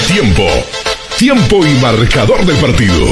[0.08, 0.48] Tiempo.
[1.18, 3.08] Tiempo y marcador del partido.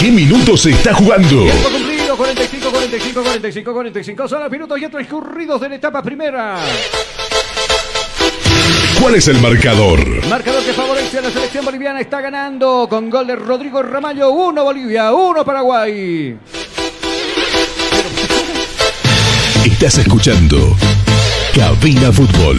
[0.00, 1.44] ¿Qué minutos se está jugando?
[1.44, 4.28] Tiempo cumplido, 45, 45, 45, 45.
[4.28, 6.58] Son los minutos ya transcurridos de la etapa primera.
[9.00, 10.26] ¿Cuál es el marcador?
[10.28, 14.30] Marcador que favorece a la selección boliviana está ganando con gol de Rodrigo Ramallo.
[14.30, 16.36] 1 Bolivia, 1 Paraguay.
[19.64, 20.58] Estás escuchando
[21.54, 22.58] Cabina Fútbol.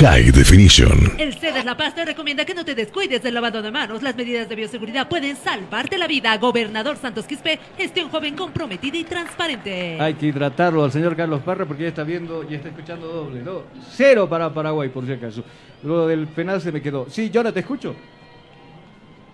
[0.00, 1.12] High Definition.
[1.16, 4.02] El CEDES La Paz te recomienda que no te descuides del lavado de manos.
[4.02, 6.36] Las medidas de bioseguridad pueden salvarte la vida.
[6.38, 10.00] Gobernador Santos Quispe, gestión joven comprometida y transparente.
[10.00, 13.42] Hay que hidratarlo al señor Carlos Parra porque ya está viendo y está escuchando doble.
[13.42, 13.62] ¿no?
[13.92, 15.44] Cero para Paraguay, por si acaso.
[15.84, 17.06] Lo del penal se me quedó.
[17.08, 17.94] Sí, Jonah, te escucho.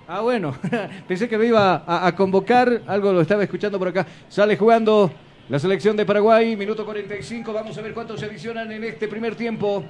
[0.07, 0.55] Ah, bueno.
[1.09, 2.83] Pensé que me iba a, a convocar.
[2.87, 4.07] Algo lo estaba escuchando por acá.
[4.29, 5.11] Sale jugando
[5.49, 6.57] la selección de Paraguay.
[6.57, 7.53] Minuto 45.
[7.53, 9.83] Vamos a ver cuántos se adicionan en este primer tiempo.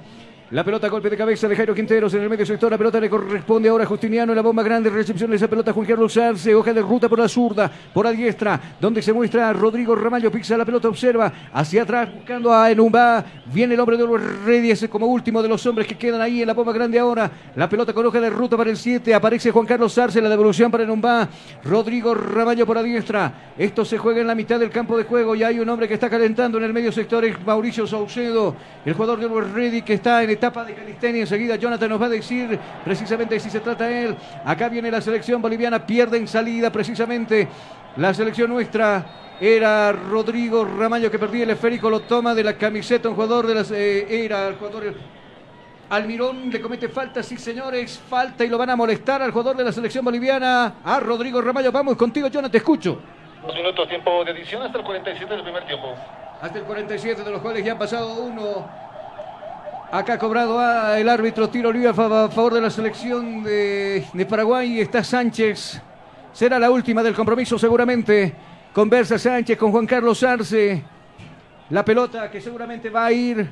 [0.51, 2.71] La pelota, golpe de cabeza de Jairo Quinteros en el medio sector.
[2.71, 4.33] La pelota le corresponde ahora a Justiniano.
[4.33, 5.73] La bomba grande, recepción de esa pelota.
[5.73, 9.53] Juan Carlos Arce, hoja de ruta por la zurda, por la diestra, donde se muestra
[9.53, 10.31] Rodrigo Ramallo.
[10.31, 13.23] Pisa la pelota, observa hacia atrás, buscando a Enumba.
[13.53, 16.47] Viene el hombre de los Reyes como último de los hombres que quedan ahí en
[16.47, 17.29] la bomba grande ahora.
[17.55, 19.13] La pelota con hoja de ruta para el 7.
[19.13, 21.29] Aparece Juan Carlos Arce, la devolución para Enumba.
[21.63, 23.51] Rodrigo Ramallo por la diestra.
[23.55, 25.35] Esto se juega en la mitad del campo de juego.
[25.35, 28.93] Y hay un hombre que está calentando en el medio sector, es Mauricio Saucedo, el
[28.93, 31.21] jugador de los Ready que está en etapa de calistenia.
[31.21, 34.15] Enseguida Jonathan nos va a decir precisamente si se trata él.
[34.45, 37.47] Acá viene la selección boliviana, pierde en salida precisamente
[37.97, 39.05] la selección nuestra.
[39.41, 43.55] Era Rodrigo Ramallo que perdía el esférico, lo toma de la camiseta, un jugador de
[43.55, 43.71] las.
[43.71, 44.95] eh, era el jugador.
[45.89, 49.63] Almirón le comete falta, sí señores, falta y lo van a molestar al jugador de
[49.63, 51.71] la selección boliviana, a Rodrigo Ramallo.
[51.71, 52.99] Vamos contigo, Jonathan, te escucho.
[53.45, 55.95] Dos minutos tiempo de edición hasta el 47 del primer tiempo.
[56.41, 58.88] Hasta el 47 de los cuales ya han pasado uno.
[59.91, 63.43] Acá ha cobrado a el árbitro tiro libre a fa- a favor de la selección
[63.43, 64.79] de, de Paraguay.
[64.79, 65.81] Está Sánchez.
[66.31, 68.33] Será la última del compromiso seguramente.
[68.71, 70.83] Conversa Sánchez con Juan Carlos Arce.
[71.71, 73.49] La pelota que seguramente va a ir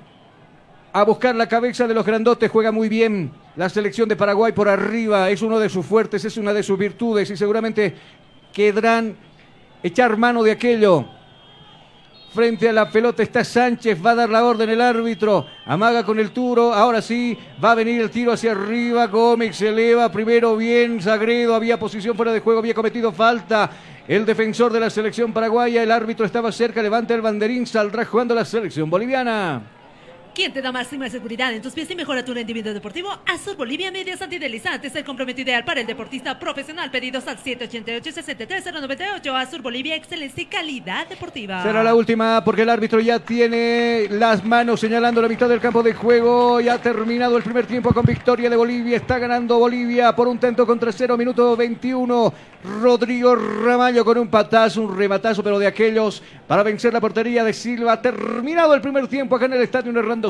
[0.93, 2.51] a buscar la cabeza de los grandotes.
[2.51, 5.31] Juega muy bien la selección de Paraguay por arriba.
[5.31, 7.95] Es uno de sus fuertes, es una de sus virtudes y seguramente
[8.53, 9.15] querrán
[9.81, 11.07] echar mano de aquello.
[12.37, 16.19] Frente a la pelota está Sánchez, va a dar la orden el árbitro, amaga con
[16.19, 20.55] el turo, ahora sí, va a venir el tiro hacia arriba, Gómez se eleva, primero
[20.55, 23.71] bien, Sagredo, había posición fuera de juego, había cometido falta.
[24.07, 28.35] El defensor de la selección paraguaya, el árbitro estaba cerca, levanta el banderín, saldrá jugando
[28.35, 29.76] la selección boliviana.
[30.37, 33.09] ¿Quién te da máxima seguridad en tus pies y mejora tu rendimiento deportivo?
[33.25, 36.91] Azur Bolivia Medias Antideslizantes, el comprometido ideal para el deportista profesional.
[36.91, 39.33] Pedidos al 788-63098.
[39.33, 41.63] Azur Bolivia, excelencia y calidad deportiva.
[41.63, 45.81] Será la última porque el árbitro ya tiene las manos señalando la mitad del campo
[45.81, 46.61] de juego.
[46.61, 48.97] Ya ha terminado el primer tiempo con victoria de Bolivia.
[48.97, 52.31] Está ganando Bolivia por un tanto contra cero, minuto 21.
[52.79, 57.53] Rodrigo Ramallo con un patazo, un rematazo, pero de aquellos para vencer la portería de
[57.53, 57.99] Silva.
[57.99, 60.26] Terminado el primer tiempo acá en el estadio Hernando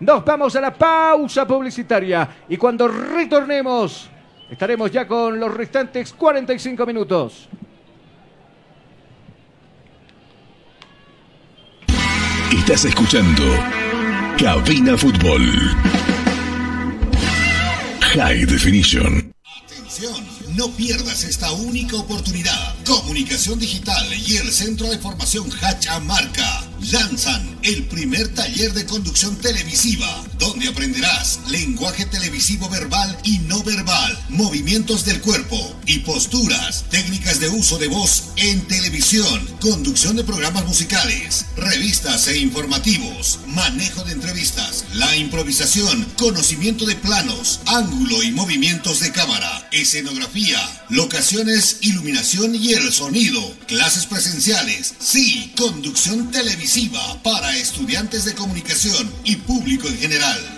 [0.00, 4.08] Nos vamos a la pausa publicitaria y cuando retornemos
[4.50, 7.48] estaremos ya con los restantes 45 minutos.
[12.50, 13.42] Estás escuchando
[14.38, 15.42] Cabina Fútbol.
[18.00, 19.32] High Definition.
[19.64, 20.26] Atención,
[20.56, 22.74] no pierdas esta única oportunidad.
[22.86, 30.24] Comunicación Digital y el Centro de Formación Hachamarca lanzan el primer taller de conducción televisiva,
[30.38, 37.48] donde aprenderás lenguaje televisivo verbal y no verbal, movimientos del cuerpo y posturas, técnicas de
[37.48, 44.84] uso de voz en televisión, conducción de programas musicales, revistas e informativos, manejo de entrevistas,
[44.94, 52.92] la improvisación, conocimiento de planos, ángulo y movimientos de cámara, escenografía, locaciones, iluminación y el
[52.92, 56.67] sonido, clases presenciales, sí, conducción televisiva
[57.22, 60.57] para estudiantes de comunicación y público en general.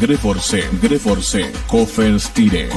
[0.00, 2.68] Greforce, Greforce, Coffers Tire.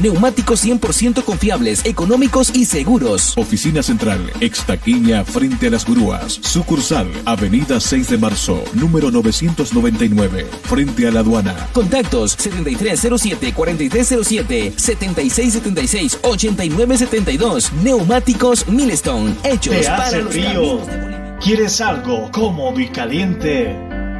[0.00, 3.36] Neumáticos 100% confiables, económicos y seguros.
[3.36, 6.38] Oficina Central, Extaquiña, frente a las grúas.
[6.42, 11.54] Sucursal, Avenida 6 de Marzo, número 999, frente a la aduana.
[11.72, 17.72] Contactos 7307-4307, 7676-8972.
[17.82, 20.80] Neumáticos Milestone, hechos ¿Te para hace los frío?
[21.40, 23.87] ¿Quieres algo cómodo y caliente?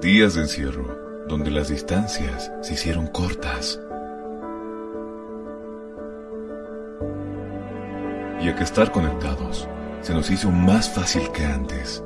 [0.00, 3.78] Días de encierro, donde las distancias se hicieron cortas.
[8.40, 9.68] Y a que estar conectados
[10.00, 12.02] se nos hizo más fácil que antes.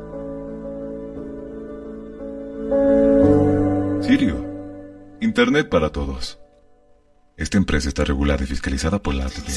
[4.05, 4.45] Sirio,
[5.21, 6.41] Internet para todos.
[7.37, 9.49] Esta empresa está regulada y fiscalizada por la ATT.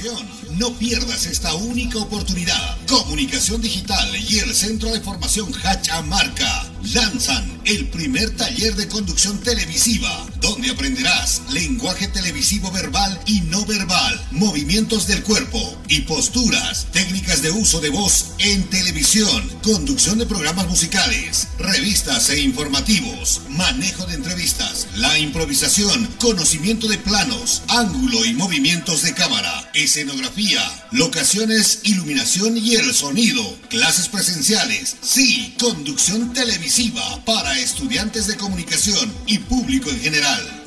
[0.59, 2.77] No pierdas esta única oportunidad.
[2.88, 10.26] Comunicación Digital y el Centro de Formación Hachamarca lanzan el primer taller de conducción televisiva,
[10.40, 17.52] donde aprenderás lenguaje televisivo verbal y no verbal, movimientos del cuerpo y posturas, técnicas de
[17.52, 24.88] uso de voz en televisión, conducción de programas musicales, revistas e informativos, manejo de entrevistas,
[24.95, 32.94] la improvisación, conocimiento de planos, ángulo y movimientos de cámara, escenografía, locaciones, iluminación y el
[32.94, 36.66] sonido, clases presenciales, sí, conducción televisiva
[37.26, 40.66] para estudiantes de comunicación y público en general.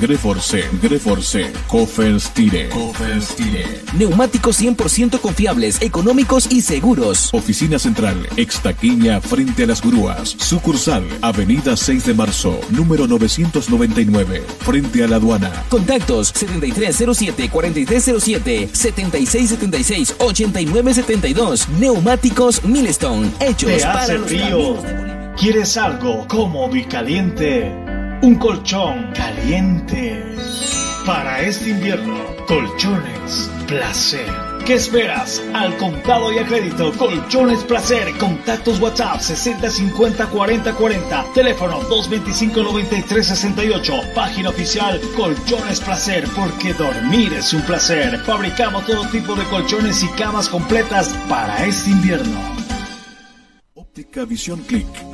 [0.00, 3.82] Greforce, Greforce, Coferstire, Coferstire.
[3.96, 7.30] Neumáticos 100% confiables, económicos y seguros.
[7.32, 10.36] Oficina Central, Extaquiña, frente a las grúas.
[10.38, 15.50] Sucursal, Avenida 6 de Marzo, número 999, frente a la aduana.
[15.68, 21.68] Contactos 7307-4307, 7676-8972.
[21.78, 24.76] Neumáticos Milestone, hechos ¿Te para hace los frío?
[25.36, 27.83] ¿Quieres algo cómodo y caliente?
[28.24, 30.24] Un colchón caliente.
[31.04, 32.16] Para este invierno,
[32.48, 34.26] colchones placer.
[34.64, 35.42] ¿Qué esperas?
[35.52, 38.16] Al contado y a crédito, Colchones Placer.
[38.16, 41.24] Contactos WhatsApp 60 50 40 40.
[41.34, 43.92] Teléfono 225 93 68.
[44.14, 48.18] Página oficial Colchones Placer, porque dormir es un placer.
[48.20, 52.40] Fabricamos todo tipo de colchones y camas completas para este invierno.
[53.74, 55.13] Óptica Visión Click.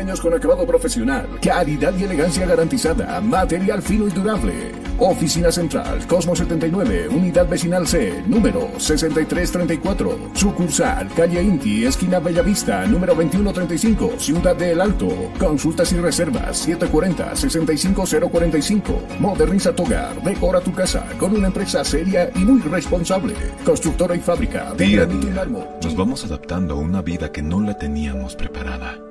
[0.01, 4.71] diseños con acabado profesional, calidad y elegancia garantizada, material fino y durable.
[4.97, 10.31] Oficina Central, Cosmo 79, Unidad Vecinal C, número 6334.
[10.33, 15.07] Sucursal, Calle Inti, esquina Bellavista, número 2135, Ciudad de El Alto.
[15.39, 19.19] Consultas y reservas 740-65045.
[19.19, 23.33] Moderniza tu hogar, decora tu casa con una empresa seria y muy responsable.
[23.65, 25.45] Constructora y fábrica de Día a día,
[25.83, 29.10] nos vamos adaptando a una vida que no la teníamos preparada.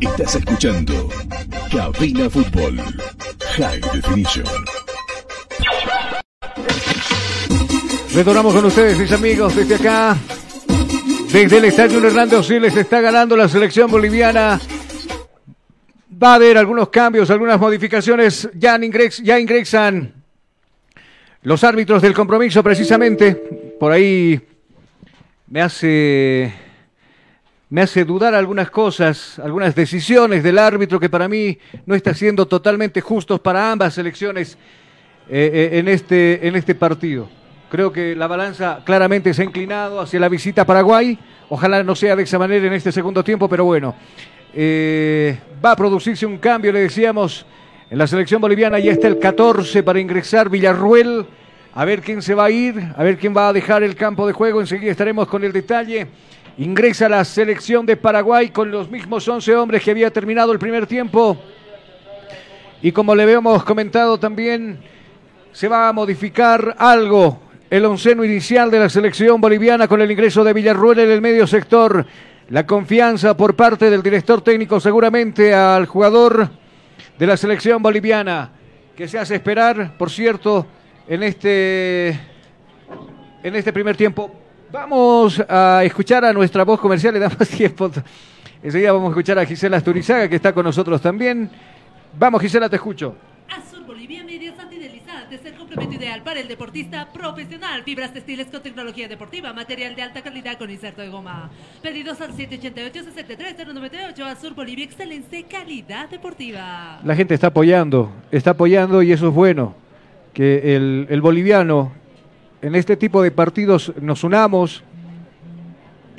[0.00, 1.08] Estás escuchando
[1.70, 2.80] Cabina Fútbol.
[3.56, 4.44] High Definition.
[8.14, 10.16] Retornamos con ustedes, mis amigos, desde acá.
[11.32, 14.60] Desde el estadio Hernando Siles está ganando la selección boliviana.
[16.22, 18.48] Va a haber algunos cambios, algunas modificaciones.
[18.54, 20.14] Ya, ingres, ya ingresan
[21.42, 23.34] los árbitros del compromiso, precisamente.
[23.80, 24.40] Por ahí
[25.48, 26.52] me hace,
[27.74, 32.46] me hace dudar algunas cosas, algunas decisiones del árbitro que para mí no está siendo
[32.46, 34.56] totalmente justos para ambas selecciones
[35.28, 37.28] eh, eh, en, este, en este partido.
[37.68, 41.18] Creo que la balanza claramente se ha inclinado hacia la visita a Paraguay.
[41.48, 43.96] Ojalá no sea de esa manera en este segundo tiempo, pero bueno.
[44.54, 47.44] Eh, va a producirse un cambio, le decíamos,
[47.90, 48.78] en la selección boliviana.
[48.78, 51.26] Ya está el 14 para ingresar Villarruel.
[51.74, 54.28] A ver quién se va a ir, a ver quién va a dejar el campo
[54.28, 54.60] de juego.
[54.60, 56.06] Enseguida estaremos con el detalle.
[56.56, 60.86] Ingresa la selección de Paraguay con los mismos 11 hombres que había terminado el primer
[60.86, 61.36] tiempo.
[62.80, 64.78] Y como le habíamos comentado también,
[65.50, 70.44] se va a modificar algo el onceno inicial de la selección boliviana con el ingreso
[70.44, 72.06] de Villarruel en el medio sector.
[72.50, 76.50] La confianza por parte del director técnico seguramente al jugador
[77.18, 78.52] de la selección boliviana
[78.94, 80.68] que se hace esperar, por cierto,
[81.08, 82.10] en este,
[83.42, 84.43] en este primer tiempo.
[84.74, 87.88] Vamos a escuchar a nuestra voz comercial, le damos tiempo.
[88.60, 91.48] Enseguida vamos a escuchar a Gisela Asturizaga, que está con nosotros también.
[92.18, 93.14] Vamos, Gisela, te escucho.
[93.48, 97.84] Azul Bolivia Medias Antideslizantes, el complemento ideal para el deportista profesional.
[97.84, 101.50] Fibras textiles con tecnología deportiva, material de alta calidad con inserto de goma.
[101.80, 104.24] Pedidos al 788-63-098.
[104.24, 106.98] Azul Bolivia, excelencia, calidad deportiva.
[107.04, 109.76] La gente está apoyando, está apoyando y eso es bueno.
[110.32, 111.92] Que el, el boliviano
[112.64, 114.82] en este tipo de partidos nos unamos.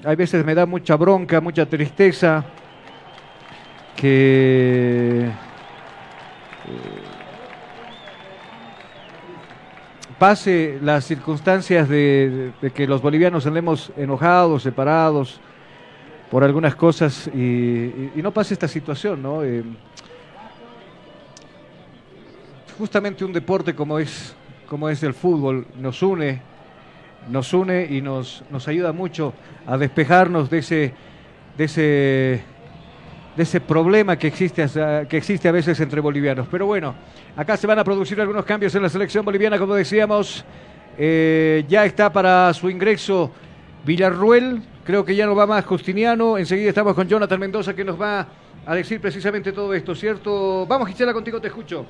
[0.04, 2.46] Hay veces me da mucha bronca, mucha tristeza
[3.96, 5.28] que
[10.20, 15.42] pase las circunstancias de, que los bolivianos andemos enojados, separados
[16.30, 19.44] por algunas cosas y no pase esta situación, ¿no?
[19.44, 19.64] Eh,
[22.78, 24.36] justamente un deporte como es,
[24.68, 26.42] como es el fútbol nos une,
[27.30, 29.34] nos une y nos, nos ayuda mucho
[29.68, 30.94] a despejarnos de ese,
[31.58, 32.44] de ese
[33.36, 34.66] de ese problema que existe,
[35.10, 36.48] que existe a veces entre bolivianos.
[36.50, 36.96] Pero bueno,
[37.36, 40.46] acá se van a producir algunos cambios en la selección boliviana, como decíamos.
[40.98, 43.30] Eh, ya está para su ingreso
[43.86, 46.38] Villarruel, creo que ya no va más Justiniano.
[46.38, 48.26] Enseguida estamos con Jonathan Mendoza que nos va
[48.66, 50.66] a decir precisamente todo esto, ¿cierto?
[50.66, 51.86] Vamos, Gisela, contigo te escucho.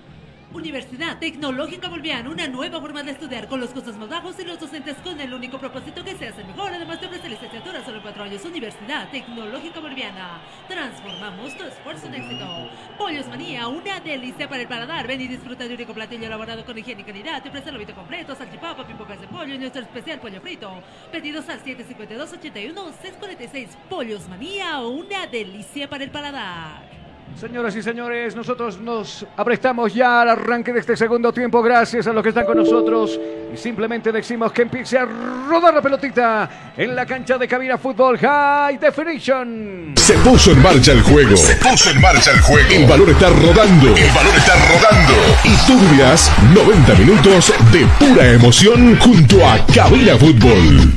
[0.55, 4.57] Universidad Tecnológica Boliviana, una nueva forma de estudiar con los costos más bajos y los
[4.57, 6.73] docentes con el único propósito que se hace mejor.
[6.73, 8.45] Además de ofrecer licenciatura solo cuatro años.
[8.45, 10.39] Universidad Tecnológica Boliviana.
[10.69, 12.69] Transformamos tu esfuerzo en éxito.
[12.97, 15.05] Pollos Manía, una delicia para el paladar.
[15.05, 17.43] Ven y disfruta de un único platillo elaborado con higiene y calidad.
[17.43, 20.71] Te ofrece el lobito completo, salchipapa, pimpocas de pollo y nuestro especial pollo frito.
[21.11, 23.67] Pedidos al 752-81-646.
[23.89, 27.04] Pollos Manía, una delicia para el paladar.
[27.39, 31.61] Señoras y señores, nosotros nos aprestamos ya al arranque de este segundo tiempo.
[31.61, 33.19] Gracias a los que están con nosotros.
[33.53, 38.17] Y simplemente decimos que empiece a rodar la pelotita en la cancha de cabina fútbol
[38.17, 39.93] High Definition.
[39.97, 41.35] Se puso en marcha el juego.
[41.35, 42.69] Se puso en marcha el juego.
[42.71, 43.87] El balón está rodando.
[43.97, 45.13] El balón está rodando.
[45.43, 50.93] Y tú vivirás 90 minutos de pura emoción junto a Cabina Fútbol.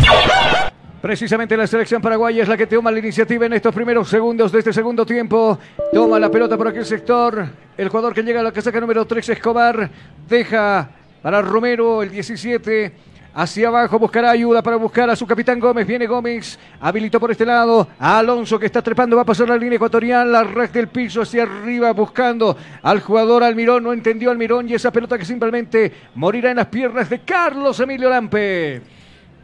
[1.01, 4.59] Precisamente la selección paraguaya es la que toma la iniciativa en estos primeros segundos de
[4.59, 5.57] este segundo tiempo.
[5.93, 7.47] Toma la pelota por aquel sector.
[7.77, 9.89] El jugador que llega a la casaca número 3, Escobar,
[10.29, 10.91] deja
[11.23, 12.93] para Romero el 17.
[13.33, 15.87] Hacia abajo buscará ayuda para buscar a su capitán Gómez.
[15.87, 17.87] Viene Gómez, habilitó por este lado.
[18.01, 20.33] A Alonso que está trepando, va a pasar la línea ecuatorial.
[20.33, 23.85] La red del piso hacia arriba buscando al jugador Almirón.
[23.85, 28.11] No entendió Almirón y esa pelota que simplemente morirá en las piernas de Carlos Emilio
[28.11, 28.98] Lampe.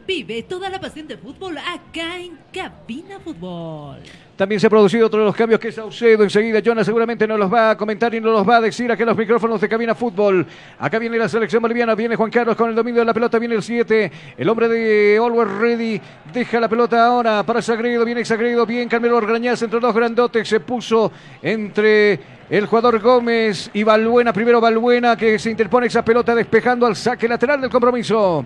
[0.07, 3.97] Vive toda la pasión de fútbol acá en Cabina Fútbol.
[4.35, 6.23] También se ha producido otro de los cambios que es Saucedo.
[6.23, 9.01] Enseguida Jonas seguramente nos los va a comentar y nos los va a decir aquí
[9.01, 10.45] en los micrófonos de Cabina Fútbol.
[10.77, 13.55] Acá viene la selección boliviana, viene Juan Carlos con el dominio de la pelota, viene
[13.55, 14.11] el 7.
[14.37, 16.01] El hombre de Always Ready
[16.31, 20.59] deja la pelota ahora para Sagredo, viene Sagredo, bien Carmelo Orgañaz entre dos grandotes, se
[20.59, 21.11] puso
[21.41, 26.95] entre el jugador Gómez y Balbuena, primero Balbuena que se interpone esa pelota despejando al
[26.95, 28.45] saque lateral del compromiso.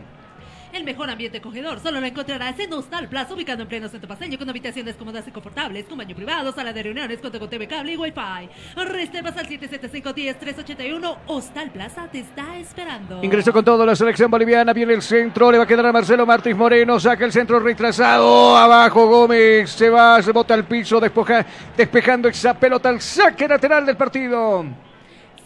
[0.71, 4.37] El mejor ambiente acogedor solo lo encontrarás en Hostal Plaza, ubicado en pleno centro paseño,
[4.37, 7.93] con habitaciones cómodas y confortables, con baño privado, sala de reuniones, cuenta con TV cable
[7.93, 8.49] y Wi-Fi.
[8.85, 11.17] Reservas al 775-10-381.
[11.25, 13.23] Hostal Plaza te está esperando.
[13.23, 16.25] Ingresó con todo la selección boliviana, viene el centro, le va a quedar a Marcelo
[16.25, 21.45] Martínez Moreno, saca el centro retrasado, abajo Gómez, se va, se bota al piso, despoja,
[21.75, 24.88] despejando esa pelota al saque lateral del partido.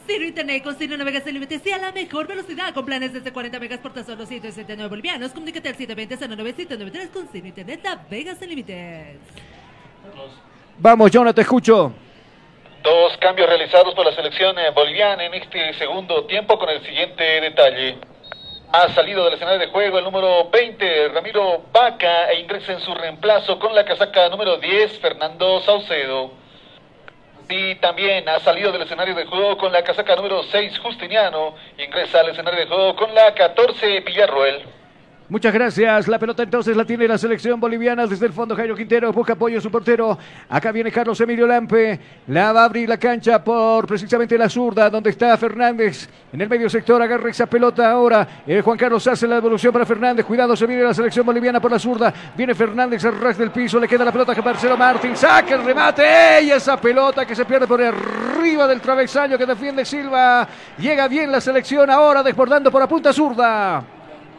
[0.05, 3.31] Ciro Internet con Ciro Navegas sin límites y a la mejor velocidad con planes desde
[3.31, 5.31] 40 megas por tan solo 169 bolivianos.
[5.31, 9.17] Comunícate al 720-09793 con Ciro Internet Navegas sin límites.
[10.77, 11.93] Vamos, Jonah, te escucho.
[12.83, 17.23] Dos cambios realizados por la selección eh, boliviana en este segundo tiempo con el siguiente
[17.23, 17.97] detalle.
[18.73, 22.93] Ha salido del escenario de juego el número 20, Ramiro Vaca, e ingresa en su
[22.93, 26.42] reemplazo con la casaca número 10, Fernando Saucedo.
[27.49, 31.55] Y también ha salido del escenario de juego con la casaca número 6, Justiniano.
[31.77, 34.63] Ingresa al escenario de juego con la 14, Villarroel.
[35.29, 36.09] Muchas gracias.
[36.09, 38.55] La pelota entonces la tiene la selección boliviana desde el fondo.
[38.57, 40.17] Jairo Quintero busca apoyo su portero.
[40.49, 41.97] Acá viene Carlos Emilio Lampe.
[42.27, 46.09] La va a abrir la cancha por precisamente la zurda, donde está Fernández.
[46.33, 48.43] En el medio sector agarra esa pelota ahora.
[48.45, 50.25] El Juan Carlos hace la devolución para Fernández.
[50.25, 52.13] Cuidado, se viene la selección boliviana por la zurda.
[52.35, 53.79] Viene Fernández al ras del piso.
[53.79, 55.15] Le queda la pelota a Marcelo Martín.
[55.15, 56.43] Saca el remate.
[56.43, 60.45] Y esa pelota que se pierde por arriba del travesaño que defiende Silva.
[60.77, 63.92] Llega bien la selección ahora desbordando por la punta zurda.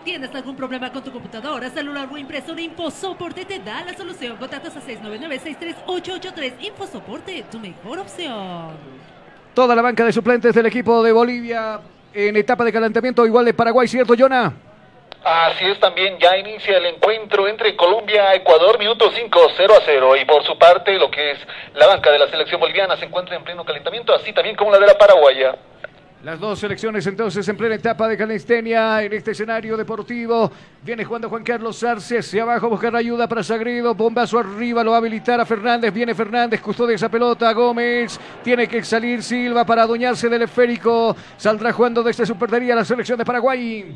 [0.05, 2.61] ¿Tienes algún problema con tu computadora, celular o impresora?
[2.61, 4.37] InfoSoporte te da la solución.
[4.37, 6.53] Contactos a 699-63883.
[6.61, 8.77] InfoSoporte, tu mejor opción.
[9.55, 11.81] Toda la banca de suplentes del equipo de Bolivia
[12.13, 14.53] en etapa de calentamiento igual de Paraguay, ¿cierto, Jonah?
[15.25, 19.81] Así es también, ya inicia el encuentro entre Colombia y Ecuador, minuto 5, 0 a
[19.87, 20.17] 0.
[20.17, 21.39] Y por su parte, lo que es
[21.75, 24.79] la banca de la selección boliviana se encuentra en pleno calentamiento, así también como la
[24.79, 25.57] de la paraguaya.
[26.25, 30.51] Las dos selecciones entonces en plena etapa de calistenia en este escenario deportivo.
[30.83, 33.95] Viene jugando Juan Carlos Arce hacia abajo, buscar ayuda para Sagredo.
[33.95, 35.93] Bombazo arriba, lo va a habilitar a Fernández.
[35.93, 37.53] Viene Fernández, custodia esa pelota.
[37.53, 41.15] Gómez tiene que salir Silva para adueñarse del esférico.
[41.37, 43.95] Saldrá jugando desde su perdería la selección de Paraguay.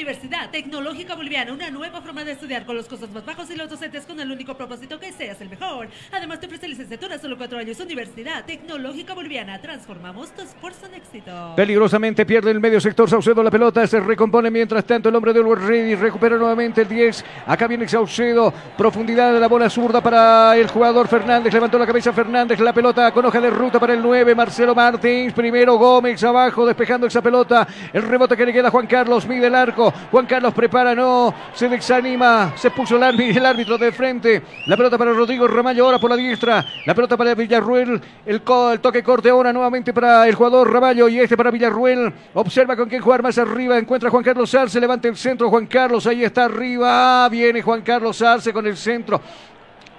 [0.00, 3.68] Universidad Tecnológica Boliviana, una nueva forma de estudiar con los costos más bajos y los
[3.68, 5.88] docentes con el único propósito que seas el mejor.
[6.10, 7.78] Además te ofrece licenciatura solo cuatro años.
[7.80, 11.52] Universidad Tecnológica Boliviana, transformamos tu esfuerzo en éxito.
[11.54, 15.40] Peligrosamente pierde el medio sector Saucedo la pelota, se recompone mientras tanto el hombre de
[15.40, 17.22] Ulver Ready recupera nuevamente el 10.
[17.46, 22.10] Acá viene Saucedo, profundidad de la bola zurda para el jugador Fernández, levantó la cabeza
[22.14, 26.64] Fernández, la pelota con hoja de ruta para el 9, Marcelo Martins, primero Gómez abajo
[26.64, 29.89] despejando esa pelota, el rebote que le queda a Juan Carlos, mide el arco.
[30.10, 34.42] Juan Carlos prepara, no, se desanima, se puso el árbitro, el árbitro de frente.
[34.66, 36.64] La pelota para Rodrigo Ramallo ahora por la diestra.
[36.86, 41.36] La pelota para Villarruel, el, toque corte ahora nuevamente para el jugador Ramallo y este
[41.36, 42.12] para Villarruel.
[42.34, 43.78] Observa con quién jugar más arriba.
[43.78, 45.48] Encuentra Juan Carlos Arce, levanta el centro.
[45.48, 47.28] Juan Carlos ahí está arriba.
[47.28, 49.20] Viene Juan Carlos Arce con el centro.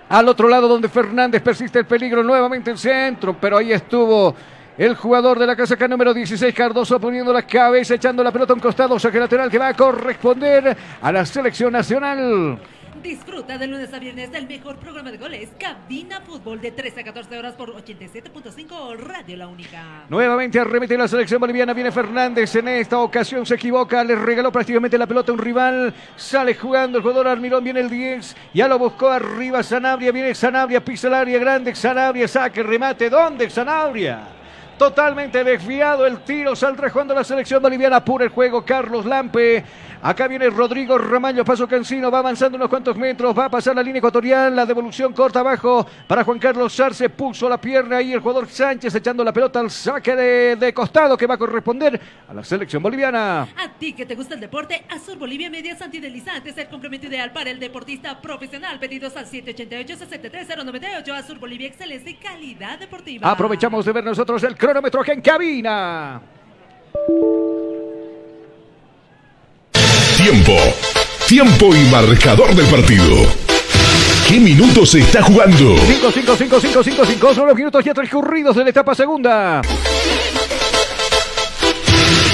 [0.10, 4.36] Al otro lado donde Fernández persiste el peligro, nuevamente el centro, pero ahí estuvo
[4.78, 8.56] el jugador de la casaca número 16, Cardoso, poniendo la cabeza, echando la pelota a
[8.56, 12.60] un costado, saque lateral que va a corresponder a la selección nacional.
[13.02, 17.04] Disfruta de lunes a viernes del mejor programa de goles, Cabina Fútbol, de 13 a
[17.06, 20.06] 14 horas por 87.5 Radio La Única.
[20.08, 25.00] Nuevamente arremete la selección boliviana, viene Fernández, en esta ocasión se equivoca, le regaló prácticamente
[25.00, 28.78] la pelota a un rival, sale jugando el jugador Armirón, viene el 10, ya lo
[28.78, 34.41] buscó arriba Sanabria, viene Sanabria, pisa el área grande, Sanabria, saque, remate, ¿dónde Sanabria?
[34.82, 36.56] Totalmente desviado el tiro.
[36.56, 38.04] Saldrá jugando la selección boliviana.
[38.04, 38.66] Pura el juego.
[38.66, 39.64] Carlos Lampe.
[40.04, 41.46] Acá viene Rodrigo Ramallo.
[41.46, 42.10] Paso Cancino.
[42.10, 43.38] Va avanzando unos cuantos metros.
[43.38, 44.56] Va a pasar la línea ecuatorial.
[44.56, 47.10] La devolución corta abajo para Juan Carlos Sarce.
[47.10, 51.16] Puso la pierna ahí el jugador Sánchez echando la pelota al saque de, de costado
[51.16, 53.44] que va a corresponder a la selección boliviana.
[53.44, 57.52] A ti que te gusta el deporte, Azul Bolivia Medias Antideslizantes, el complemento ideal para
[57.52, 58.80] el deportista profesional.
[58.80, 61.12] Pedidos al 788-63098.
[61.14, 63.30] Azul Bolivia, excelencia y calidad deportiva.
[63.30, 66.22] Aprovechamos de ver nosotros el cronómetro aquí en cabina.
[70.22, 70.56] Tiempo.
[71.28, 73.26] Tiempo y marcador del partido.
[74.28, 75.76] ¿Qué minutos se está jugando?
[75.80, 77.34] 5, 5, 5, 5, 5, 5.
[77.34, 79.64] Son los minutos ya transcurridos de la etapa segunda.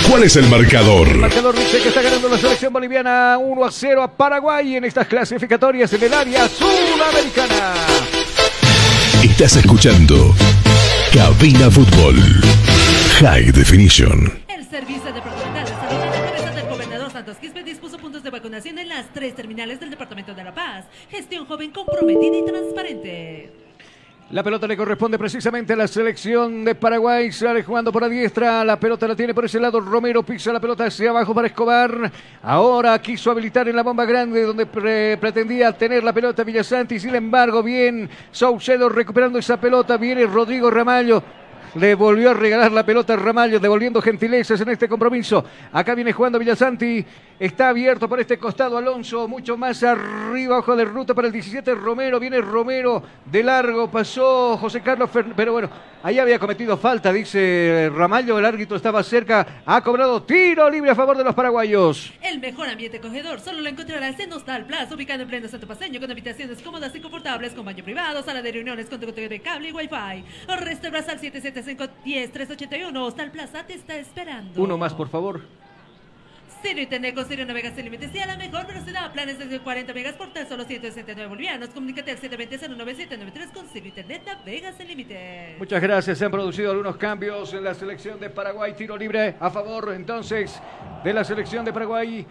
[0.09, 1.07] ¿Cuál es el marcador?
[1.07, 4.83] El marcador dice que está ganando la selección boliviana 1 a 0 a Paraguay en
[4.83, 7.73] estas clasificatorias en el área sudamericana.
[9.23, 10.35] Estás escuchando
[11.13, 12.17] Cabina Fútbol
[13.21, 14.43] High Definition.
[14.49, 15.16] El Servicio de
[18.65, 20.85] en las tres terminales del Departamento de La Paz.
[21.11, 23.51] Gestión joven comprometida y transparente.
[24.31, 27.31] La pelota le corresponde precisamente a la selección de Paraguay.
[27.31, 28.65] Sale jugando por la diestra.
[28.65, 29.79] La pelota la tiene por ese lado.
[29.79, 32.11] Romero pisa la pelota hacia abajo para Escobar.
[32.41, 36.99] Ahora quiso habilitar en la bomba grande donde pre- pretendía tener la pelota Villasanti.
[36.99, 39.97] Sin embargo, bien Saucedo recuperando esa pelota.
[39.97, 41.23] Viene Rodrigo Ramallo.
[41.75, 45.45] Le volvió a regalar la pelota a Ramallo, devolviendo gentilezas en este compromiso.
[45.71, 47.05] Acá viene jugando Villasanti.
[47.39, 49.27] Está abierto por este costado Alonso.
[49.27, 52.19] Mucho más arriba, ojo de ruta para el 17 Romero.
[52.19, 53.91] Viene Romero de largo.
[53.91, 55.69] Pasó José Carlos Fer- Pero bueno,
[56.01, 58.39] ahí había cometido falta, dice Ramallo.
[58.39, 59.61] El árbitro estaba cerca.
[59.67, 62.11] Ha cobrado tiro libre a favor de los paraguayos.
[62.23, 65.99] El mejor ambiente acogedor solo lo encontrarás en Hostal Plaza, ubicado en pleno Santo Paseño,
[65.99, 69.73] con habitaciones cómodas y confortables, con baño privado, sala de reuniones con TV, cable y
[69.73, 70.23] wifi.
[70.49, 72.97] O Reservas al 775-10381.
[72.97, 74.59] Hostal Plaza te está esperando.
[74.59, 75.41] Uno más, por favor.
[76.61, 79.11] Ciro Internet con Ciro Navegas sin límites y a la mejor velocidad.
[79.11, 81.69] Planes desde 40 megas por tan solo 169 bolivianos.
[81.69, 85.57] Comunícate al 720-09793 con Ciro Internet Navegas sin límites.
[85.59, 86.17] Muchas gracias.
[86.17, 88.73] Se han producido algunos cambios en la selección de Paraguay.
[88.73, 90.59] Tiro libre a favor entonces
[91.03, 92.25] de la selección de Paraguay.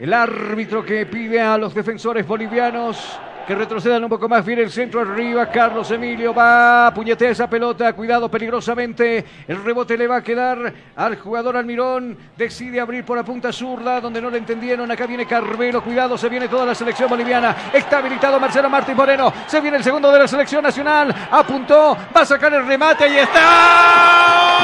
[0.00, 4.44] El árbitro que pide a los defensores bolivianos que retrocedan un poco más.
[4.44, 5.46] Viene el centro arriba.
[5.46, 7.92] Carlos Emilio va a puñetear esa pelota.
[7.92, 9.24] Cuidado peligrosamente.
[9.46, 12.16] El rebote le va a quedar al jugador Almirón.
[12.36, 14.90] Decide abrir por la punta zurda donde no le entendieron.
[14.90, 15.82] Acá viene Carmelo.
[15.82, 17.70] Cuidado, se viene toda la selección boliviana.
[17.72, 19.32] Está habilitado Marcelo Martín Moreno.
[19.46, 21.14] Se viene el segundo de la selección nacional.
[21.30, 21.96] Apuntó.
[22.14, 23.08] Va a sacar el remate.
[23.08, 24.56] Y está.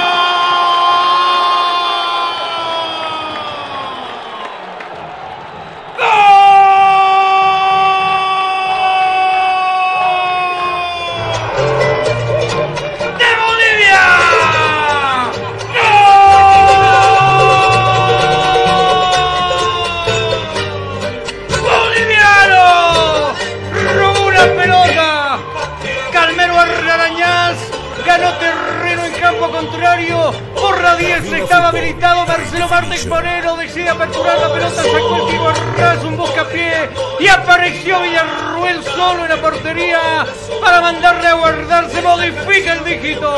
[29.52, 30.32] Contrario.
[30.54, 33.56] Por la 10 estaba habilitado Marcelo Martínez Moreno.
[33.56, 36.90] Decide aperturar la pelota, sacó el tiro a ras, un buscapié.
[37.20, 40.26] Y apareció Villarruel solo en la portería
[40.60, 41.90] para mandarle a guardar.
[41.90, 43.28] Se modifica el dígito.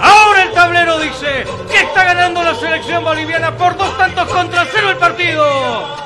[0.00, 4.90] Ahora el tablero dice que está ganando la selección boliviana por dos tantos contra cero
[4.90, 6.04] el partido.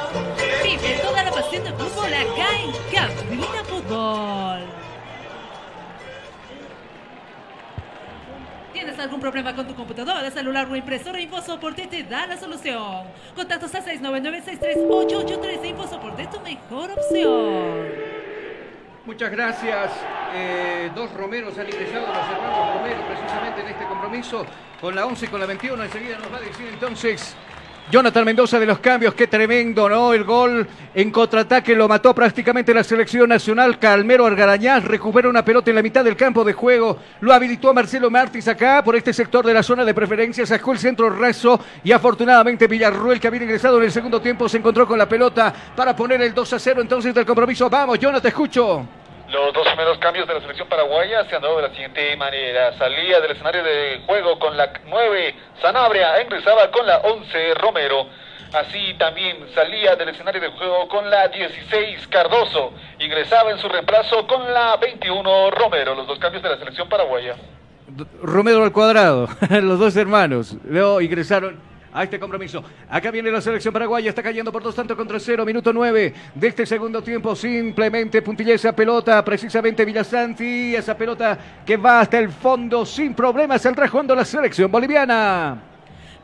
[0.62, 4.68] Vive toda la pasión del fútbol acá en Cabina Fútbol.
[8.99, 11.20] ¿Tienes algún problema con tu computadora, celular o impresora?
[11.20, 13.05] InfoSoporte te da la solución.
[13.37, 15.66] Contactos a 699-63883.
[15.66, 17.87] InfoSoporte es tu mejor opción.
[19.07, 19.93] Muchas gracias.
[20.35, 24.45] Eh, dos Romeros han ingresado, los hermanos Romero, precisamente en este compromiso,
[24.81, 25.85] con la 11 y con la 21.
[25.85, 27.37] Enseguida nos va a decir entonces
[27.90, 29.15] Jonathan Mendoza de los cambios.
[29.15, 30.12] Qué tremendo, ¿no?
[30.12, 33.78] El gol en contraataque lo mató prácticamente la selección nacional.
[33.78, 36.98] Calmero Argarañaz recupera una pelota en la mitad del campo de juego.
[37.20, 40.44] Lo habilitó a Marcelo Martins acá por este sector de la zona de preferencia.
[40.44, 44.59] Sacó el centro raso y afortunadamente Villarruel, que había ingresado en el segundo tiempo, se
[44.59, 47.70] encontró con la pelota para poner el 2 a 0 entonces del compromiso.
[47.70, 48.86] Vamos, Jonathan, escucho.
[49.30, 52.72] Los dos primeros cambios de la selección paraguaya se han dado de la siguiente manera.
[52.78, 58.06] Salía del escenario de juego con la 9 Sanabria, ingresaba con la 11 Romero.
[58.55, 62.72] Así también salía del escenario de juego con la 16 Cardoso.
[62.98, 65.94] Ingresaba en su reemplazo con la 21 Romero.
[65.94, 67.36] Los dos cambios de la selección paraguaya.
[68.22, 72.62] Romero al cuadrado, los dos hermanos, luego ingresaron a este compromiso.
[72.89, 76.47] Acá viene la selección paraguaya, está cayendo por dos tantos contra cero, minuto nueve de
[76.47, 77.35] este segundo tiempo.
[77.35, 83.65] Simplemente puntilla esa pelota, precisamente Villasanti, esa pelota que va hasta el fondo sin problemas,
[83.65, 85.77] el jugando la selección boliviana.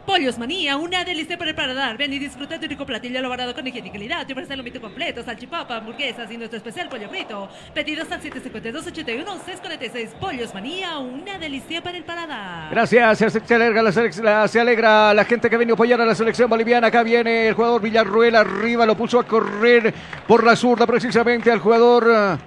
[0.06, 1.97] Pollos Manía, una delicia para el paladar.
[1.97, 4.26] Ven y disfruta de un rico platillo elaborado con higiene y calidad.
[4.26, 7.48] Te ofrece el lomito completo, salchipapa, hamburguesas y nuestro especial pollo frito.
[7.72, 10.09] Pedidos al 752-81-646.
[10.20, 12.70] Pollos Manía, una delicia para el paladar.
[12.70, 16.51] Gracias, se, alegra la- se alegra la gente que viene a apoyar a la selección
[16.51, 16.89] boliviana.
[16.89, 19.94] Acá viene el jugador Villarruel arriba, lo puso a correr
[20.28, 22.39] por la zurda precisamente al jugador.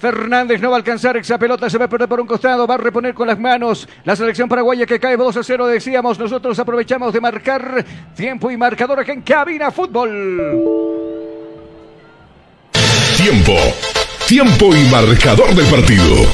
[0.00, 2.74] Fernández no va a alcanzar esa pelota, se va a perder por un costado, va
[2.74, 6.58] a reponer con las manos la selección paraguaya que cae 2 a 0, decíamos, nosotros
[6.58, 7.84] aprovechamos de marcar
[8.16, 10.62] tiempo y marcador aquí en Cabina Fútbol.
[13.18, 13.54] Tiempo.
[14.26, 16.24] Tiempo y marcador del partido.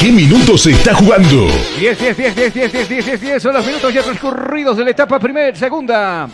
[0.00, 1.48] ¿Qué minutos se está jugando?
[1.78, 4.84] 10, 10, 10, 10, 10, 10, 10, 10, 10 son los minutos ya transcurridos de
[4.84, 6.28] la etapa primera, segunda.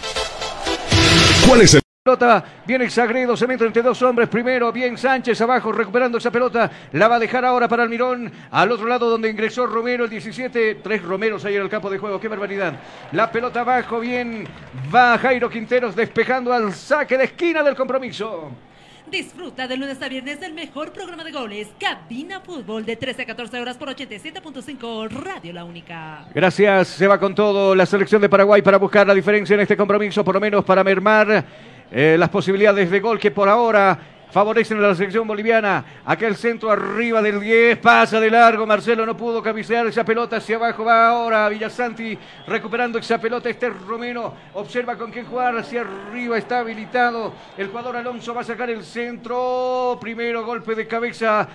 [1.46, 5.70] ¿Cuál es el pelota, viene Sagredo, se mete entre dos hombres, primero, bien Sánchez abajo,
[5.72, 9.66] recuperando esa pelota, la va a dejar ahora para Almirón, al otro lado donde ingresó
[9.66, 12.80] Romero, el 17, tres Romeros ahí en el campo de juego, qué barbaridad.
[13.12, 14.48] La pelota abajo, bien,
[14.94, 18.52] va Jairo Quinteros despejando al saque de esquina del compromiso.
[19.10, 23.26] Disfruta de lunes a viernes del mejor programa de goles, Cabina Fútbol, de 13 a
[23.26, 26.26] 14 horas por 87.5 Radio La Única.
[26.34, 27.74] Gracias, se va con todo.
[27.74, 30.84] La selección de Paraguay para buscar la diferencia en este compromiso, por lo menos para
[30.84, 31.42] mermar
[31.90, 33.98] eh, las posibilidades de gol que por ahora
[34.30, 35.84] favorecen a la selección boliviana.
[36.04, 38.66] Aquel centro arriba del 10, pasa de largo.
[38.66, 40.84] Marcelo no pudo cabecear esa pelota hacia abajo.
[40.84, 43.48] Va ahora Villasanti recuperando esa pelota.
[43.48, 46.36] Este Romero observa con qué jugar hacia arriba.
[46.36, 47.32] Está habilitado.
[47.56, 49.98] El jugador Alonso va a sacar el centro.
[50.00, 51.48] Primero golpe de cabeza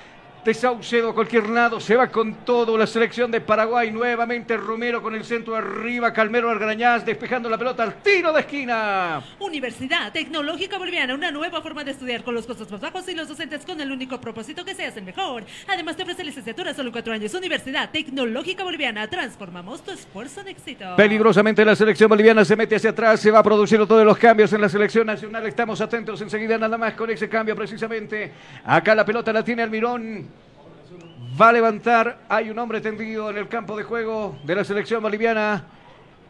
[0.43, 5.01] de Saucedo a cualquier lado, se va con todo la selección de Paraguay, nuevamente Romero
[5.01, 9.23] con el centro arriba, Calmero Argrañaz despejando la pelota al tiro de esquina.
[9.39, 13.29] Universidad Tecnológica Boliviana, una nueva forma de estudiar con los costos más bajos y los
[13.29, 15.45] docentes con el único propósito que seas el mejor.
[15.67, 17.33] Además te ofrece licenciatura solo cuatro años.
[17.33, 20.95] Universidad Tecnológica Boliviana, transformamos tu esfuerzo en éxito.
[20.97, 24.59] Peligrosamente la selección boliviana se mete hacia atrás, se va produciendo todos los cambios en
[24.59, 25.45] la selección nacional.
[25.45, 28.31] Estamos atentos enseguida nada más con ese cambio precisamente.
[28.65, 30.32] Acá la pelota la tiene Almirón
[31.39, 32.19] va a levantar.
[32.29, 35.63] Hay un hombre tendido en el campo de juego de la selección boliviana.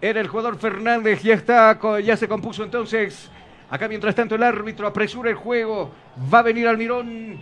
[0.01, 3.29] Era el jugador Fernández, ya está, ya se compuso entonces.
[3.69, 5.91] Acá mientras tanto el árbitro apresura el juego.
[6.33, 7.39] Va a venir Almirón.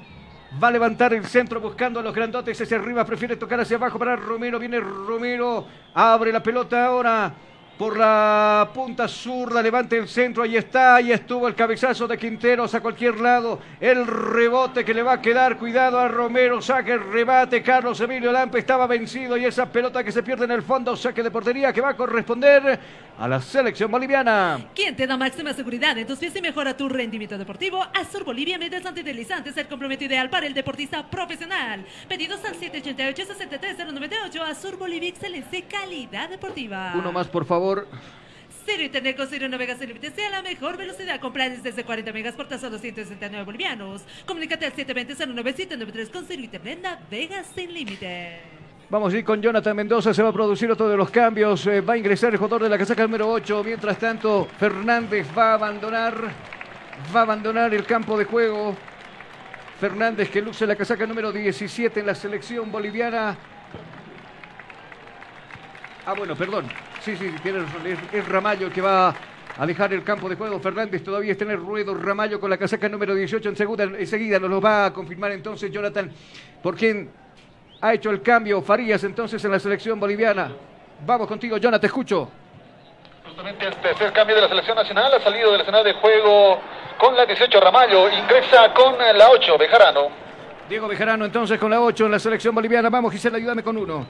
[0.61, 3.05] Va a levantar el centro buscando a los grandotes hacia arriba.
[3.05, 4.59] Prefiere tocar hacia abajo para Romero.
[4.59, 5.65] Viene Romero.
[5.93, 7.33] Abre la pelota ahora
[7.77, 12.75] por la punta zurda, levante el centro, ahí está, ahí estuvo el cabezazo de Quinteros
[12.75, 17.11] a cualquier lado, el rebote que le va a quedar, cuidado a Romero, saque el
[17.11, 20.95] rebate, Carlos Emilio Lampe estaba vencido y esa pelota que se pierde en el fondo,
[20.95, 22.79] saque de portería que va a corresponder
[23.17, 24.69] a la selección boliviana.
[24.75, 27.83] ¿Quién te da máxima seguridad en tus pies y mejora tu rendimiento deportivo?
[27.93, 31.85] Azur Bolivia Medias Antideslizantes, el complemento ideal para el deportista profesional.
[32.07, 36.93] Pedidos al 788-63098, Azur Bolivia, excelencia calidad deportiva.
[36.95, 37.60] Uno más, por favor.
[38.65, 42.33] Cero Internet con cero navegación límite sea la mejor velocidad con planes desde 40 megas
[42.33, 44.01] por tasa 269 bolivianos.
[44.25, 48.41] Comunícate al 720-09793 con cero Internet navegas sin límite.
[48.89, 51.81] Vamos a ir con Jonathan Mendoza, se va a producir otro de los cambios, eh,
[51.81, 55.53] va a ingresar el jugador de la casaca número 8, mientras tanto Fernández va a
[55.53, 56.15] abandonar,
[57.15, 58.75] va a abandonar el campo de juego.
[59.79, 63.37] Fernández que luce la casaca número 17 en la selección boliviana.
[66.05, 66.65] Ah, bueno, perdón.
[67.01, 67.81] Sí, sí, tiene razón.
[68.13, 69.13] Es, Ramallo el que va
[69.57, 70.59] a dejar el campo de juego.
[70.59, 71.95] Fernández todavía está en el ruedo.
[71.95, 75.71] Ramallo con la casaca número 18 en segunda, enseguida nos lo va a confirmar entonces
[75.71, 76.11] Jonathan,
[76.61, 77.09] por quien
[77.81, 78.61] ha hecho el cambio.
[78.61, 80.51] Farías entonces en la selección boliviana.
[81.03, 82.29] Vamos contigo, Jonathan, te escucho.
[83.25, 86.59] Justamente el tercer cambio de la selección nacional ha salido del escenario de juego
[86.99, 90.09] con la 18 Ramallo, ingresa con la 8 Bejarano.
[90.69, 92.89] Diego Bejarano entonces con la 8 en la selección boliviana.
[92.89, 94.05] Vamos Gisela, ayúdame con uno.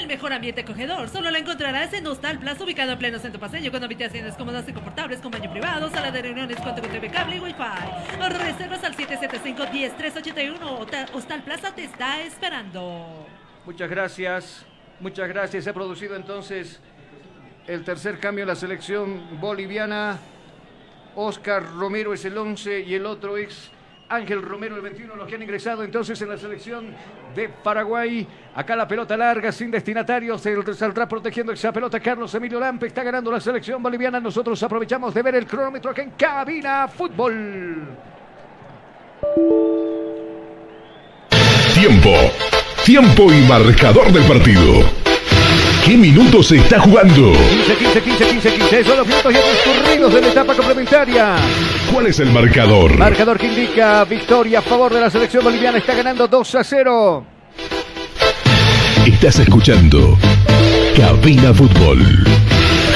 [0.00, 3.70] El mejor ambiente acogedor solo lo encontrarás en Hostal Plaza, ubicado en pleno centro paseño,
[3.70, 7.36] con habitaciones cómodas y confortables, con baño privado, sala de reuniones, cuenta con TV cable
[7.36, 8.18] y Wi-Fi.
[8.30, 11.10] Reservas al 775-10381.
[11.12, 13.26] Hostal Plaza te está esperando.
[13.66, 14.64] Muchas gracias.
[15.00, 15.64] Muchas gracias.
[15.64, 16.80] Se ha producido entonces
[17.66, 20.18] el tercer cambio en la selección boliviana.
[21.14, 23.70] Oscar Romero es el 11 y el otro es
[24.10, 26.86] Ángel Romero, el 21, los que han ingresado entonces en la selección
[27.34, 28.26] de Paraguay.
[28.56, 30.40] Acá la pelota larga, sin destinatarios.
[30.40, 32.88] Se saldrá protegiendo esa pelota Carlos Emilio Lampe.
[32.88, 34.18] Está ganando la selección boliviana.
[34.18, 37.86] Nosotros aprovechamos de ver el cronómetro aquí en Cabina Fútbol.
[41.74, 42.10] Tiempo.
[42.84, 44.99] Tiempo y marcador del partido.
[45.84, 47.32] ¿Qué minutos se está jugando?
[47.32, 48.84] 15, 15, 15, 15, 15.
[48.84, 51.36] Son los minutos ya transcurridos de la etapa complementaria.
[51.92, 52.96] ¿Cuál es el marcador?
[52.98, 55.78] Marcador que indica victoria a favor de la selección boliviana.
[55.78, 57.26] Está ganando 2 a 0.
[59.06, 60.18] Estás escuchando
[60.96, 61.98] Cabina Fútbol.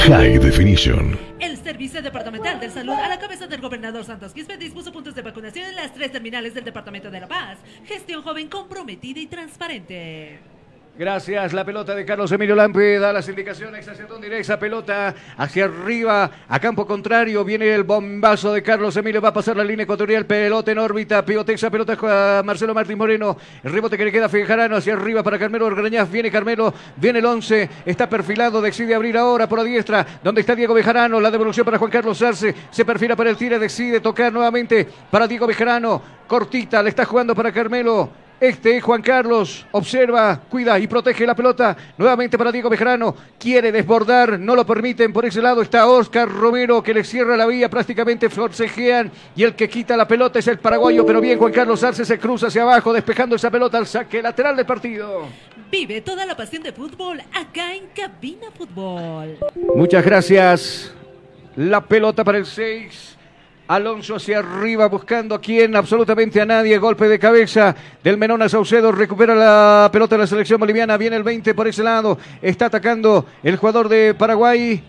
[0.07, 1.19] High Definition.
[1.41, 5.23] El Servicio Departamental de Salud a la cabeza del gobernador Santos Quispe dispuso puntos de
[5.23, 7.59] vacunación en las tres terminales del Departamento de La Paz.
[7.87, 10.54] Gestión joven comprometida y transparente.
[10.97, 11.53] Gracias.
[11.53, 15.13] La pelota de Carlos Emilio Lampe da las indicaciones hacia donde irá esa pelota.
[15.37, 17.45] Hacia arriba, a campo contrario.
[17.45, 19.21] Viene el bombazo de Carlos Emilio.
[19.21, 20.25] Va a pasar la línea ecuatorial.
[20.25, 21.25] Pelota en órbita.
[21.25, 23.37] Pivotexa, pelota a Marcelo Martín Moreno.
[23.65, 26.09] El rebote que le queda a Fijarano hacia arriba para Carmelo Orgrañaz.
[26.09, 26.73] Viene Carmelo.
[26.95, 27.69] Viene el 11.
[27.85, 28.63] Está perfilado.
[28.63, 30.07] Decide abrir ahora por la diestra.
[30.23, 31.21] Donde está Diego Bejarano.
[31.21, 32.55] La devolución para Juan Carlos Arce.
[32.71, 33.59] Se perfila para el tire.
[33.59, 36.01] Decide tocar nuevamente para Diego Bejarano.
[36.29, 36.85] Cortita.
[36.85, 38.24] Le está jugando para Carmelo.
[38.41, 41.77] Este Juan Carlos observa, cuida y protege la pelota.
[41.97, 43.15] Nuevamente para Diego Bejarano.
[43.39, 45.13] Quiere desbordar, no lo permiten.
[45.13, 47.71] Por ese lado está Oscar Romero que le cierra la vía.
[47.71, 49.11] Prácticamente forcejean.
[49.37, 51.07] Y el que quita la pelota es el paraguayo.
[51.07, 54.57] Pero bien, Juan Carlos Arce se cruza hacia abajo, despejando esa pelota al saque lateral
[54.57, 55.27] del partido.
[55.71, 59.39] Vive toda la pasión de fútbol acá en Cabina Fútbol.
[59.75, 60.93] Muchas gracias.
[61.57, 63.14] La pelota para el 6.
[63.67, 66.77] Alonso hacia arriba buscando a quien, absolutamente a nadie.
[66.77, 68.93] Golpe de cabeza del Menón a Saucedo.
[68.93, 70.99] Recupera la pelota de la selección boliviana.
[70.99, 72.19] Viene el 20 por ese lado.
[72.43, 74.83] Está atacando el jugador de Paraguay.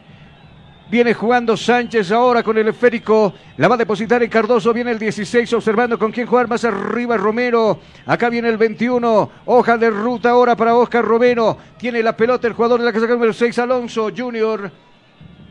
[0.92, 3.34] Viene jugando Sánchez ahora con el esférico.
[3.58, 4.74] La va a depositar en Cardoso.
[4.74, 7.80] Viene el 16 observando con quién jugar más arriba Romero.
[8.06, 9.32] Acá viene el 21.
[9.46, 11.58] Hoja de ruta ahora para Oscar Romero.
[11.78, 14.70] Tiene la pelota el jugador de la casa número 6 Alonso Junior.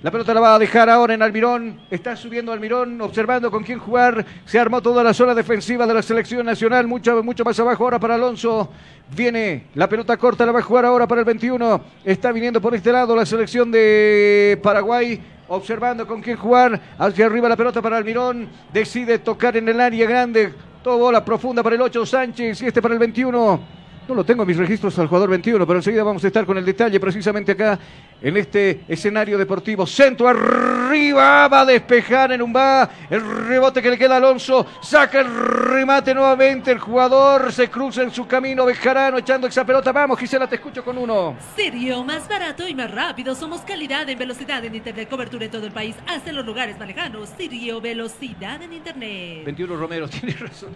[0.05, 1.81] La pelota la va a dejar ahora en Almirón.
[1.91, 4.23] Está subiendo Almirón, observando con quién jugar.
[4.45, 6.87] Se armó toda la zona defensiva de la selección nacional.
[6.87, 8.71] Mucho, mucho más abajo ahora para Alonso.
[9.17, 11.81] Viene la pelota corta, la va a jugar ahora para el 21.
[12.05, 15.23] Está viniendo por este lado la selección de Paraguay.
[15.49, 16.79] Observando con quién jugar.
[16.99, 18.51] Hacia arriba la pelota para Almirón.
[18.75, 20.53] Decide tocar en el área grande.
[20.83, 23.84] Todo bola profunda para el 8 Sánchez y este para el 21.
[24.07, 26.59] No lo tengo en mis registros al jugador 21, pero enseguida vamos a estar con
[26.59, 27.79] el detalle precisamente acá
[28.21, 29.87] en este escenario deportivo.
[29.87, 32.89] Centro arriba, va a despejar en un va.
[33.09, 34.67] El rebote que le queda a Alonso.
[34.83, 36.71] Saca el remate nuevamente.
[36.71, 38.67] El jugador se cruza en su camino.
[38.67, 39.91] Bejarano echando esa pelota.
[39.91, 41.37] Vamos, Gisela, te escucho con uno.
[41.57, 43.35] Sirio, más barato y más rápido.
[43.35, 45.09] Somos calidad en velocidad en internet.
[45.09, 47.31] Cobertura en todo el país, hasta en los lugares más lejanos.
[47.39, 49.45] Sirio, velocidad en internet.
[49.47, 50.71] 21 Romero, tienes razón.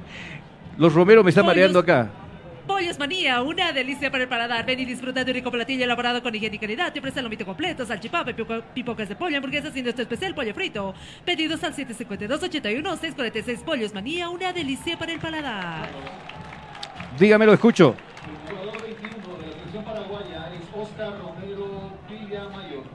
[0.79, 2.09] Los Romero me están mareando acá.
[2.69, 4.65] Pollos Manía, una delicia para el paladar.
[4.67, 6.93] Ven y disfruta de un rico platillo elaborado con higiene y calidad.
[6.93, 10.53] Te ofrece el lomito completo, salchipapa, pipo- pipocas de pollo, hamburguesas y nuestro especial pollo
[10.55, 10.95] frito.
[11.25, 13.65] Pedidos al 752-81-646.
[13.65, 15.89] Pollos Manía, una delicia para el paladar.
[17.19, 17.97] Dígame, lo escucho.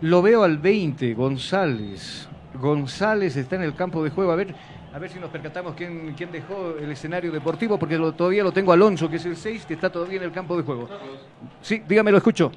[0.01, 2.27] Lo veo al 20, González.
[2.55, 4.31] González está en el campo de juego.
[4.31, 4.53] A ver,
[4.93, 8.51] a ver si nos percatamos quién, quién dejó el escenario deportivo, porque lo- todavía lo
[8.51, 10.87] tengo Alonso, que es el 6, que está todavía en el campo de juego.
[11.61, 12.51] Sí, dígame, lo escucho.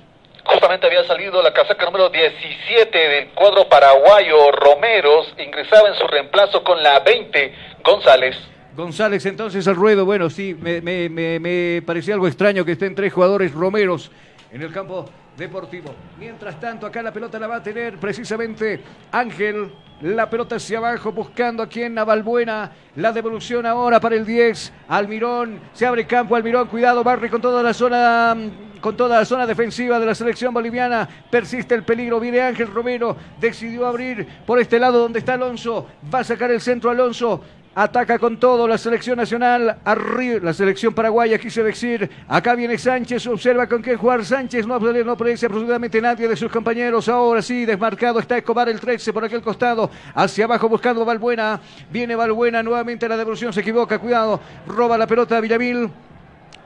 [0.45, 6.63] Justamente había salido la casaca número 17 del cuadro paraguayo Romeros, ingresaba en su reemplazo
[6.63, 7.53] con la 20
[7.83, 8.37] González.
[8.77, 10.05] González entonces al ruedo.
[10.05, 14.11] Bueno, sí, me, me- me- me parecía algo extraño que estén tres jugadores romeros
[14.53, 15.95] en el campo deportivo.
[16.19, 18.81] Mientras tanto, acá la pelota la va a tener precisamente
[19.13, 19.73] Ángel.
[20.03, 22.71] La pelota hacia abajo buscando aquí en Navalbuena.
[22.97, 24.73] La devolución ahora para el 10.
[24.89, 25.61] Almirón.
[25.73, 26.69] Se abre campo Almirón.
[26.69, 28.37] Cuidado, Barry con toda la zona
[28.81, 31.09] con toda la zona defensiva de la selección boliviana.
[31.31, 32.21] Persiste el peligro.
[32.21, 33.17] Viene Ángel Romero.
[33.41, 35.87] Decidió abrir por este lado donde está Alonso.
[36.15, 37.43] Va a sacar el centro Alonso.
[37.79, 42.11] Ataca con todo la selección nacional, arriba, la selección paraguaya, quise decir.
[42.27, 46.51] Acá viene Sánchez, observa con qué jugar Sánchez, no, no aparece absolutamente nadie de sus
[46.51, 47.07] compañeros.
[47.11, 51.61] Ahora sí, desmarcado está Escobar el 13 por aquel costado, hacia abajo buscando Valbuena.
[51.91, 53.53] Viene Valbuena, nuevamente la devolución.
[53.53, 55.91] Se equivoca, cuidado, roba la pelota a Villamil.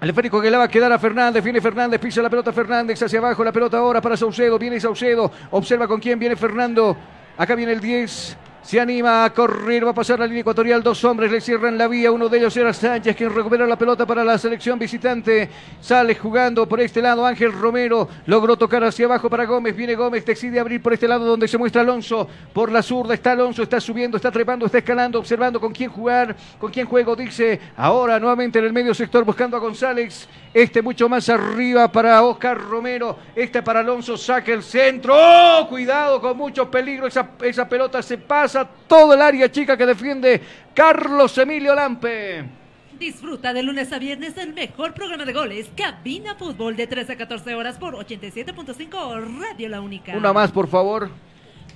[0.01, 3.03] El que le va a quedar a Fernández, viene Fernández, pisa la pelota Fernández.
[3.03, 6.97] Hacia abajo, la pelota ahora para Saucedo, viene Saucedo, observa con quién viene Fernando,
[7.37, 11.03] acá viene el 10, se anima a correr, va a pasar la línea ecuatorial, dos
[11.05, 14.23] hombres le cierran la vía, uno de ellos era Sánchez, quien recupera la pelota para
[14.23, 15.49] la selección visitante,
[15.81, 20.25] sale jugando por este lado Ángel Romero, logró tocar hacia abajo para Gómez, viene Gómez,
[20.27, 23.81] decide abrir por este lado donde se muestra Alonso, por la zurda está Alonso, está
[23.81, 28.59] subiendo, está trepando, está escalando, observando con quién jugar, con quién juego, dice, ahora nuevamente
[28.59, 33.63] en el medio sector buscando a González, este mucho más arriba para Oscar Romero, este
[33.63, 35.67] para Alonso, saca el centro, ¡oh!
[35.69, 38.50] cuidado con mucho peligro, esa, esa pelota se pasa
[38.87, 40.41] todo el área chica que defiende
[40.75, 42.45] Carlos Emilio Lampe.
[42.99, 47.17] Disfruta de lunes a viernes el mejor programa de goles, Cabina Fútbol, de 13 a
[47.17, 50.17] 14 horas por 87.5 Radio La Única.
[50.17, 51.11] Una más, por favor.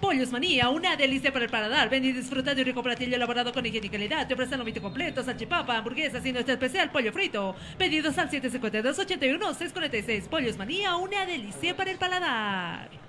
[0.00, 1.88] Pollos Manía, una delicia para el paladar.
[1.88, 4.28] Ven y disfruta de un rico platillo elaborado con higiene y calidad.
[4.28, 7.56] Te ofrecen lomito completo, salchipapa, hamburguesas y nuestro especial pollo frito.
[7.78, 10.28] Pedidos al 752-81-646.
[10.28, 13.03] Pollos Manía, una delicia para el paladar.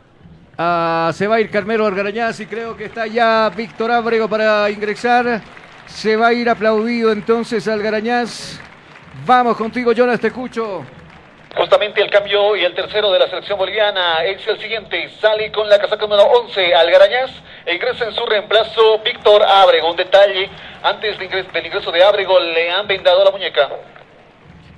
[0.58, 4.70] Ah, se va a ir Carmelo Argarañaz y creo que está ya Víctor Ábrego para
[4.70, 5.42] ingresar.
[5.86, 8.60] Se va a ir aplaudido entonces Algarañaz.
[9.26, 10.86] Vamos contigo, Jonas, te escucho.
[11.56, 15.10] Justamente el cambio y el tercero de la selección boliviana es el siguiente.
[15.20, 17.32] Sale con la casaca número 11 Algarañaz
[17.66, 19.92] e ingresa en su reemplazo Víctor Ábrego.
[19.92, 20.50] Un detalle,
[20.84, 23.70] antes del ingreso de Ábrego le han vendado la muñeca.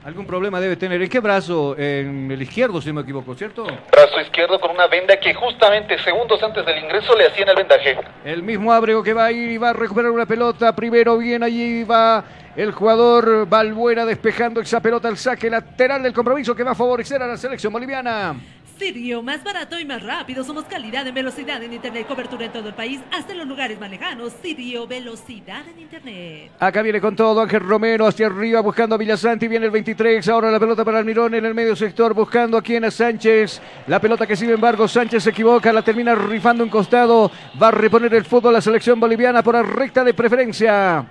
[0.08, 1.02] Algún problema debe tener.
[1.02, 1.78] ¿En qué brazo?
[1.78, 3.66] En el izquierdo, si no me equivoco, ¿cierto?
[3.92, 7.98] Brazo izquierdo con una venda que justamente segundos antes del ingreso le hacían el vendaje.
[8.24, 10.74] El mismo Ábrego que va a ir y va a recuperar una pelota.
[10.74, 12.24] Primero bien allí va
[12.56, 17.22] el jugador Balbuena despejando esa pelota al saque lateral del compromiso que va a favorecer
[17.22, 18.34] a la selección boliviana.
[18.78, 20.44] Sirio, más barato y más rápido.
[20.44, 23.80] Somos calidad en velocidad en Internet, cobertura en todo el país, hasta en los lugares
[23.80, 24.34] más lejanos.
[24.42, 26.52] Sirio, velocidad en Internet.
[26.60, 29.48] Acá viene con todo Ángel Romero hacia arriba buscando a Villasanti.
[29.48, 30.28] Viene el 23.
[30.30, 33.62] Ahora la pelota para Almirón en el medio sector buscando aquí en Sánchez.
[33.88, 35.74] La pelota que sin embargo Sánchez se equivoca.
[35.74, 37.32] La termina rifando un costado.
[37.62, 41.06] Va a reponer el fútbol a la selección boliviana por la recta de preferencia.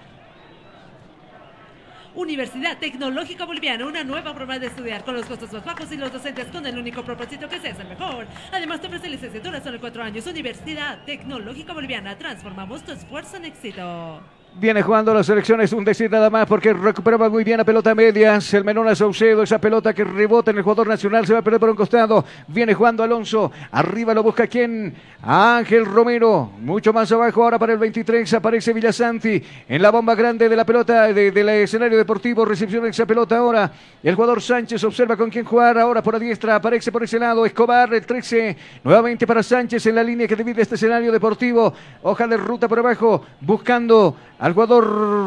[2.17, 6.11] Universidad Tecnológica Boliviana, una nueva forma de estudiar con los costos más bajos y los
[6.11, 8.27] docentes con el único propósito que seas el mejor.
[8.53, 10.27] Además, te ofrece licenciatura solo cuatro años.
[10.27, 14.23] Universidad Tecnológica Boliviana, transformamos tu esfuerzo en éxito.
[14.59, 18.55] Viene jugando las selecciones, un decir nada más, porque recuperaba muy bien la pelota medias.
[18.55, 21.61] El Menona Saucedo, esa pelota que rebota en el jugador nacional, se va a perder
[21.61, 22.25] por un costado.
[22.49, 24.95] Viene jugando Alonso, arriba lo busca quién?
[25.23, 28.33] Ángel Romero, mucho más abajo ahora para el 23.
[28.33, 32.47] Aparece Villasanti en la bomba grande de la pelota del escenario deportivo.
[32.47, 33.71] Recepción esa pelota ahora.
[34.03, 36.55] El jugador Sánchez observa con quién jugar ahora por la diestra.
[36.55, 38.57] Aparece por ese lado Escobar, el 13.
[38.85, 41.75] Nuevamente para Sánchez en la línea que divide este escenario deportivo.
[42.03, 44.85] Hoja de ruta por abajo, buscando al jugador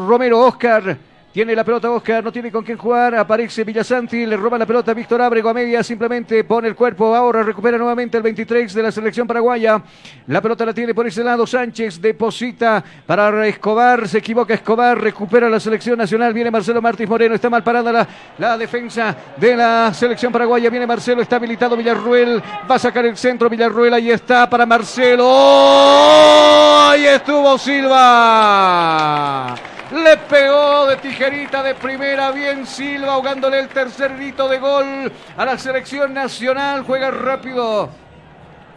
[0.08, 0.96] Romero Oscar.
[1.32, 3.14] Tiene la pelota Oscar, no tiene con quién jugar.
[3.14, 5.80] Aparece Villasanti, le roba la pelota a Víctor Ábrego a media.
[5.84, 7.14] Simplemente pone el cuerpo.
[7.14, 9.80] Ahora recupera nuevamente el 23 de la selección paraguaya.
[10.26, 12.00] La pelota la tiene por ese lado Sánchez.
[12.00, 14.08] Deposita para Escobar.
[14.08, 15.00] Se equivoca Escobar.
[15.00, 16.34] Recupera la selección nacional.
[16.34, 17.36] Viene Marcelo Martins Moreno.
[17.36, 20.68] Está mal parada la, la defensa de la selección paraguaya.
[20.68, 21.22] Viene Marcelo.
[21.22, 22.42] Está habilitado Villarruel.
[22.68, 23.94] Va a sacar el centro Villarruel.
[23.94, 25.24] Ahí está para Marcelo.
[25.28, 26.88] ¡Oh!
[26.90, 29.54] Ahí estuvo Silva.
[29.92, 35.44] Le pegó de tijerita de primera, bien Silva, ahogándole el tercer grito de gol a
[35.44, 36.84] la selección nacional.
[36.84, 37.90] Juega rápido.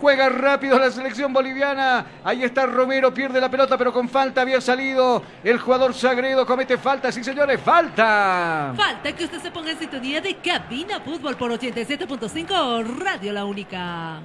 [0.02, 2.06] Juega rápido la selección boliviana.
[2.24, 5.22] Ahí está Romero, pierde la pelota, pero con falta había salido.
[5.44, 7.12] El jugador Sagredo comete falta.
[7.12, 8.74] Sí, señores, falta.
[8.76, 14.20] Falta que usted se ponga en sintonía de Cabina Fútbol por 87.5 Radio La Única.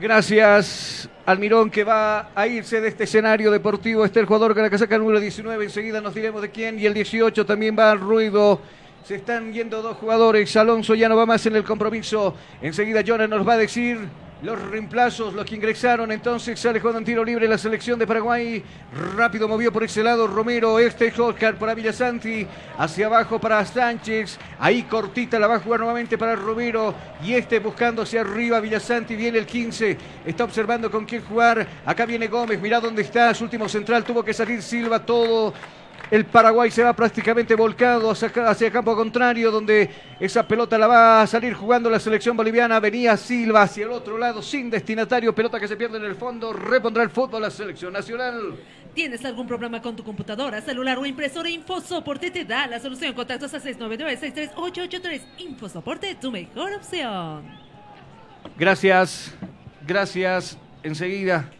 [0.00, 4.04] Gracias, Almirón, que va a irse de este escenario deportivo.
[4.04, 5.64] Está el jugador que la casaca número 19.
[5.64, 6.80] Enseguida nos diremos de quién.
[6.80, 8.60] Y el 18 también va al ruido.
[9.04, 10.56] Se están yendo dos jugadores.
[10.56, 12.34] Alonso ya no va más en el compromiso.
[12.60, 14.00] Enseguida Jonah nos va a decir
[14.44, 16.12] los reemplazos, los que ingresaron.
[16.12, 18.62] Entonces sale jugando en tiro libre la selección de Paraguay.
[19.16, 20.78] Rápido movió por ese lado Romero.
[20.78, 22.46] Este es Oscar para Villasanti.
[22.76, 24.38] Hacia abajo para Sánchez.
[24.58, 26.94] Ahí cortita la va a jugar nuevamente para Romero.
[27.24, 29.16] Y este buscando hacia arriba Villasanti.
[29.16, 29.96] Viene el 15.
[30.26, 31.66] Está observando con quién jugar.
[31.86, 32.60] Acá viene Gómez.
[32.60, 33.32] Mirá dónde está.
[33.32, 34.04] Su último central.
[34.04, 35.04] Tuvo que salir Silva.
[35.04, 35.54] Todo
[36.10, 41.22] el Paraguay se va prácticamente volcado hacia, hacia, campo contrario, donde esa pelota la va
[41.22, 42.78] a salir jugando la selección boliviana.
[42.80, 45.34] Venía Silva hacia el otro lado, sin destinatario.
[45.34, 46.52] Pelota que se pierde en el fondo.
[46.52, 48.56] Repondrá el fútbol la selección nacional.
[48.94, 51.48] ¿Tienes algún problema con tu computadora, celular o impresora?
[51.48, 53.12] InfoSoporte te da la solución.
[53.12, 55.20] Contactos a 699-63883.
[55.38, 57.42] InfoSoporte, tu mejor opción.
[58.56, 59.34] Gracias,
[59.84, 60.56] gracias.
[60.84, 61.50] Enseguida.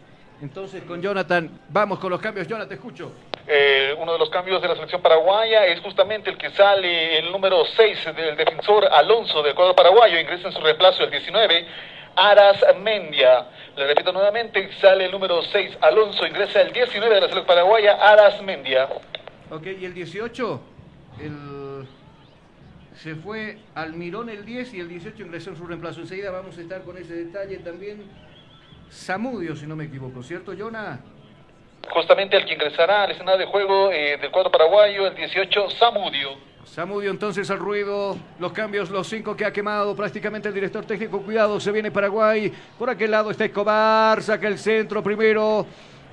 [0.41, 2.47] Entonces con Jonathan, vamos con los cambios.
[2.47, 3.11] Jonathan, te escucho.
[3.47, 7.31] Eh, uno de los cambios de la selección paraguaya es justamente el que sale el
[7.31, 11.67] número 6 del defensor Alonso del cuadro paraguayo, ingresa en su reemplazo el 19,
[12.15, 13.45] Aras Mendia.
[13.77, 17.93] Le repito nuevamente, sale el número 6 Alonso, ingresa el 19 de la selección paraguaya,
[18.01, 18.89] Aras Mendia.
[19.51, 20.61] Ok, ¿y el 18?
[21.21, 21.87] El...
[22.95, 25.99] Se fue Almirón el 10 y el 18 ingresó en su reemplazo.
[25.99, 28.09] Enseguida vamos a estar con ese detalle también.
[28.89, 31.01] Samudio, si no me equivoco, ¿cierto, Jonah?
[31.89, 36.29] Justamente el que ingresará al escenario de juego eh, del cuadro paraguayo, el 18, Samudio.
[36.65, 41.21] Samudio entonces al ruido, los cambios, los cinco que ha quemado prácticamente el director técnico.
[41.21, 42.51] Cuidado, se viene Paraguay.
[42.77, 45.65] Por aquel lado está Escobar, saca el centro primero.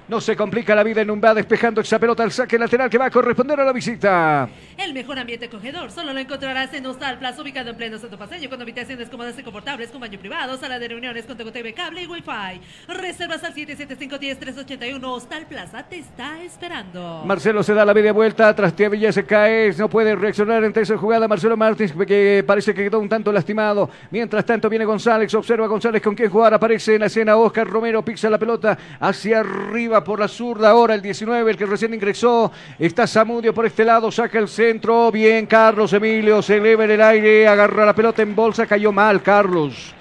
[0.09, 2.99] No se complica la vida en un va despejando esa pelota al saque lateral que
[2.99, 4.49] va a corresponder a la visita.
[4.77, 8.51] El mejor ambiente acogedor solo lo encontrarás en Hostal Plaza, ubicado en pleno Santo Paseño,
[8.51, 12.07] con habitaciones cómodas y confortables, con baño privado, sala de reuniones con TV, cable y
[12.07, 12.61] wifi.
[12.89, 15.01] Reservas al 775-10-381.
[15.05, 17.23] Hostal Plaza te está esperando.
[17.25, 18.55] Marcelo se da la media vuelta,
[18.91, 21.29] Villa se cae, no puede reaccionar ante esa jugada.
[21.29, 23.89] Marcelo Martins, que parece que quedó un tanto lastimado.
[24.11, 27.69] Mientras tanto viene González, observa a González con quién jugar, aparece en la escena Oscar
[27.69, 31.95] Romero, pisa la pelota hacia arriba por la zurda, ahora el 19, el que recién
[31.95, 32.51] ingresó.
[32.79, 35.11] Está Samudio por este lado, saca el centro.
[35.11, 39.23] Bien, Carlos Emilio se eleva en el aire, agarra la pelota en bolsa, cayó mal,
[39.23, 39.95] Carlos.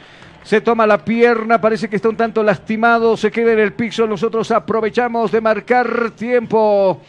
[0.44, 4.08] Se toma la pierna, parece que está un tanto lastimado, se queda en el piso.
[4.08, 7.00] Nosotros aprovechamos de marcar tiempo.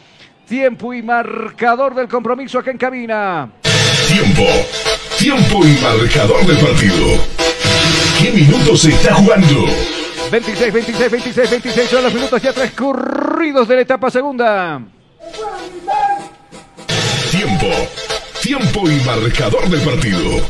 [0.47, 3.49] Tiempo y marcador del compromiso acá en cabina.
[4.07, 4.43] Tiempo.
[5.17, 7.07] Tiempo y marcador del partido.
[8.21, 10.02] ¿Qué minutos se está jugando?
[10.33, 14.81] 26, 26, 26, 26 son los minutos ya transcurridos de la etapa segunda.
[17.29, 17.67] Tiempo.
[18.41, 20.41] Tiempo y marcador del partido.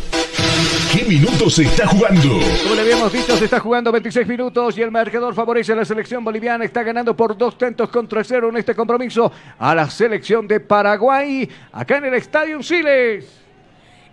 [0.94, 2.40] ¿Qué minutos se está jugando?
[2.64, 5.84] Como le habíamos dicho, se está jugando 26 minutos y el marcador favorece a la
[5.84, 6.64] selección boliviana.
[6.64, 11.50] Está ganando por dos tantos contra cero en este compromiso a la selección de Paraguay,
[11.74, 13.43] acá en el Estadio Siles.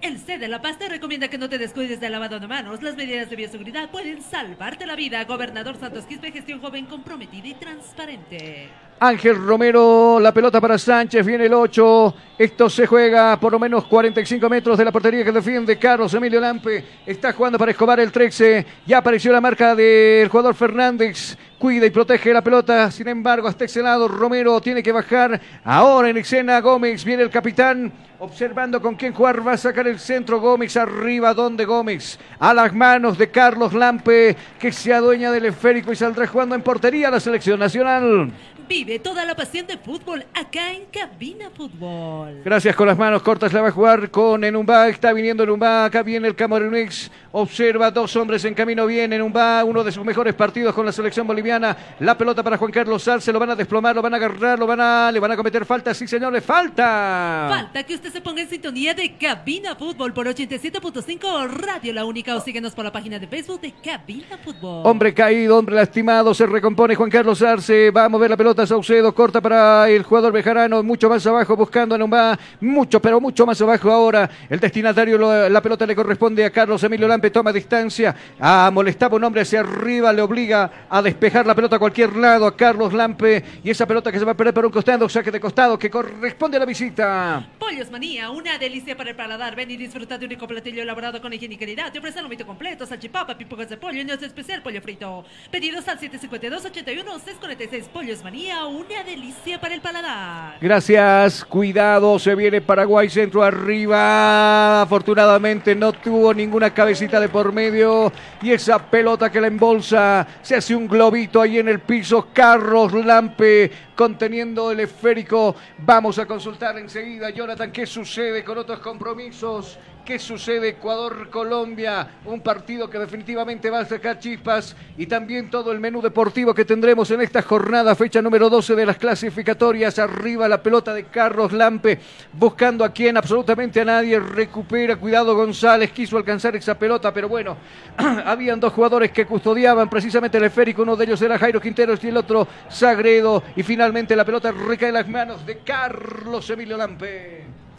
[0.01, 2.83] El C de La Paz te recomienda que no te descuides del lavado de manos.
[2.83, 5.23] Las medidas de bioseguridad pueden salvarte la vida.
[5.25, 8.71] Gobernador Santos Quispe, gestión joven comprometida y transparente.
[9.03, 12.15] Ángel Romero, la pelota para Sánchez, viene el 8.
[12.37, 16.39] Esto se juega por lo menos 45 metros de la portería que defiende Carlos Emilio
[16.39, 16.85] Lampe.
[17.07, 18.67] Está jugando para Escobar el 13.
[18.87, 21.35] Ya apareció la marca del jugador Fernández.
[21.59, 22.91] Cuida y protege la pelota.
[22.91, 25.41] Sin embargo, hasta ese lado Romero tiene que bajar.
[25.65, 27.03] Ahora en escena Gómez.
[27.03, 27.91] Viene el capitán.
[28.19, 32.75] Observando con quién jugar, va a sacar el centro Gómez arriba, donde Gómez, a las
[32.75, 37.19] manos de Carlos Lampe, que se adueña del esférico y saldrá jugando en portería la
[37.19, 38.31] selección nacional.
[38.71, 42.41] Vive toda la pasión de fútbol acá en Cabina Fútbol.
[42.45, 46.05] Gracias con las manos cortas, la va a jugar con Enumba, está viniendo Enumba, acá
[46.05, 50.73] viene el Camoronix, observa dos hombres en camino, viene Enumba, uno de sus mejores partidos
[50.73, 54.03] con la selección boliviana, la pelota para Juan Carlos Arce, lo van a desplomar, lo
[54.03, 57.49] van a agarrar, lo van a, le van a cometer falta, sí señores, falta.
[57.51, 62.37] Falta que usted se ponga en sintonía de Cabina Fútbol por 87.5 Radio La Única
[62.37, 64.87] o síguenos por la página de Facebook de Cabina Fútbol.
[64.87, 69.15] Hombre caído, hombre lastimado, se recompone Juan Carlos Arce, va a mover la pelota Saucedo,
[69.15, 73.61] corta para el jugador bejarano, mucho más abajo buscando a Numba, mucho, pero mucho más
[73.61, 74.29] abajo ahora.
[74.49, 79.17] El destinatario, lo- la pelota le corresponde a Carlos Emilio Lampe, toma distancia, a molestaba
[79.17, 82.93] un hombre hacia arriba, le obliga a despejar la pelota a cualquier lado a Carlos
[82.93, 85.79] Lampe y esa pelota que se va a perder por un costado, saque de costado
[85.79, 87.47] que corresponde a la visita.
[87.71, 89.55] Pollos Manía, una delicia para el paladar.
[89.55, 91.93] Ven y disfruta de un único platillo elaborado con higiene y calidad.
[91.93, 95.25] Te ofrecen un mito completo, salchipapa, pipogas de pollo y especial pollo frito.
[95.53, 97.85] Pedidos al 752-81-646.
[97.93, 100.57] Pollos Manía, una delicia para el paladar.
[100.61, 104.83] Gracias, cuidado, se viene Paraguay centro arriba.
[104.83, 108.13] Afortunadamente no tuvo ninguna cabecita de por medio.
[108.43, 112.31] Y esa pelota que la embolsa se hace un globito ahí en el piso.
[112.33, 115.55] Carlos Lampe conteniendo el esférico.
[115.77, 119.79] Vamos a consultar enseguida, Jonathan, qué sucede con otros compromisos.
[120.05, 122.09] ¿Qué sucede Ecuador-Colombia?
[122.25, 126.65] Un partido que definitivamente va a sacar chispas y también todo el menú deportivo que
[126.65, 129.99] tendremos en esta jornada, fecha número 12 de las clasificatorias.
[129.99, 132.01] Arriba la pelota de Carlos Lampe,
[132.33, 134.19] buscando a quien, absolutamente a nadie.
[134.19, 137.57] Recupera, cuidado González, quiso alcanzar esa pelota, pero bueno,
[138.25, 140.83] habían dos jugadores que custodiaban precisamente el esférico.
[140.83, 143.43] Uno de ellos era Jairo Quinteros y el otro Sagredo.
[143.55, 147.70] Y finalmente la pelota recae en las manos de Carlos Emilio Lampe.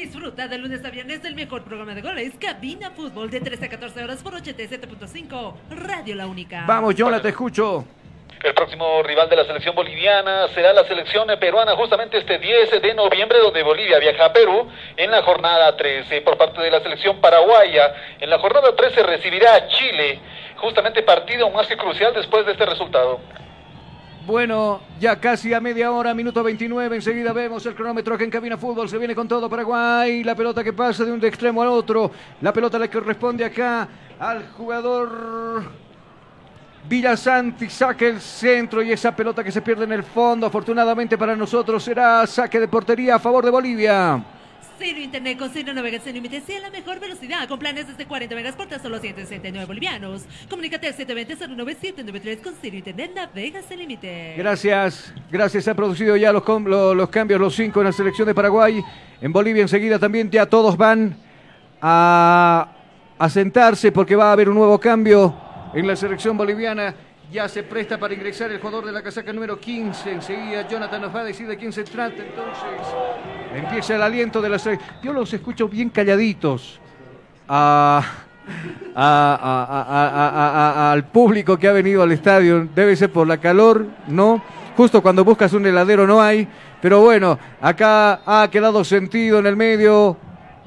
[0.00, 3.68] Disfruta de lunes a viernes del mejor programa de goles, Cabina Fútbol, de 13 a
[3.68, 6.64] 14 horas por 87.5, Radio La Única.
[6.66, 7.84] Vamos, Jonathan, te escucho.
[8.42, 12.94] El próximo rival de la selección boliviana será la selección peruana justamente este 10 de
[12.94, 17.20] noviembre donde Bolivia viaja a Perú en la jornada 13 por parte de la selección
[17.20, 17.94] paraguaya.
[18.20, 20.18] En la jornada 13 recibirá a Chile,
[20.56, 23.20] justamente partido más que crucial después de este resultado.
[24.26, 26.96] Bueno, ya casi a media hora, minuto 29.
[26.96, 30.22] Enseguida vemos el cronómetro que en cabina fútbol se viene con todo Paraguay.
[30.22, 32.10] La pelota que pasa de un extremo al otro.
[32.42, 35.62] La pelota le corresponde acá al jugador
[36.86, 37.70] Villasanti.
[37.70, 40.46] Saca el centro y esa pelota que se pierde en el fondo.
[40.46, 44.22] Afortunadamente para nosotros será saque de portería a favor de Bolivia.
[44.80, 48.34] Cero Internet con cero navegación límites y a la mejor velocidad con planes desde 40
[48.34, 50.24] megas por tan solo 169 bolivianos.
[50.48, 54.34] Comunícate al 720-09793 con Cero Internet navegas sin límite.
[54.38, 55.64] Gracias, gracias.
[55.64, 58.34] Se han producido ya los, com- lo- los cambios, los cinco en la selección de
[58.34, 58.80] Paraguay.
[59.20, 61.14] En Bolivia enseguida también ya todos van
[61.82, 62.68] a,
[63.18, 65.34] a sentarse porque va a haber un nuevo cambio
[65.74, 66.94] en la selección boliviana.
[67.30, 70.10] Ya se presta para ingresar el jugador de la casaca número 15.
[70.12, 72.16] Enseguida Jonathan nos va a decir de quién se trata.
[72.22, 72.64] Entonces
[73.54, 74.90] empieza el aliento de la selección.
[75.02, 76.80] Yo los escucho bien calladitos.
[77.52, 78.02] a-
[80.92, 82.68] al público que ha venido al estadio.
[82.74, 84.40] Debe ser por la calor, ¿no?
[84.76, 86.46] Justo cuando buscas un heladero no hay.
[86.80, 90.16] Pero bueno, acá ha quedado sentido en el medio.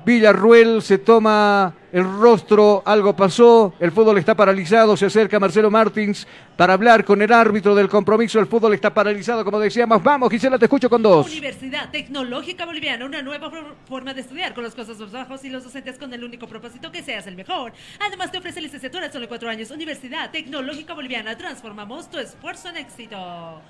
[0.06, 6.28] Villarruel se toma el rostro, algo pasó, el fútbol está paralizado, se acerca Marcelo Martins
[6.58, 10.58] para hablar con el árbitro del compromiso, el fútbol está paralizado, como decíamos, vamos Gisela,
[10.58, 11.28] te escucho con dos.
[11.28, 13.52] Universidad Tecnológica Boliviana, una nueva
[13.86, 17.04] forma de estudiar con los costos bajos y los docentes con el único propósito que
[17.04, 17.74] seas el mejor.
[18.00, 19.70] Además te ofrece licenciatura solo cuatro años.
[19.70, 23.62] Universidad Tecnológica Boliviana, transformamos tu esfuerzo en éxito.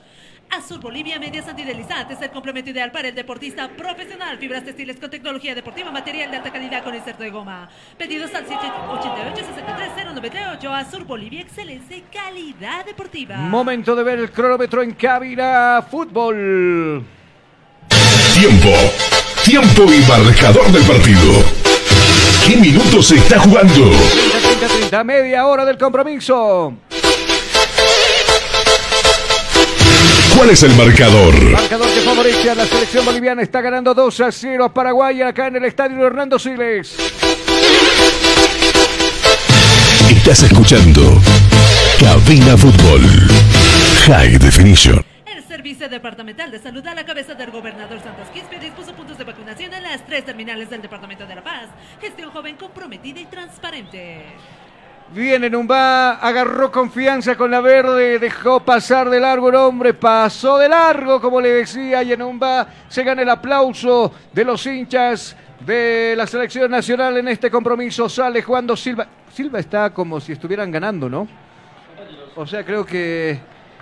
[0.49, 4.37] Azul Bolivia Medias Antideslizantes, el complemento ideal para el deportista profesional.
[4.37, 7.69] Fibras textiles con tecnología deportiva, material de alta calidad con inserto de goma.
[7.97, 10.71] Pedidos al 788-63098.
[10.73, 13.37] Azul Bolivia, excelencia y calidad deportiva.
[13.37, 17.03] Momento de ver el cronómetro en cabina fútbol.
[18.33, 18.69] Tiempo.
[19.43, 21.43] Tiempo y marcador del partido.
[22.45, 23.89] ¿Qué minutos se está jugando?
[23.91, 26.73] 30, 30, media hora del compromiso.
[30.43, 31.41] ¿Cuál es el marcador?
[31.53, 33.41] Marcador que favorece a la selección boliviana.
[33.41, 36.97] Está ganando 2 a 0 a Paraguay acá en el estadio Hernando Siles.
[40.09, 41.21] Estás escuchando
[41.97, 43.03] Cabina Fútbol.
[44.05, 45.05] High Definition.
[45.25, 49.23] El Servicio Departamental de Salud a la cabeza del gobernador Santos Quispe dispuso puntos de
[49.23, 51.69] vacunación en las tres terminales del Departamento de La Paz.
[52.01, 54.25] Gestión joven comprometida y transparente.
[55.13, 60.67] Viene Numba, agarró confianza con la verde, dejó pasar de largo el hombre, pasó de
[60.67, 66.25] largo, como le decía, y Numba se gana el aplauso de los hinchas de la
[66.25, 68.09] selección nacional en este compromiso.
[68.09, 69.05] Sale jugando Silva.
[69.31, 71.27] Silva está como si estuvieran ganando, ¿no?
[72.35, 73.39] O sea, creo que,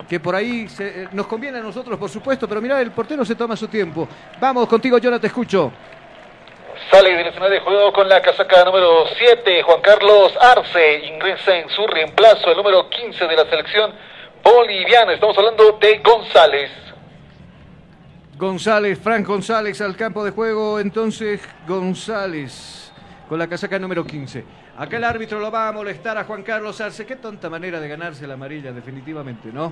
[0.09, 3.35] que por ahí se- nos conviene a nosotros, por supuesto, pero mira, el portero se
[3.35, 4.05] toma su tiempo.
[4.39, 5.71] Vamos contigo, Jonathan, te escucho.
[6.91, 11.05] Sale escenario de juego con la casaca número 7, Juan Carlos Arce.
[11.05, 13.93] Ingresa en su reemplazo el número 15 de la selección
[14.43, 15.13] boliviana.
[15.13, 16.69] Estamos hablando de González.
[18.37, 22.91] González, Frank González al campo de juego, entonces González
[23.29, 24.43] con la casaca número 15.
[24.77, 27.05] Acá el árbitro lo va a molestar a Juan Carlos Arce.
[27.05, 29.71] Qué tonta manera de ganarse la amarilla, definitivamente, ¿no?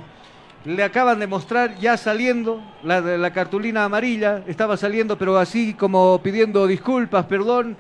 [0.66, 6.22] Le acaban de mostrar ya saliendo la, la cartulina amarilla, estaba saliendo, pero así como
[6.22, 7.78] pidiendo disculpas, perdón.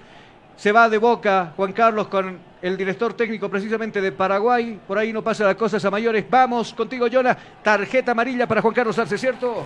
[0.55, 4.77] Se va de boca Juan Carlos con el director técnico precisamente de Paraguay.
[4.85, 6.29] Por ahí no pasa las cosas a mayores.
[6.29, 7.37] Vamos contigo, Jonah.
[7.63, 9.65] Tarjeta amarilla para Juan Carlos Arce, ¿cierto?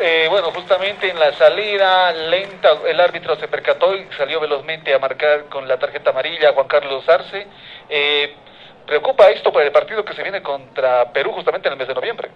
[0.00, 4.98] Eh, bueno, justamente en la salida lenta, el árbitro se percató y salió velozmente a
[4.98, 7.46] marcar con la tarjeta amarilla a Juan Carlos Arce.
[7.88, 8.34] Eh,
[8.86, 11.94] preocupa esto por el partido que se viene contra Perú justamente en el mes de
[11.94, 12.30] noviembre.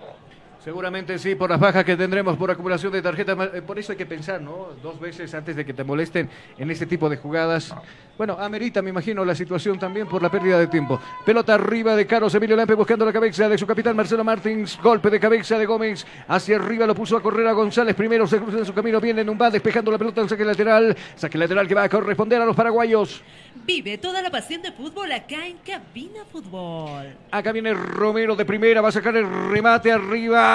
[0.65, 3.39] Seguramente sí, por las bajas que tendremos por acumulación de tarjetas.
[3.55, 4.69] eh, Por eso hay que pensar, ¿no?
[4.83, 6.28] Dos veces antes de que te molesten
[6.59, 7.73] en este tipo de jugadas.
[8.19, 11.01] Bueno, amerita, me imagino, la situación también por la pérdida de tiempo.
[11.25, 14.77] Pelota arriba de Carlos Emilio Lampe buscando la cabeza de su capitán Marcelo Martins.
[14.83, 16.05] Golpe de cabeza de Gómez.
[16.27, 17.95] Hacia arriba lo puso a correr a González.
[17.95, 19.01] Primero se cruza en su camino.
[19.01, 20.97] Viene Numba despejando la pelota al saque lateral.
[21.15, 23.23] Saque lateral que va a corresponder a los paraguayos.
[23.65, 27.07] Vive toda la pasión de fútbol acá en Cabina Fútbol.
[27.31, 30.48] Acá viene Romero de primera, va a sacar el remate arriba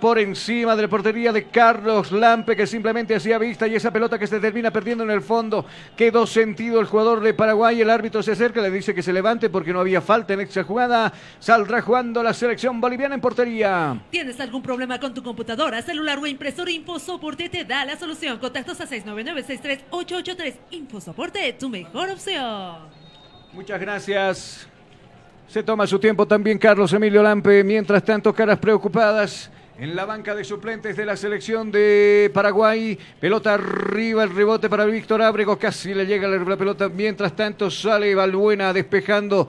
[0.00, 4.18] por encima de la portería de Carlos Lampe que simplemente hacía vista y esa pelota
[4.18, 5.64] que se termina perdiendo en el fondo.
[5.96, 9.50] Quedó sentido el jugador de Paraguay, el árbitro se acerca, le dice que se levante
[9.50, 11.12] porque no había falta en esa jugada.
[11.38, 14.00] Saldrá jugando la selección boliviana en portería.
[14.10, 16.70] ¿Tienes algún problema con tu computadora, celular o impresora?
[16.70, 18.38] InfoSoporte te da la solución.
[18.38, 20.54] Contactos a 699-63883.
[20.70, 22.76] InfoSoporte, tu mejor opción.
[23.52, 24.67] Muchas gracias.
[25.48, 27.64] Se toma su tiempo también Carlos Emilio Lampe.
[27.64, 32.98] Mientras tanto, caras preocupadas en la banca de suplentes de la selección de Paraguay.
[33.18, 35.58] Pelota arriba, el rebote para Víctor Ábrego.
[35.58, 36.90] Casi le llega la pelota.
[36.90, 39.48] Mientras tanto, sale Balbuena despejando.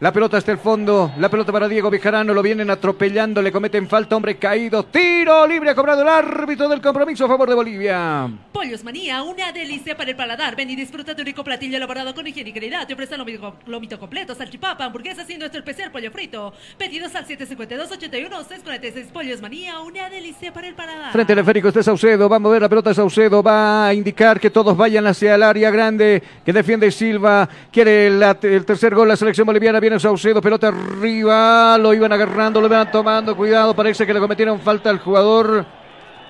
[0.00, 1.12] La pelota hasta el fondo.
[1.18, 2.32] La pelota para Diego Bejarano.
[2.32, 3.42] Lo vienen atropellando.
[3.42, 4.16] Le cometen falta.
[4.16, 4.82] Hombre caído.
[4.84, 5.68] Tiro libre.
[5.68, 8.30] Ha cobrado el árbitro del compromiso a favor de Bolivia.
[8.50, 10.56] Pollos Manía, una delicia para el paladar.
[10.56, 12.86] Ven y disfruta de un rico platillo elaborado con higiene y calidad.
[12.86, 16.54] Te ofrecen lomito, lomito completo, salchipapa, hamburguesas y nuestro especial pollo frito.
[16.78, 19.06] Pedidos al 752-81-646.
[19.12, 21.12] Pollos Manía, una delicia para el paladar.
[21.12, 22.26] Frente al esférico está Saucedo.
[22.26, 23.42] Vamos a ver la pelota Saucedo.
[23.42, 27.46] Va a indicar que todos vayan hacia el área grande que defiende Silva.
[27.70, 29.78] Quiere la- el tercer gol la selección boliviana.
[29.78, 30.40] Viene Saucedo.
[30.40, 31.76] Pelota arriba.
[31.78, 33.34] Lo iban agarrando, lo iban tomando.
[33.34, 33.74] Cuidado.
[33.74, 35.64] Parece que le cometieron falta al jugador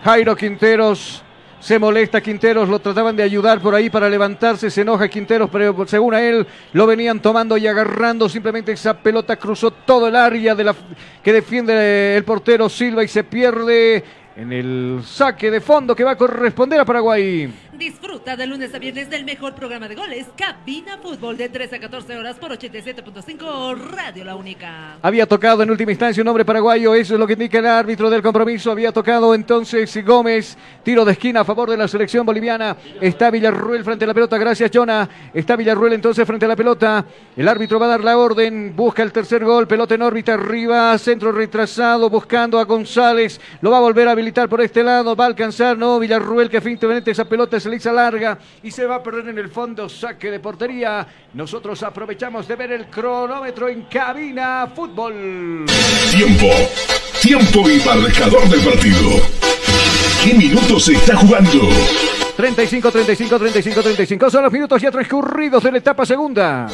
[0.03, 1.23] Jairo Quinteros.
[1.61, 5.77] Se molesta Quinteros, lo trataban de ayudar por ahí para levantarse, se enoja Quinteros, pero
[5.87, 10.55] según a él lo venían tomando y agarrando, simplemente esa pelota cruzó todo el área
[10.55, 10.75] de la
[11.23, 14.03] que defiende el portero Silva y se pierde
[14.37, 17.53] en el saque de fondo que va a corresponder a Paraguay.
[17.81, 21.81] Disfruta de lunes a viernes del mejor programa de goles, Cabina Fútbol, de 13 a
[21.81, 24.99] 14 horas por 87.5 Radio La Única.
[25.01, 28.11] Había tocado en última instancia un hombre paraguayo, eso es lo que indica el árbitro
[28.11, 28.71] del compromiso.
[28.71, 32.77] Había tocado entonces Gómez, tiro de esquina a favor de la selección boliviana.
[33.01, 35.09] Está Villarruel frente a la pelota, gracias Jonah.
[35.33, 37.07] Está Villarruel entonces frente a la pelota.
[37.35, 40.99] El árbitro va a dar la orden, busca el tercer gol, pelota en órbita arriba,
[40.99, 43.41] centro retrasado, buscando a González.
[43.63, 46.61] Lo va a volver a habilitar por este lado, va a alcanzar, no, Villarruel que
[46.61, 50.31] finalmente esa pelota se hizo larga y se va a perder en el fondo, saque
[50.31, 51.07] de portería.
[51.35, 55.67] Nosotros aprovechamos de ver el cronómetro en cabina fútbol.
[56.11, 56.49] Tiempo.
[57.21, 59.11] Tiempo y marcador del partido.
[60.25, 61.69] ¿Qué minutos se está jugando?
[62.37, 66.67] 35, 35, 35, 35 son los minutos ya transcurridos de la etapa segunda.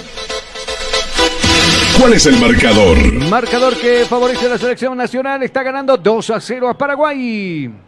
[1.99, 2.99] ¿Cuál es el marcador?
[3.31, 5.43] Marcador que favorece a la selección nacional.
[5.43, 7.86] Está ganando 2 a 0 a Paraguay.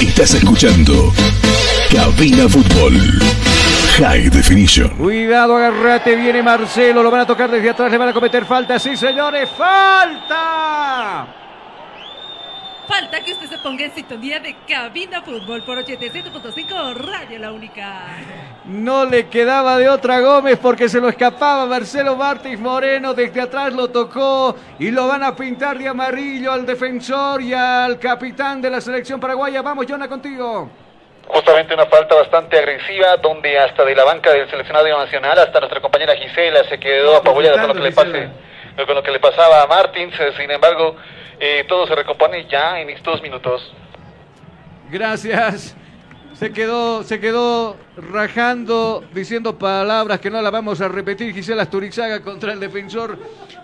[0.00, 1.12] Estás escuchando
[1.90, 2.94] Cabina Fútbol.
[3.98, 4.88] High Definition.
[4.96, 8.78] Cuidado, agarrate, viene Marcelo, lo van a tocar desde atrás, le van a cometer falta,
[8.78, 11.43] sí señores, falta.
[12.86, 18.02] Falta que usted se ponga en sintonía de Cabina Fútbol por 87.5 Radio La Única.
[18.66, 23.14] No le quedaba de otra Gómez porque se lo escapaba Marcelo Martins Moreno.
[23.14, 27.98] Desde atrás lo tocó y lo van a pintar de amarillo al defensor y al
[27.98, 29.62] capitán de la selección paraguaya.
[29.62, 30.70] Vamos, Jonah, contigo.
[31.26, 35.80] Justamente una falta bastante agresiva donde hasta de la banca del seleccionado nacional hasta nuestra
[35.80, 38.28] compañera Gisela se quedó apabullada con lo que le pase,
[38.76, 40.14] con lo que le pasaba a Martins.
[40.36, 40.96] Sin embargo,
[41.38, 43.72] eh, todo se recompone ya en estos minutos.
[44.90, 45.76] Gracias.
[46.34, 51.32] Se quedó, se quedó rajando, diciendo palabras que no las vamos a repetir.
[51.32, 53.16] Gisela Asturizaga contra el defensor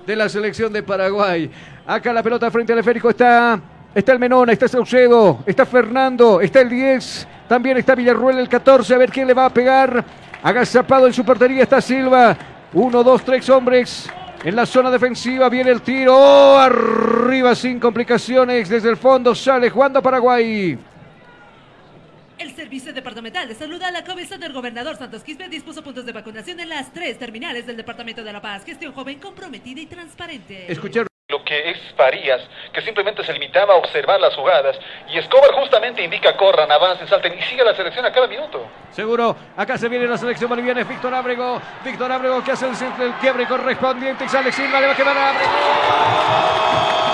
[0.06, 1.50] de la selección de Paraguay.
[1.84, 3.60] Acá la pelota frente al esférico está,
[3.92, 8.94] está el Menona, está Saucedo, está Fernando, está el 10, también está Villarruel el 14.
[8.94, 10.04] A ver quién le va a pegar.
[10.40, 12.36] Agazapado en su portería está Silva.
[12.72, 14.08] Uno, dos, tres hombres.
[14.42, 16.16] En la zona defensiva viene el tiro.
[16.16, 18.70] Oh, arriba sin complicaciones.
[18.70, 20.78] Desde el fondo sale jugando Paraguay.
[22.38, 26.12] El Servicio Departamental de Salud a la cabeza del gobernador Santos Quispe dispuso puntos de
[26.12, 28.64] vacunación en las tres terminales del Departamento de La Paz.
[28.64, 30.72] Gestión joven, comprometida y transparente.
[30.72, 32.42] Escuchar lo que es Farías,
[32.72, 34.78] que simplemente se limitaba a observar las jugadas.
[35.08, 38.66] Y Escobar justamente indica corran, avancen, salten y sigue la selección a cada minuto.
[38.90, 41.60] Seguro, acá se viene la selección boliviana, es Víctor Ábrego.
[41.84, 45.30] Víctor Ábrego que hace el, el quiebre correspondiente sale Silva, le va a quedar a
[45.30, 47.09] Ábrego.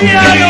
[0.00, 0.49] diario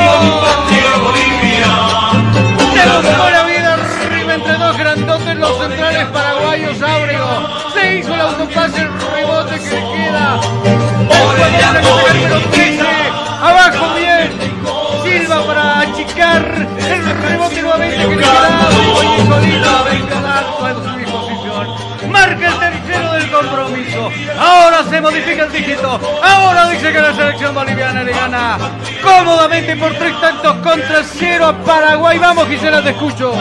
[24.90, 26.00] se modifica el dígito.
[26.22, 28.58] Ahora dice que la selección boliviana le gana
[29.02, 32.18] cómodamente por tres tantos contra cero a Paraguay.
[32.18, 33.32] Vamos, Gisela, te escucho.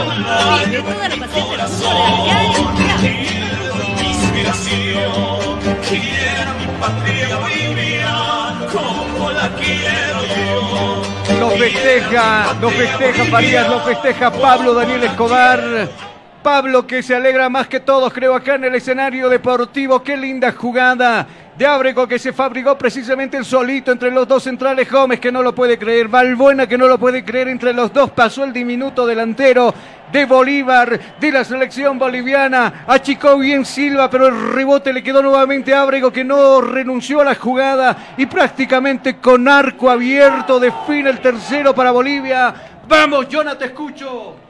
[11.40, 16.09] Lo festeja, lo festeja Farías, lo festeja Pablo Daniel Escobar.
[16.42, 20.01] Pablo que se alegra más que todos, creo, acá en el escenario deportivo.
[20.01, 21.27] Qué linda jugada
[21.58, 24.90] de Ábrego que se fabricó precisamente el solito entre los dos centrales.
[24.90, 26.08] Gómez que no lo puede creer.
[26.08, 28.11] Valbuena que no lo puede creer entre los dos.
[28.11, 29.74] Pasó el diminuto delantero
[30.11, 32.85] de Bolívar, de la selección boliviana.
[32.88, 37.26] Achicó bien Silva, pero el rebote le quedó nuevamente a Ábrego que no renunció a
[37.26, 42.53] la jugada y prácticamente con arco abierto define el tercero para Bolivia.
[42.88, 44.49] Vamos, Jonathan, te escucho.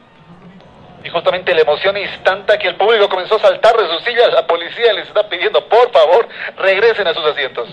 [1.03, 2.09] Y justamente la emoción es
[2.59, 4.33] que el público comenzó a saltar de sus sillas.
[4.33, 7.69] La policía les está pidiendo, por favor, regresen a sus asientos.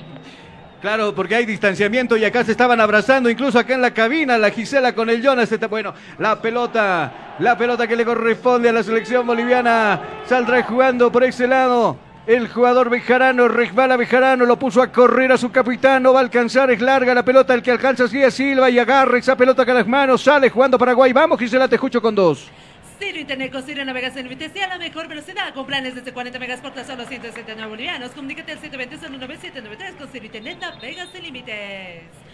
[0.81, 4.51] Claro, porque hay distanciamiento y acá se estaban abrazando, incluso acá en la cabina, la
[4.51, 5.51] Gisela con el Jonas.
[5.69, 11.25] Bueno, la pelota, la pelota que le corresponde a la selección boliviana, saldrá jugando por
[11.25, 11.97] ese lado.
[12.27, 16.23] El jugador Bejarano, resbala Bejarano, lo puso a correr a su capitán, no va a
[16.23, 19.75] alcanzar, es larga la pelota, el que alcanza sigue Silva y agarra esa pelota con
[19.75, 21.13] las manos, sale jugando Paraguay.
[21.13, 22.51] Vamos, Gisela, te escucho con dos.
[22.99, 26.39] Sirio Internet con Sirio Navegación Límites y a la mejor velocidad con planes desde 40
[26.39, 28.13] megas por tan solo 169 bolivianos.
[28.13, 32.26] Comunícate al 720-09793 con Sirio Internet Navegas sin límites.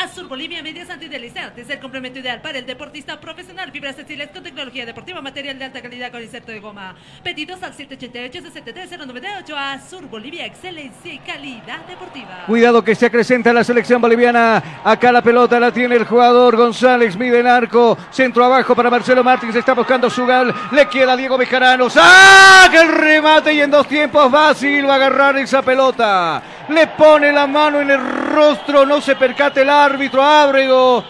[0.00, 3.70] Azur Bolivia Medias Antideslizantes, el complemento ideal para el deportista profesional.
[3.70, 6.94] Fibras textiles con tecnología deportiva, material de alta calidad con inserto de goma.
[7.22, 9.54] Pedidos al 788-63098.
[9.54, 12.44] Azur Bolivia, excelencia y calidad deportiva.
[12.46, 14.80] Cuidado que se acrecenta la selección boliviana.
[14.82, 17.14] Acá la pelota la tiene el jugador González.
[17.18, 17.98] Mide el arco.
[18.10, 19.54] Centro abajo para Marcelo Martins.
[19.54, 20.54] Está buscando su gal.
[20.72, 21.90] Le queda Diego Bejarano.
[21.90, 23.52] ¡Saca el remate!
[23.52, 26.42] Y en dos tiempos va a agarrar esa pelota.
[26.70, 28.86] Le pone la mano en el rostro.
[28.86, 31.04] No se percate el árbitro Ábrego.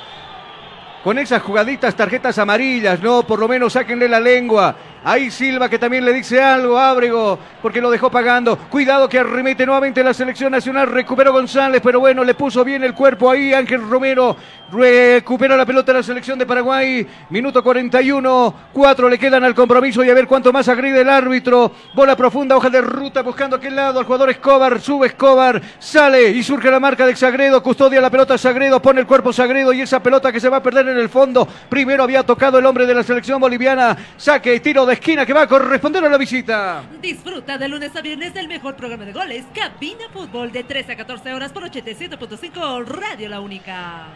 [1.05, 3.22] Con esas jugaditas, tarjetas amarillas, ¿no?
[3.22, 4.74] Por lo menos sáquenle la lengua.
[5.03, 8.57] Ahí Silva que también le dice algo a Ábrego porque lo dejó pagando.
[8.57, 10.89] Cuidado que arremete nuevamente la selección nacional.
[10.89, 13.55] Recuperó González, pero bueno, le puso bien el cuerpo ahí.
[13.55, 14.37] Ángel Romero
[14.70, 17.07] recupera la pelota de la selección de Paraguay.
[17.31, 18.55] Minuto 41.
[18.73, 21.73] Cuatro le quedan al compromiso y a ver cuánto más agride el árbitro.
[21.95, 24.81] Bola profunda, hoja de ruta buscando aquel lado al jugador Escobar.
[24.81, 27.62] Sube Escobar, sale y surge la marca de Sagredo.
[27.62, 30.62] Custodia la pelota Sagredo, pone el cuerpo Sagredo y esa pelota que se va a
[30.62, 31.49] perder en el fondo.
[31.70, 33.97] Primero había tocado el hombre de la selección boliviana.
[34.17, 36.83] Saque y tiro de esquina que va a corresponder a la visita.
[37.01, 40.97] Disfruta de lunes a viernes del mejor programa de goles, Cabina Fútbol, de 13 a
[40.97, 44.09] 14 horas por 87.5 Radio La Única.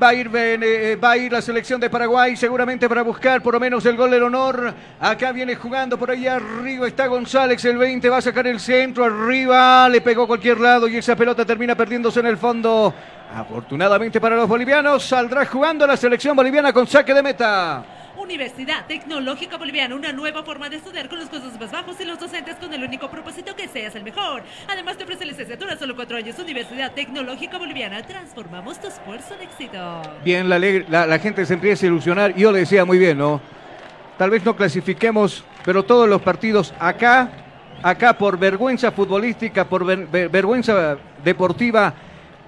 [0.00, 3.54] Va a, ir, eh, va a ir la selección de Paraguay seguramente para buscar por
[3.54, 4.74] lo menos el gol del honor.
[5.00, 6.86] Acá viene jugando por ahí arriba.
[6.86, 8.10] Está González, el 20.
[8.10, 9.88] Va a sacar el centro arriba.
[9.88, 12.92] Le pegó cualquier lado y esa pelota termina perdiéndose en el fondo.
[13.34, 17.95] Afortunadamente para los bolivianos, saldrá jugando la selección boliviana con saque de meta.
[18.26, 22.18] Universidad Tecnológica Boliviana, una nueva forma de estudiar con los costos más bajos y los
[22.18, 24.42] docentes con el único propósito que seas el mejor.
[24.66, 26.36] Además te ofrece licenciatura solo cuatro años.
[26.36, 30.02] Universidad Tecnológica Boliviana, transformamos tu esfuerzo en éxito.
[30.24, 32.34] Bien, la, gente se empieza a ilusionar.
[32.34, 33.40] Yo le decía muy bien, ¿no?
[34.18, 37.30] Tal vez no clasifiquemos, pero todos los partidos acá,
[37.80, 41.94] acá por vergüenza futbolística, por ver, ver, vergüenza deportiva,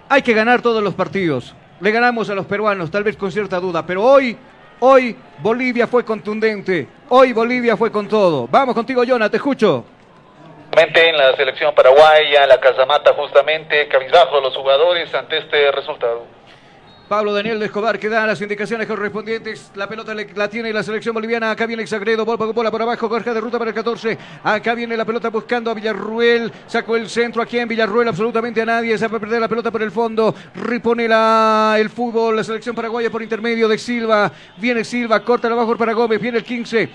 [0.09, 1.55] hay que ganar todos los partidos.
[1.81, 4.37] Le ganamos a los peruanos, tal vez con cierta duda, pero hoy
[4.81, 6.87] Hoy Bolivia fue contundente.
[7.09, 8.47] Hoy Bolivia fue con todo.
[8.49, 9.85] Vamos contigo, Jonah, te escucho.
[10.73, 16.38] En la selección paraguaya, la casamata justamente, cabizbajo los jugadores ante este resultado.
[17.09, 19.73] Pablo Daniel Escobar que da las indicaciones correspondientes.
[19.75, 21.51] La pelota la tiene la selección boliviana.
[21.51, 22.27] Acá viene Exagredo.
[22.27, 23.09] Bola, bola por abajo.
[23.09, 24.19] Corja de ruta para el 14.
[24.45, 26.53] Acá viene la pelota buscando a Villarruel.
[26.67, 28.09] Sacó el centro aquí en Villarruel.
[28.09, 28.99] Absolutamente a nadie.
[28.99, 30.35] Se va a perder la pelota por el fondo.
[30.55, 32.37] Ripone la, el fútbol.
[32.37, 34.31] La selección paraguaya por intermedio de Silva.
[34.59, 35.25] Viene Silva.
[35.25, 36.21] Corta abajo para Gómez.
[36.21, 36.91] Viene el 15.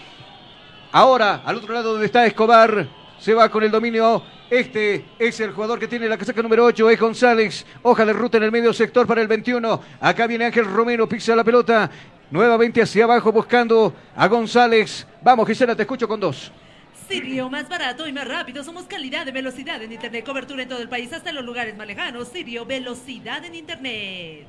[0.91, 2.87] Ahora, al otro lado donde está Escobar.
[3.17, 4.21] Se va con el dominio
[4.53, 7.65] este es el jugador que tiene la casaca número 8, es González.
[7.81, 9.81] Hoja de ruta en el medio sector para el 21.
[9.99, 11.89] Acá viene Ángel Romero, pisa la pelota.
[12.29, 15.07] Nuevamente hacia abajo buscando a González.
[15.23, 16.51] Vamos, Gisela, te escucho con dos.
[17.09, 18.63] Sirio, más barato y más rápido.
[18.63, 20.23] Somos calidad de velocidad en Internet.
[20.23, 22.27] Cobertura en todo el país, hasta los lugares más lejanos.
[22.27, 24.47] Sirio, velocidad en Internet.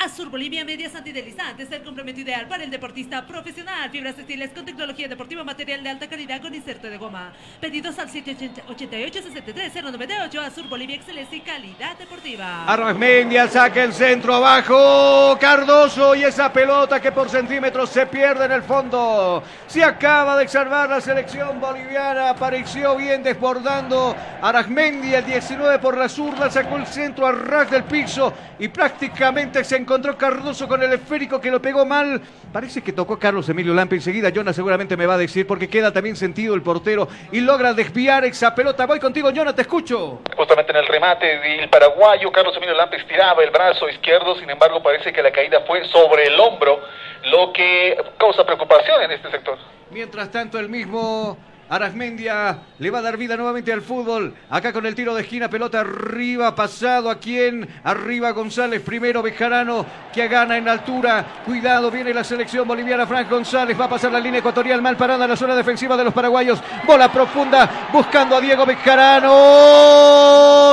[0.00, 3.90] Azur Bolivia Medias Antideslizantes, el complemento ideal para el deportista profesional.
[3.90, 7.34] Fibras textiles con tecnología deportiva, material de alta calidad con inserto de goma.
[7.60, 10.38] Pedidos al 788-63-098.
[10.38, 12.64] Azur Bolivia, excelencia y calidad deportiva.
[12.64, 15.36] Arrasmendia saca el centro abajo.
[15.38, 19.42] Cardoso y esa pelota que por centímetros se pierde en el fondo.
[19.66, 22.30] Se acaba de salvar la selección boliviana.
[22.30, 24.16] Apareció bien desbordando.
[24.40, 29.62] Arasmendia, el 19 por la zurda, sacó el centro a ras del piso y prácticamente
[29.62, 32.20] se encontró Cardoso con el esférico que lo pegó mal.
[32.52, 33.96] Parece que tocó Carlos Emilio Lampe.
[33.96, 37.74] Enseguida Jonah seguramente me va a decir porque queda también sentido el portero y logra
[37.74, 38.86] desviar esa pelota.
[38.86, 40.20] Voy contigo, Jonah, te escucho.
[40.36, 44.36] Justamente en el remate del paraguayo, Carlos Emilio Lampe estiraba el brazo izquierdo.
[44.36, 46.80] Sin embargo, parece que la caída fue sobre el hombro,
[47.24, 49.58] lo que causa preocupación en este sector.
[49.90, 51.36] Mientras tanto, el mismo
[51.70, 54.34] Arasmendia le va a dar vida nuevamente al fútbol.
[54.50, 57.68] Acá con el tiro de esquina, pelota arriba, pasado a quién?
[57.84, 61.24] Arriba González, primero Bejarano que gana en altura.
[61.46, 63.06] Cuidado, viene la selección boliviana.
[63.06, 66.02] Frank González va a pasar la línea ecuatorial, mal parada en la zona defensiva de
[66.02, 66.60] los paraguayos.
[66.84, 69.28] Bola profunda, buscando a Diego Bejarano.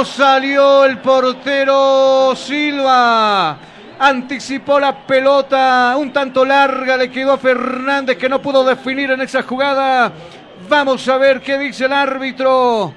[0.03, 3.59] Salió el portero Silva
[3.99, 9.21] anticipó la pelota, un tanto larga, le quedó a Fernández que no pudo definir en
[9.21, 10.11] esa jugada.
[10.69, 12.93] Vamos a ver qué dice el árbitro.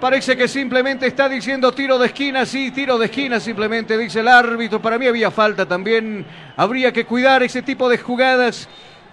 [0.00, 4.28] Parece que simplemente está diciendo tiro de esquina, sí, tiro de esquina simplemente, dice el
[4.28, 4.80] árbitro.
[4.80, 6.24] Para mí había falta también.
[6.56, 8.66] Habría que cuidar ese tipo de jugadas.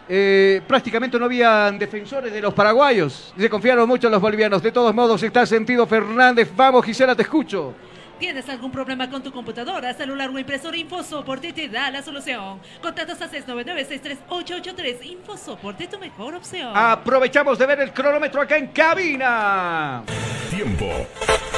[0.07, 3.33] Eh, prácticamente no había defensores de los paraguayos.
[3.37, 4.63] Se confiaron mucho los bolivianos.
[4.63, 6.49] De todos modos está sentido Fernández.
[6.55, 7.73] Vamos, Gisela, te escucho.
[8.21, 10.77] ¿Tienes algún problema con tu computadora, celular o impresora?
[10.77, 12.59] InfoSoporte te da la solución.
[12.79, 15.03] Contactos a 699-63883.
[15.05, 16.69] InfoSoporte, tu mejor opción.
[16.71, 20.03] Aprovechamos de ver el cronómetro acá en cabina.
[20.51, 20.85] Tiempo.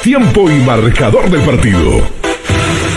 [0.01, 2.01] Tiempo y marcador del partido.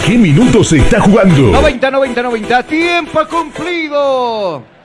[0.07, 1.51] ¿Qué minutos se está jugando?
[1.51, 2.63] 90, 90, 90.
[2.63, 4.76] Tiempo cumplido.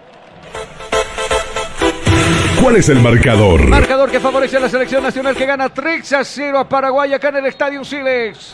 [2.61, 3.67] ¿Cuál es el marcador?
[3.67, 7.29] Marcador que favorece a la selección nacional que gana 3 a 0 a Paraguay acá
[7.29, 8.53] en el Estadio Silex.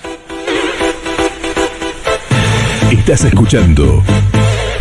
[2.89, 4.01] Estás escuchando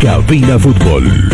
[0.01, 1.29] Cabina Fútbol.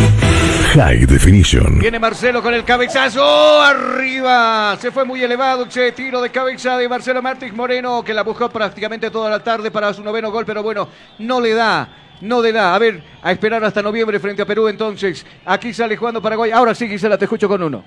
[0.74, 1.78] High Definition.
[1.78, 4.76] Viene Marcelo con el cabezazo arriba.
[4.82, 8.50] Se fue muy elevado ese tiro de cabeza de Marcelo Martins Moreno que la buscó
[8.50, 10.90] prácticamente toda la tarde para su noveno gol, pero bueno,
[11.20, 11.90] no le da.
[12.24, 12.74] No le da.
[12.74, 15.26] A ver, a esperar hasta noviembre frente a Perú entonces.
[15.44, 16.52] Aquí sale jugando Paraguay.
[16.52, 17.84] Ahora sí, Gisela, te escucho con uno.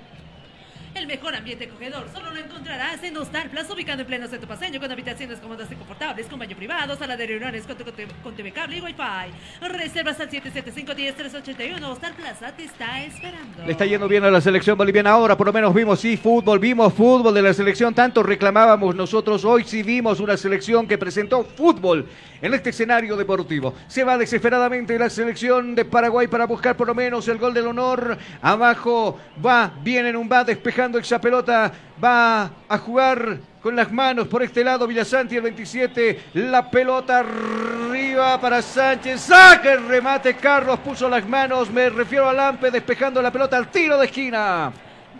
[0.93, 4.79] El mejor ambiente acogedor solo lo encontrarás en Hostal Plaza, ubicado en pleno centro paseño,
[4.81, 7.77] con habitaciones cómodas y confortables, con baño privado, sala de reuniones con,
[8.21, 9.67] con, TV cable y Wi-Fi.
[9.69, 11.81] Reservas al 775-10-381.
[11.83, 13.63] Hostal Plaza te está esperando.
[13.65, 16.59] Le está yendo bien a la selección boliviana ahora, por lo menos vimos, sí, fútbol,
[16.59, 21.45] vimos fútbol de la selección, tanto reclamábamos nosotros, hoy sí vimos una selección que presentó
[21.45, 22.05] fútbol
[22.41, 23.75] en este escenario deportivo.
[23.87, 27.67] Se va desesperadamente la selección de Paraguay para buscar por lo menos el gol del
[27.67, 28.17] honor.
[28.41, 31.71] Abajo va, viene en un va despejando esa pelota,
[32.03, 38.39] va a jugar con las manos por este lado Villasanti el 27, la pelota arriba
[38.39, 43.31] para Sánchez, saca el remate, Carlos puso las manos, me refiero a Lampe despejando la
[43.31, 44.71] pelota al tiro de esquina.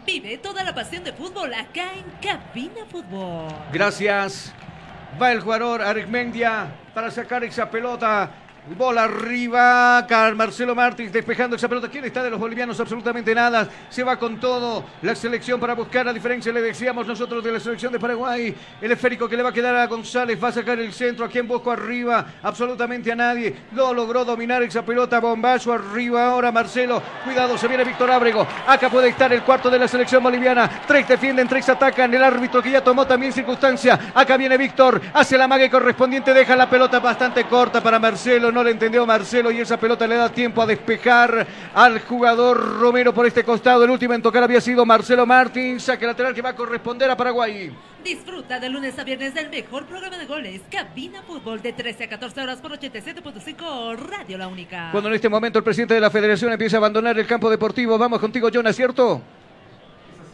[0.05, 3.53] Vive toda la pasión de fútbol acá en Cabina Fútbol.
[3.73, 4.53] Gracias.
[5.21, 8.29] Va el jugador Aregmendia para sacar esa pelota.
[8.75, 11.87] Bola arriba, Car Marcelo Martins despejando esa pelota.
[11.87, 12.77] ¿Quién está de los bolivianos?
[12.77, 13.69] Absolutamente nada.
[13.89, 16.51] Se va con todo la selección para buscar la diferencia.
[16.51, 18.53] Le decíamos nosotros de la selección de Paraguay.
[18.81, 20.43] El esférico que le va a quedar a González.
[20.43, 21.23] Va a sacar el centro.
[21.23, 22.25] ¿A quien busco arriba?
[22.43, 23.55] Absolutamente a nadie.
[23.71, 25.21] Lo logró dominar esa pelota.
[25.21, 27.01] Bombazo arriba ahora Marcelo.
[27.23, 28.45] Cuidado, se viene Víctor Ábrego.
[28.67, 30.69] Acá puede estar el cuarto de la selección boliviana.
[30.85, 32.13] Tres defienden, tres atacan.
[32.13, 34.11] El árbitro que ya tomó también circunstancia.
[34.13, 34.99] Acá viene Víctor.
[35.13, 36.33] Hace la mague correspondiente.
[36.33, 40.15] Deja la pelota bastante corta para Marcelo no le entendió Marcelo y esa pelota le
[40.15, 41.45] da tiempo a despejar
[41.75, 43.83] al jugador Romero por este costado.
[43.83, 47.15] El último en tocar había sido Marcelo Martín, saque lateral que va a corresponder a
[47.15, 47.71] Paraguay.
[48.03, 52.09] Disfruta de lunes a viernes del mejor programa de goles, Cabina Fútbol de 13 a
[52.09, 54.89] 14 horas por 87.5 Radio La Única.
[54.91, 57.95] Cuando en este momento el presidente de la federación empieza a abandonar el campo deportivo,
[57.99, 59.21] vamos contigo, Jonas, ¿cierto?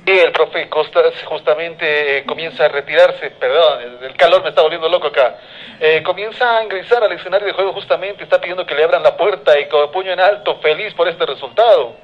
[0.06, 4.90] Y el profe Costas justamente eh, comienza a retirarse, perdón, el calor me está volviendo
[4.90, 5.38] loco acá.
[5.80, 9.15] Eh, comienza a ingresar al escenario de juego justamente, está pidiendo que le abran la
[9.15, 11.95] puerta y con puño en alto, feliz por este resultado.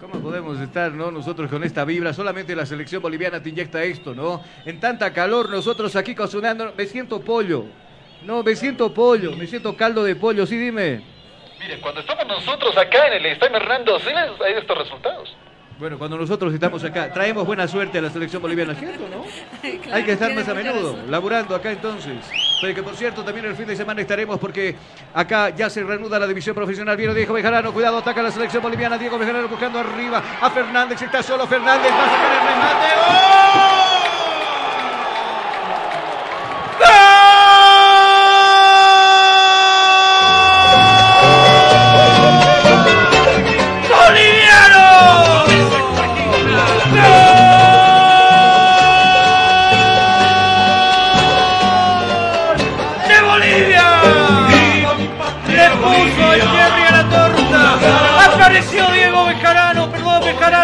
[0.00, 1.12] ¿Cómo podemos estar, no?
[1.12, 4.42] Nosotros con esta vibra, solamente la selección boliviana te inyecta esto, ¿no?
[4.64, 7.64] En tanta calor, nosotros aquí cocinando, me siento pollo.
[8.22, 11.02] No, me siento pollo, me siento caldo de pollo, sí, dime.
[11.60, 15.36] Mire, cuando estamos nosotros acá en el Estadio Hernando Siles, hay estos resultados.
[15.78, 19.24] Bueno, cuando nosotros estamos acá, traemos buena suerte a la selección boliviana, ¿cierto, no?
[19.92, 22.16] Hay que estar más a menudo, laburando acá entonces.
[22.60, 24.74] Pero que por cierto, también el fin de semana estaremos porque
[25.14, 26.96] acá ya se reanuda la división profesional.
[26.96, 28.98] Viene Diego Bejarano, cuidado, ataca la selección boliviana.
[28.98, 33.72] Diego Bejarano buscando arriba a Fernández, está solo Fernández, va a sacar el remate.
[33.72, 33.77] ¡De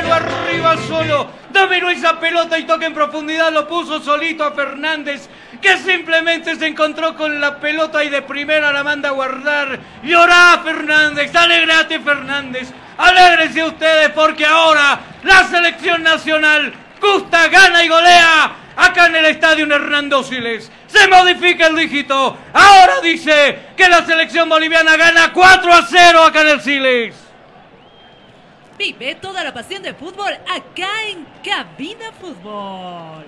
[0.05, 1.31] Bejarano arriba solo.
[1.50, 3.52] Dominó esa pelota y toca en profundidad.
[3.52, 5.28] Lo puso solito a Fernández,
[5.60, 9.78] que simplemente se encontró con la pelota y de primera la manda a guardar.
[10.02, 12.68] Llorá Fernández, alegrate Fernández.
[12.97, 19.66] Alégrense ustedes porque ahora la selección nacional gusta, gana y golea acá en el estadio
[19.66, 20.70] Hernando Siles.
[20.86, 22.36] Se modifica el dígito.
[22.52, 27.23] Ahora dice que la selección boliviana gana 4 a 0 acá en el Siles.
[28.76, 33.24] Vive toda la pasión de fútbol acá en Cabina Fútbol.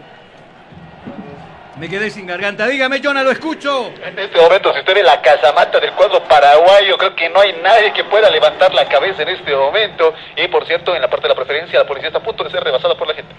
[1.79, 2.67] Me quedé sin garganta.
[2.67, 3.93] Dígame, Jonah, lo escucho.
[4.03, 7.53] En este momento, si usted ve la casamata del cuadro paraguayo, creo que no hay
[7.63, 10.15] nadie que pueda levantar la cabeza en este momento.
[10.37, 12.51] Y por cierto, en la parte de la preferencia, la policía está a punto de
[12.51, 13.35] ser rebasada por la gente.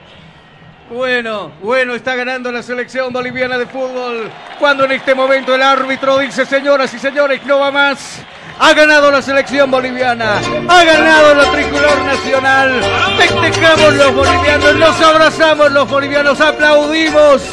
[0.89, 4.31] Bueno, bueno, está ganando la selección boliviana de fútbol.
[4.59, 8.23] Cuando en este momento el árbitro dice, señoras y señores, no va más.
[8.59, 10.39] Ha ganado la selección boliviana.
[10.67, 12.81] Ha ganado la tricolor nacional.
[13.17, 17.43] Festejamos los bolivianos, nos abrazamos los bolivianos, aplaudimos.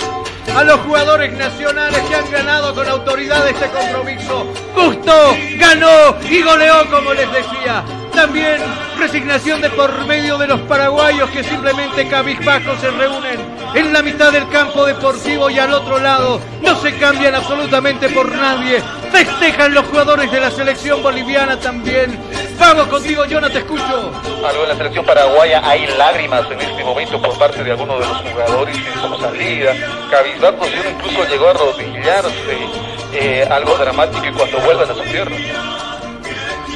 [0.56, 4.46] a los jugadores nacionales que han ganado con autoridad este compromiso.
[4.74, 7.82] Gustó, ganó y goleó como les decía.
[8.14, 8.62] También
[8.98, 13.40] resignación de por medio de los paraguayos que simplemente cabizbajos se reúnen
[13.74, 16.40] en la mitad del campo deportivo y al otro lado.
[16.62, 18.80] No se cambian absolutamente por nadie.
[19.10, 22.18] Festejan los jugadores de la selección boliviana también.
[22.58, 24.12] Vamos contigo, no te escucho.
[24.46, 28.06] Algo en la selección paraguaya hay lágrimas en este momento por parte de algunos de
[28.06, 29.74] los jugadores su salida.
[30.10, 32.68] Cabizbajo incluso llegó a arrodillarse.
[33.12, 35.36] Eh, algo dramático y cuando vuelvan a su tierra.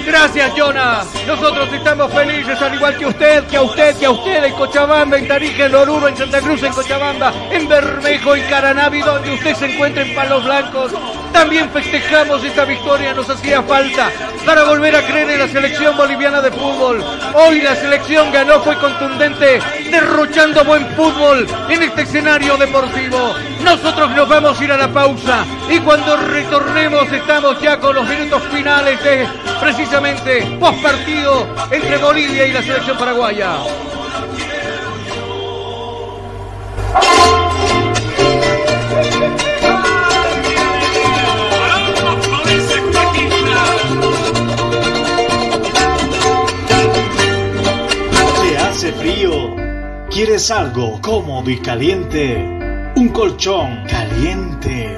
[0.06, 1.04] Gracias, Jonah.
[1.26, 5.18] Nosotros estamos felices, al igual que usted, que a usted, que a usted en Cochabamba,
[5.18, 9.54] en Tarija, en Oruro, en Santa Cruz, en Cochabamba, en Bermejo, en Caranavi, donde usted
[9.54, 10.92] se encuentra en Palos Blancos.
[11.32, 14.10] También festejamos esta victoria, nos hacía falta
[14.44, 17.04] para volver a creer en la selección boliviana de fútbol.
[17.34, 23.34] Hoy la selección ganó, fue contundente, derrochando buen fútbol en este escenario deportivo.
[23.62, 28.08] Nosotros nos vamos a ir a la pausa y cuando retornemos estamos ya con los
[28.08, 29.26] minutos finales de
[29.60, 33.58] precisamente post partido entre Bolivia y la selección paraguaya.
[48.92, 49.56] Frío?
[50.10, 52.36] ¿Quieres algo cómodo y caliente?
[52.96, 54.96] Un colchón caliente.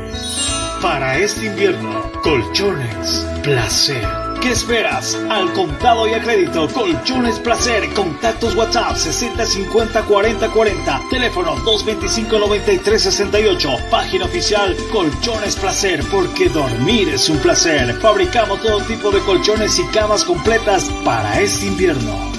[0.80, 4.30] Para este invierno, colchones placer.
[4.40, 5.16] ¿Qué esperas?
[5.28, 7.92] Al contado y a crédito, Colchones Placer.
[7.92, 11.00] Contactos WhatsApp 60 50 40 40.
[11.10, 13.70] Teléfono 225 93 68.
[13.90, 17.92] Página oficial Colchones Placer, porque dormir es un placer.
[18.00, 22.29] Fabricamos todo tipo de colchones y camas completas para este invierno.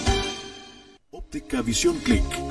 [1.31, 2.50] Óptica Visión Click.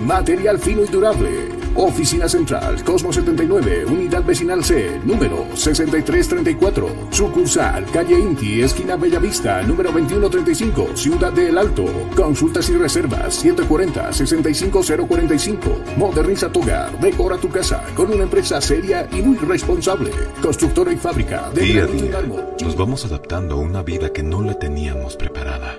[0.00, 1.62] material fino y durable.
[1.74, 7.08] Oficina Central, Cosmo 79, Unidad Vecinal C, número 6334.
[7.10, 11.86] Sucursal, calle Inti, esquina Bellavista, número 2135, Ciudad de El Alto.
[12.14, 15.96] Consultas y reservas 740-65045.
[15.96, 20.10] Moderniza tu hogar, decora tu casa con una empresa seria y muy responsable.
[20.42, 22.20] Constructora y fábrica de Día a día
[22.62, 25.78] nos vamos adaptando a una vida que no la teníamos preparada.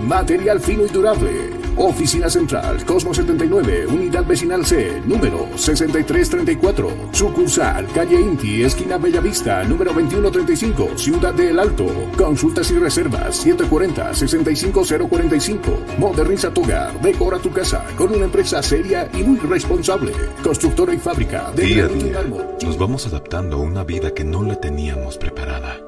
[0.00, 1.56] material fino y durable.
[1.76, 6.90] Oficina Central, Cosmo 79, Unidad Vecinal C, número 6334.
[7.12, 11.86] Sucursal, Calle Inti, esquina Bellavista, número 2135, Ciudad de El Alto.
[12.16, 15.98] Consultas y reservas 740-65045.
[15.98, 20.12] Moderniza tu hogar, decora tu casa con una empresa seria y muy responsable.
[20.42, 22.24] Constructora y fábrica de Día a día
[22.64, 25.87] nos vamos adaptando a una vida que no la teníamos preparada.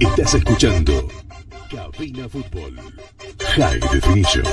[0.00, 1.08] Estás escuchando
[1.70, 2.78] Cabina Fútbol.
[3.56, 4.44] High Definition.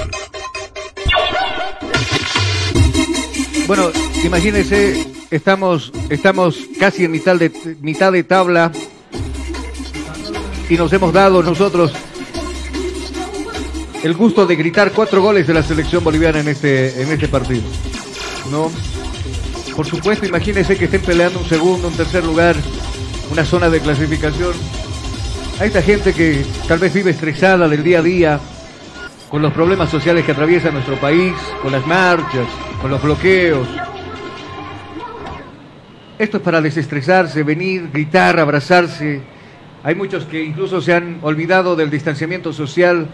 [3.67, 3.91] Bueno,
[4.23, 7.51] imagínense, estamos, estamos casi en mitad de,
[7.81, 8.71] mitad de tabla
[10.69, 11.93] y nos hemos dado nosotros
[14.03, 17.63] el gusto de gritar cuatro goles de la selección boliviana en este, en este partido.
[18.51, 18.71] ¿No?
[19.75, 22.55] Por supuesto, imagínense que estén peleando un segundo, un tercer lugar,
[23.31, 24.53] una zona de clasificación.
[25.57, 28.39] A esta gente que tal vez vive estresada del día a día,
[29.29, 32.45] con los problemas sociales que atraviesa nuestro país, con las marchas,
[32.81, 33.65] con los bloqueos.
[36.19, 39.21] Esto es para desestresarse, venir, gritar, abrazarse.
[39.81, 43.07] Hay muchos que incluso se han olvidado del distanciamiento social,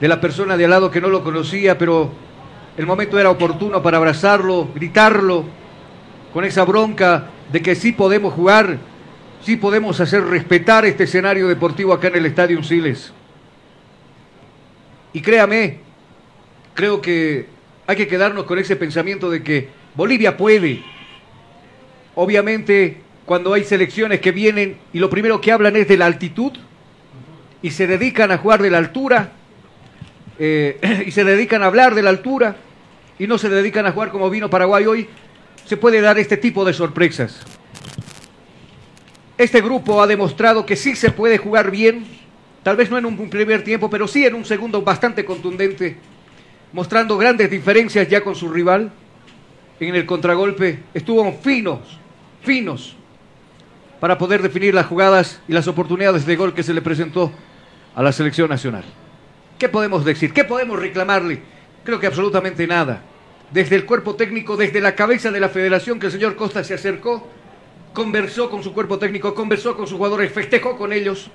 [0.00, 2.10] de la persona de al lado que no lo conocía, pero
[2.76, 5.44] el momento era oportuno para abrazarlo, gritarlo,
[6.32, 8.78] con esa bronca de que sí podemos jugar,
[9.48, 13.14] sí podemos hacer respetar este escenario deportivo acá en el Estadio Siles.
[15.14, 15.78] Y créame,
[16.74, 17.46] creo que
[17.86, 20.82] hay que quedarnos con ese pensamiento de que Bolivia puede.
[22.14, 26.52] Obviamente, cuando hay selecciones que vienen y lo primero que hablan es de la altitud
[27.62, 29.32] y se dedican a jugar de la altura
[30.38, 32.54] eh, y se dedican a hablar de la altura,
[33.18, 35.08] y no se dedican a jugar como vino Paraguay hoy,
[35.64, 37.46] se puede dar este tipo de sorpresas.
[39.38, 42.04] Este grupo ha demostrado que sí se puede jugar bien,
[42.64, 45.96] tal vez no en un primer tiempo, pero sí en un segundo bastante contundente,
[46.72, 48.90] mostrando grandes diferencias ya con su rival.
[49.78, 51.78] En el contragolpe estuvo finos,
[52.42, 52.96] finos,
[54.00, 57.30] para poder definir las jugadas y las oportunidades de gol que se le presentó
[57.94, 58.82] a la selección nacional.
[59.56, 60.32] ¿Qué podemos decir?
[60.32, 61.42] ¿Qué podemos reclamarle?
[61.84, 63.02] Creo que absolutamente nada.
[63.52, 66.74] Desde el cuerpo técnico, desde la cabeza de la federación que el señor Costa se
[66.74, 67.28] acercó,
[67.98, 71.32] conversó con su cuerpo técnico, conversó con sus jugadores, festejó con ellos.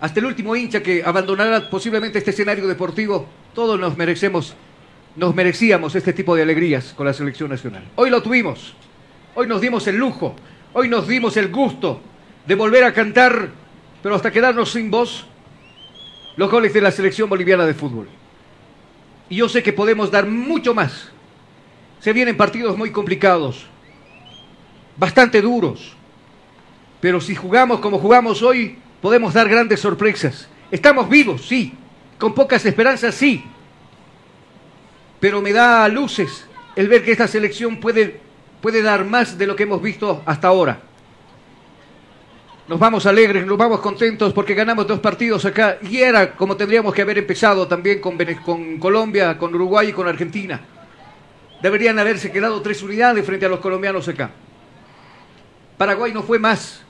[0.00, 4.54] Hasta el último hincha que abandonará posiblemente este escenario deportivo, todos nos merecemos,
[5.14, 7.84] nos merecíamos este tipo de alegrías con la selección nacional.
[7.96, 8.74] Hoy lo tuvimos,
[9.34, 10.34] hoy nos dimos el lujo,
[10.72, 12.00] hoy nos dimos el gusto
[12.46, 13.50] de volver a cantar,
[14.02, 15.26] pero hasta quedarnos sin voz,
[16.36, 18.08] los goles de la selección boliviana de fútbol.
[19.28, 21.10] Y yo sé que podemos dar mucho más.
[22.00, 23.66] Se vienen partidos muy complicados,
[24.96, 25.96] bastante duros.
[27.00, 30.48] Pero si jugamos como jugamos hoy, podemos dar grandes sorpresas.
[30.70, 31.74] Estamos vivos, sí.
[32.18, 33.44] Con pocas esperanzas, sí.
[35.20, 38.20] Pero me da luces el ver que esta selección puede,
[38.60, 40.80] puede dar más de lo que hemos visto hasta ahora.
[42.66, 46.94] Nos vamos alegres, nos vamos contentos porque ganamos dos partidos acá y era como tendríamos
[46.94, 50.60] que haber empezado también con, con Colombia, con Uruguay y con Argentina.
[51.60, 54.30] Deberían haberse quedado tres unidades frente a los colombianos acá.
[55.76, 56.82] Paraguay no fue más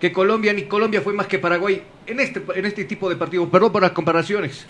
[0.00, 3.48] que Colombia, ni Colombia fue más que Paraguay en este, en este tipo de partidos.
[3.48, 4.66] Perdón por las comparaciones.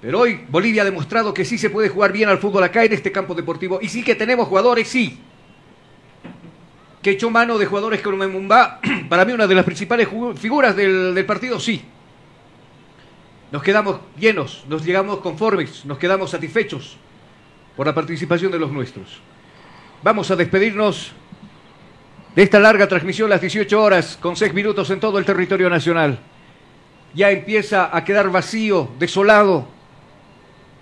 [0.00, 2.92] Pero hoy Bolivia ha demostrado que sí se puede jugar bien al fútbol acá en
[2.92, 3.78] este campo deportivo.
[3.80, 5.20] Y sí que tenemos jugadores, sí
[7.02, 11.24] que echó mano de jugadores como Memumba, para mí una de las principales figuras del,
[11.26, 11.82] partido, sí.
[13.50, 16.96] Nos quedamos llenos, nos llegamos conformes, nos quedamos satisfechos
[17.76, 19.20] por la participación de los nuestros.
[20.02, 21.12] Vamos a despedirnos
[22.34, 26.18] de esta larga transmisión, las 18 horas, con 6 minutos en todo el territorio nacional.
[27.14, 29.68] Ya empieza a quedar vacío, desolado,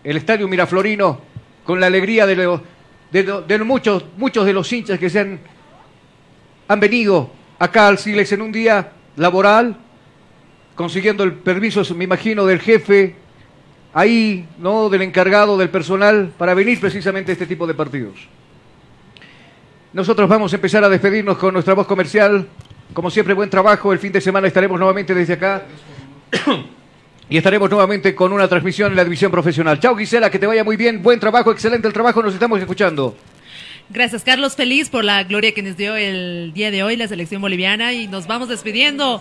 [0.04, 1.20] el estadio Miraflorino,
[1.64, 2.60] con la alegría de,
[3.12, 5.40] de muchos, muchos de los hinchas que se han
[6.70, 9.76] han venido acá al Silex en un día laboral,
[10.76, 13.16] consiguiendo el permiso, me imagino, del jefe,
[13.92, 14.88] ahí, ¿no?
[14.88, 18.28] Del encargado, del personal, para venir precisamente a este tipo de partidos.
[19.92, 22.46] Nosotros vamos a empezar a despedirnos con nuestra voz comercial.
[22.92, 23.92] Como siempre, buen trabajo.
[23.92, 25.64] El fin de semana estaremos nuevamente desde acá.
[27.28, 29.80] y estaremos nuevamente con una transmisión en la división profesional.
[29.80, 31.02] Chao Gisela, que te vaya muy bien.
[31.02, 32.22] Buen trabajo, excelente el trabajo.
[32.22, 33.16] Nos estamos escuchando.
[33.88, 34.54] Gracias, Carlos.
[34.54, 38.06] Feliz por la gloria que nos dio el día de hoy la selección boliviana y
[38.06, 39.20] nos vamos despidiendo.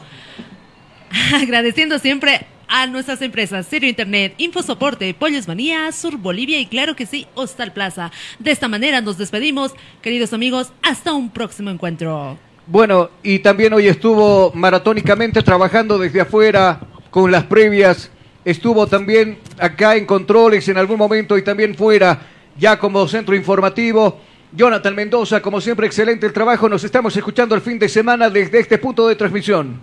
[1.34, 7.06] Agradeciendo siempre a nuestras empresas Serio Internet, Infosoporte, Pollos Manía, Sur Bolivia y claro que
[7.06, 8.12] sí, Hostal Plaza.
[8.38, 12.38] De esta manera nos despedimos, queridos amigos, hasta un próximo encuentro.
[12.68, 16.80] Bueno, y también hoy estuvo maratónicamente trabajando desde afuera
[17.10, 18.12] con las previas,
[18.46, 24.20] estuvo también acá en controles en algún momento y también fuera ya como centro informativo
[24.52, 26.70] Jonathan Mendoza, como siempre, excelente el trabajo.
[26.70, 29.80] Nos estamos escuchando el fin de semana desde este punto de transmisión.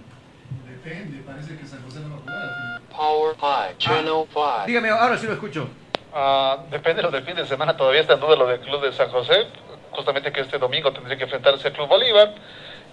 [2.97, 3.36] Power
[3.78, 4.65] Channel 5.
[4.66, 5.68] Dígame, ahora sí lo escucho.
[6.15, 8.81] Uh, depende de lo del fin de semana, todavía está en duda lo del Club
[8.81, 9.47] de San José.
[9.91, 12.34] Justamente que este domingo tendría que enfrentarse al Club Bolívar.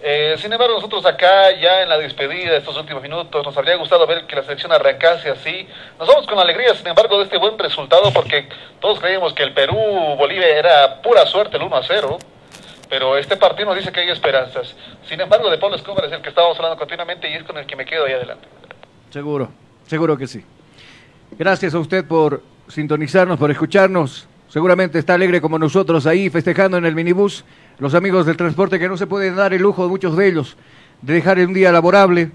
[0.02, 3.76] Eh, sin embargo, nosotros acá, ya en la despedida de estos últimos minutos, nos habría
[3.76, 5.66] gustado ver que la selección arrancase así.
[5.98, 8.46] Nos vamos con alegría, sin embargo, de este buen resultado, porque
[8.80, 12.18] todos creíamos que el Perú-Bolivia era pura suerte, el 1 a 0.
[12.90, 14.76] Pero este partido nos dice que hay esperanzas.
[15.08, 17.64] Sin embargo, de Pablo Escobar es el que estábamos hablando continuamente y es con el
[17.64, 18.46] que me quedo ahí adelante.
[19.10, 19.48] Seguro,
[19.86, 20.42] seguro que sí.
[21.38, 24.28] Gracias a usted por sintonizarnos, por escucharnos.
[24.48, 27.44] Seguramente está alegre como nosotros ahí festejando en el minibús
[27.78, 30.56] los amigos del transporte que no se pueden dar el lujo, muchos de ellos,
[31.02, 32.30] de dejar un día laborable,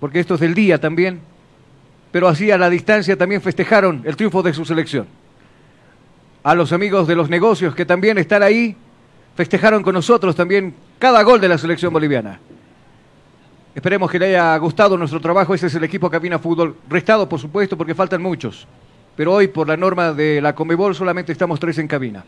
[0.00, 1.20] porque esto es del día también,
[2.10, 5.06] pero así a la distancia también festejaron el triunfo de su selección.
[6.42, 8.74] A los amigos de los negocios que también están ahí,
[9.36, 12.40] festejaron con nosotros también cada gol de la selección boliviana.
[13.74, 15.54] Esperemos que le haya gustado nuestro trabajo.
[15.54, 16.76] Ese es el equipo Cabina Fútbol.
[16.88, 18.66] Restado, por supuesto, porque faltan muchos.
[19.16, 22.24] Pero hoy, por la norma de la Comebol, solamente estamos tres en cabina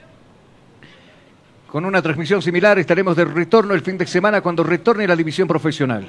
[1.74, 2.78] con una transmisión similar.
[2.78, 6.08] Estaremos de retorno el fin de semana cuando retorne la división profesional.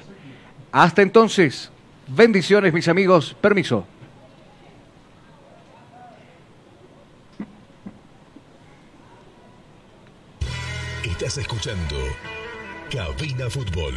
[0.71, 1.71] Hasta entonces,
[2.05, 3.35] bendiciones mis amigos.
[3.41, 3.87] Permiso.
[11.03, 11.95] Estás escuchando
[12.91, 13.95] Cabina Fútbol.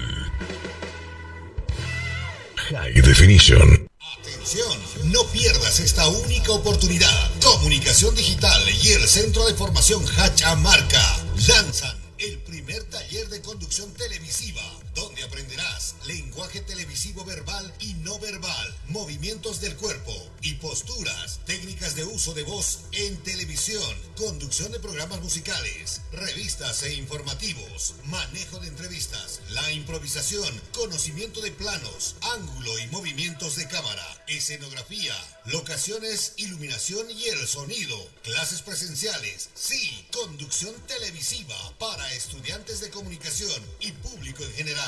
[2.71, 3.89] High Definition.
[4.21, 11.97] Atención, no pierdas esta única oportunidad Comunicación Digital y el Centro de Formación Hachamarca lanzan
[12.19, 14.61] el primer taller de conducción televisiva
[14.99, 20.13] donde aprenderás lenguaje televisivo verbal y no verbal, movimientos del cuerpo
[20.43, 26.95] y posturas, técnicas de uso de voz en televisión, conducción de programas musicales, revistas e
[26.95, 35.15] informativos, manejo de entrevistas, la improvisación, conocimiento de planos, ángulo y movimientos de cámara, escenografía,
[35.45, 43.93] locaciones, iluminación y el sonido, clases presenciales, sí, conducción televisiva para estudiantes de comunicación y
[43.93, 44.88] público en general.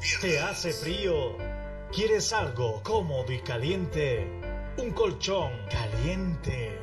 [0.00, 0.20] te lo pierdas.
[0.20, 1.36] ¿Te hace frío?
[1.92, 4.26] ¿Quieres algo cómodo y caliente?
[4.76, 6.78] Un colchón caliente.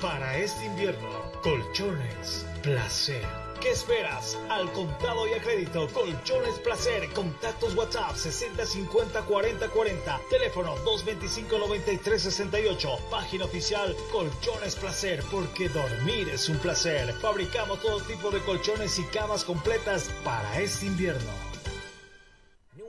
[0.00, 3.24] Para este invierno, colchones placer.
[3.64, 4.36] ¿Qué esperas?
[4.50, 7.10] Al contado y a crédito, Colchones Placer.
[7.14, 10.20] Contactos WhatsApp 6050 40 40.
[10.28, 12.98] Teléfono 225 93 68.
[13.10, 17.10] Página oficial Colchones Placer, porque dormir es un placer.
[17.14, 21.53] Fabricamos todo tipo de colchones y camas completas para este invierno.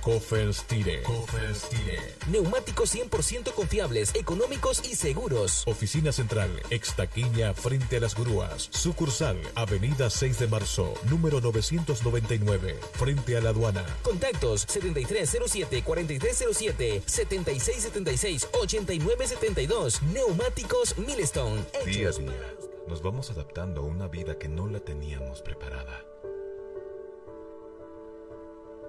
[0.00, 1.98] Coffers Tire, Coffers Tire.
[2.30, 5.64] Neumáticos 100% confiables, económicos y seguros.
[5.66, 8.68] Oficina Central, Extaquiña, frente a las grúas.
[8.70, 13.84] Sucursal, Avenida 6 de Marzo, número 999, frente a la aduana.
[14.02, 20.02] Contactos 7307-4307, 7676-8972.
[20.02, 21.62] Neumáticos Milestone.
[21.84, 22.54] Día a día,
[22.88, 26.04] nos vamos adaptando a una vida que no la teníamos preparada.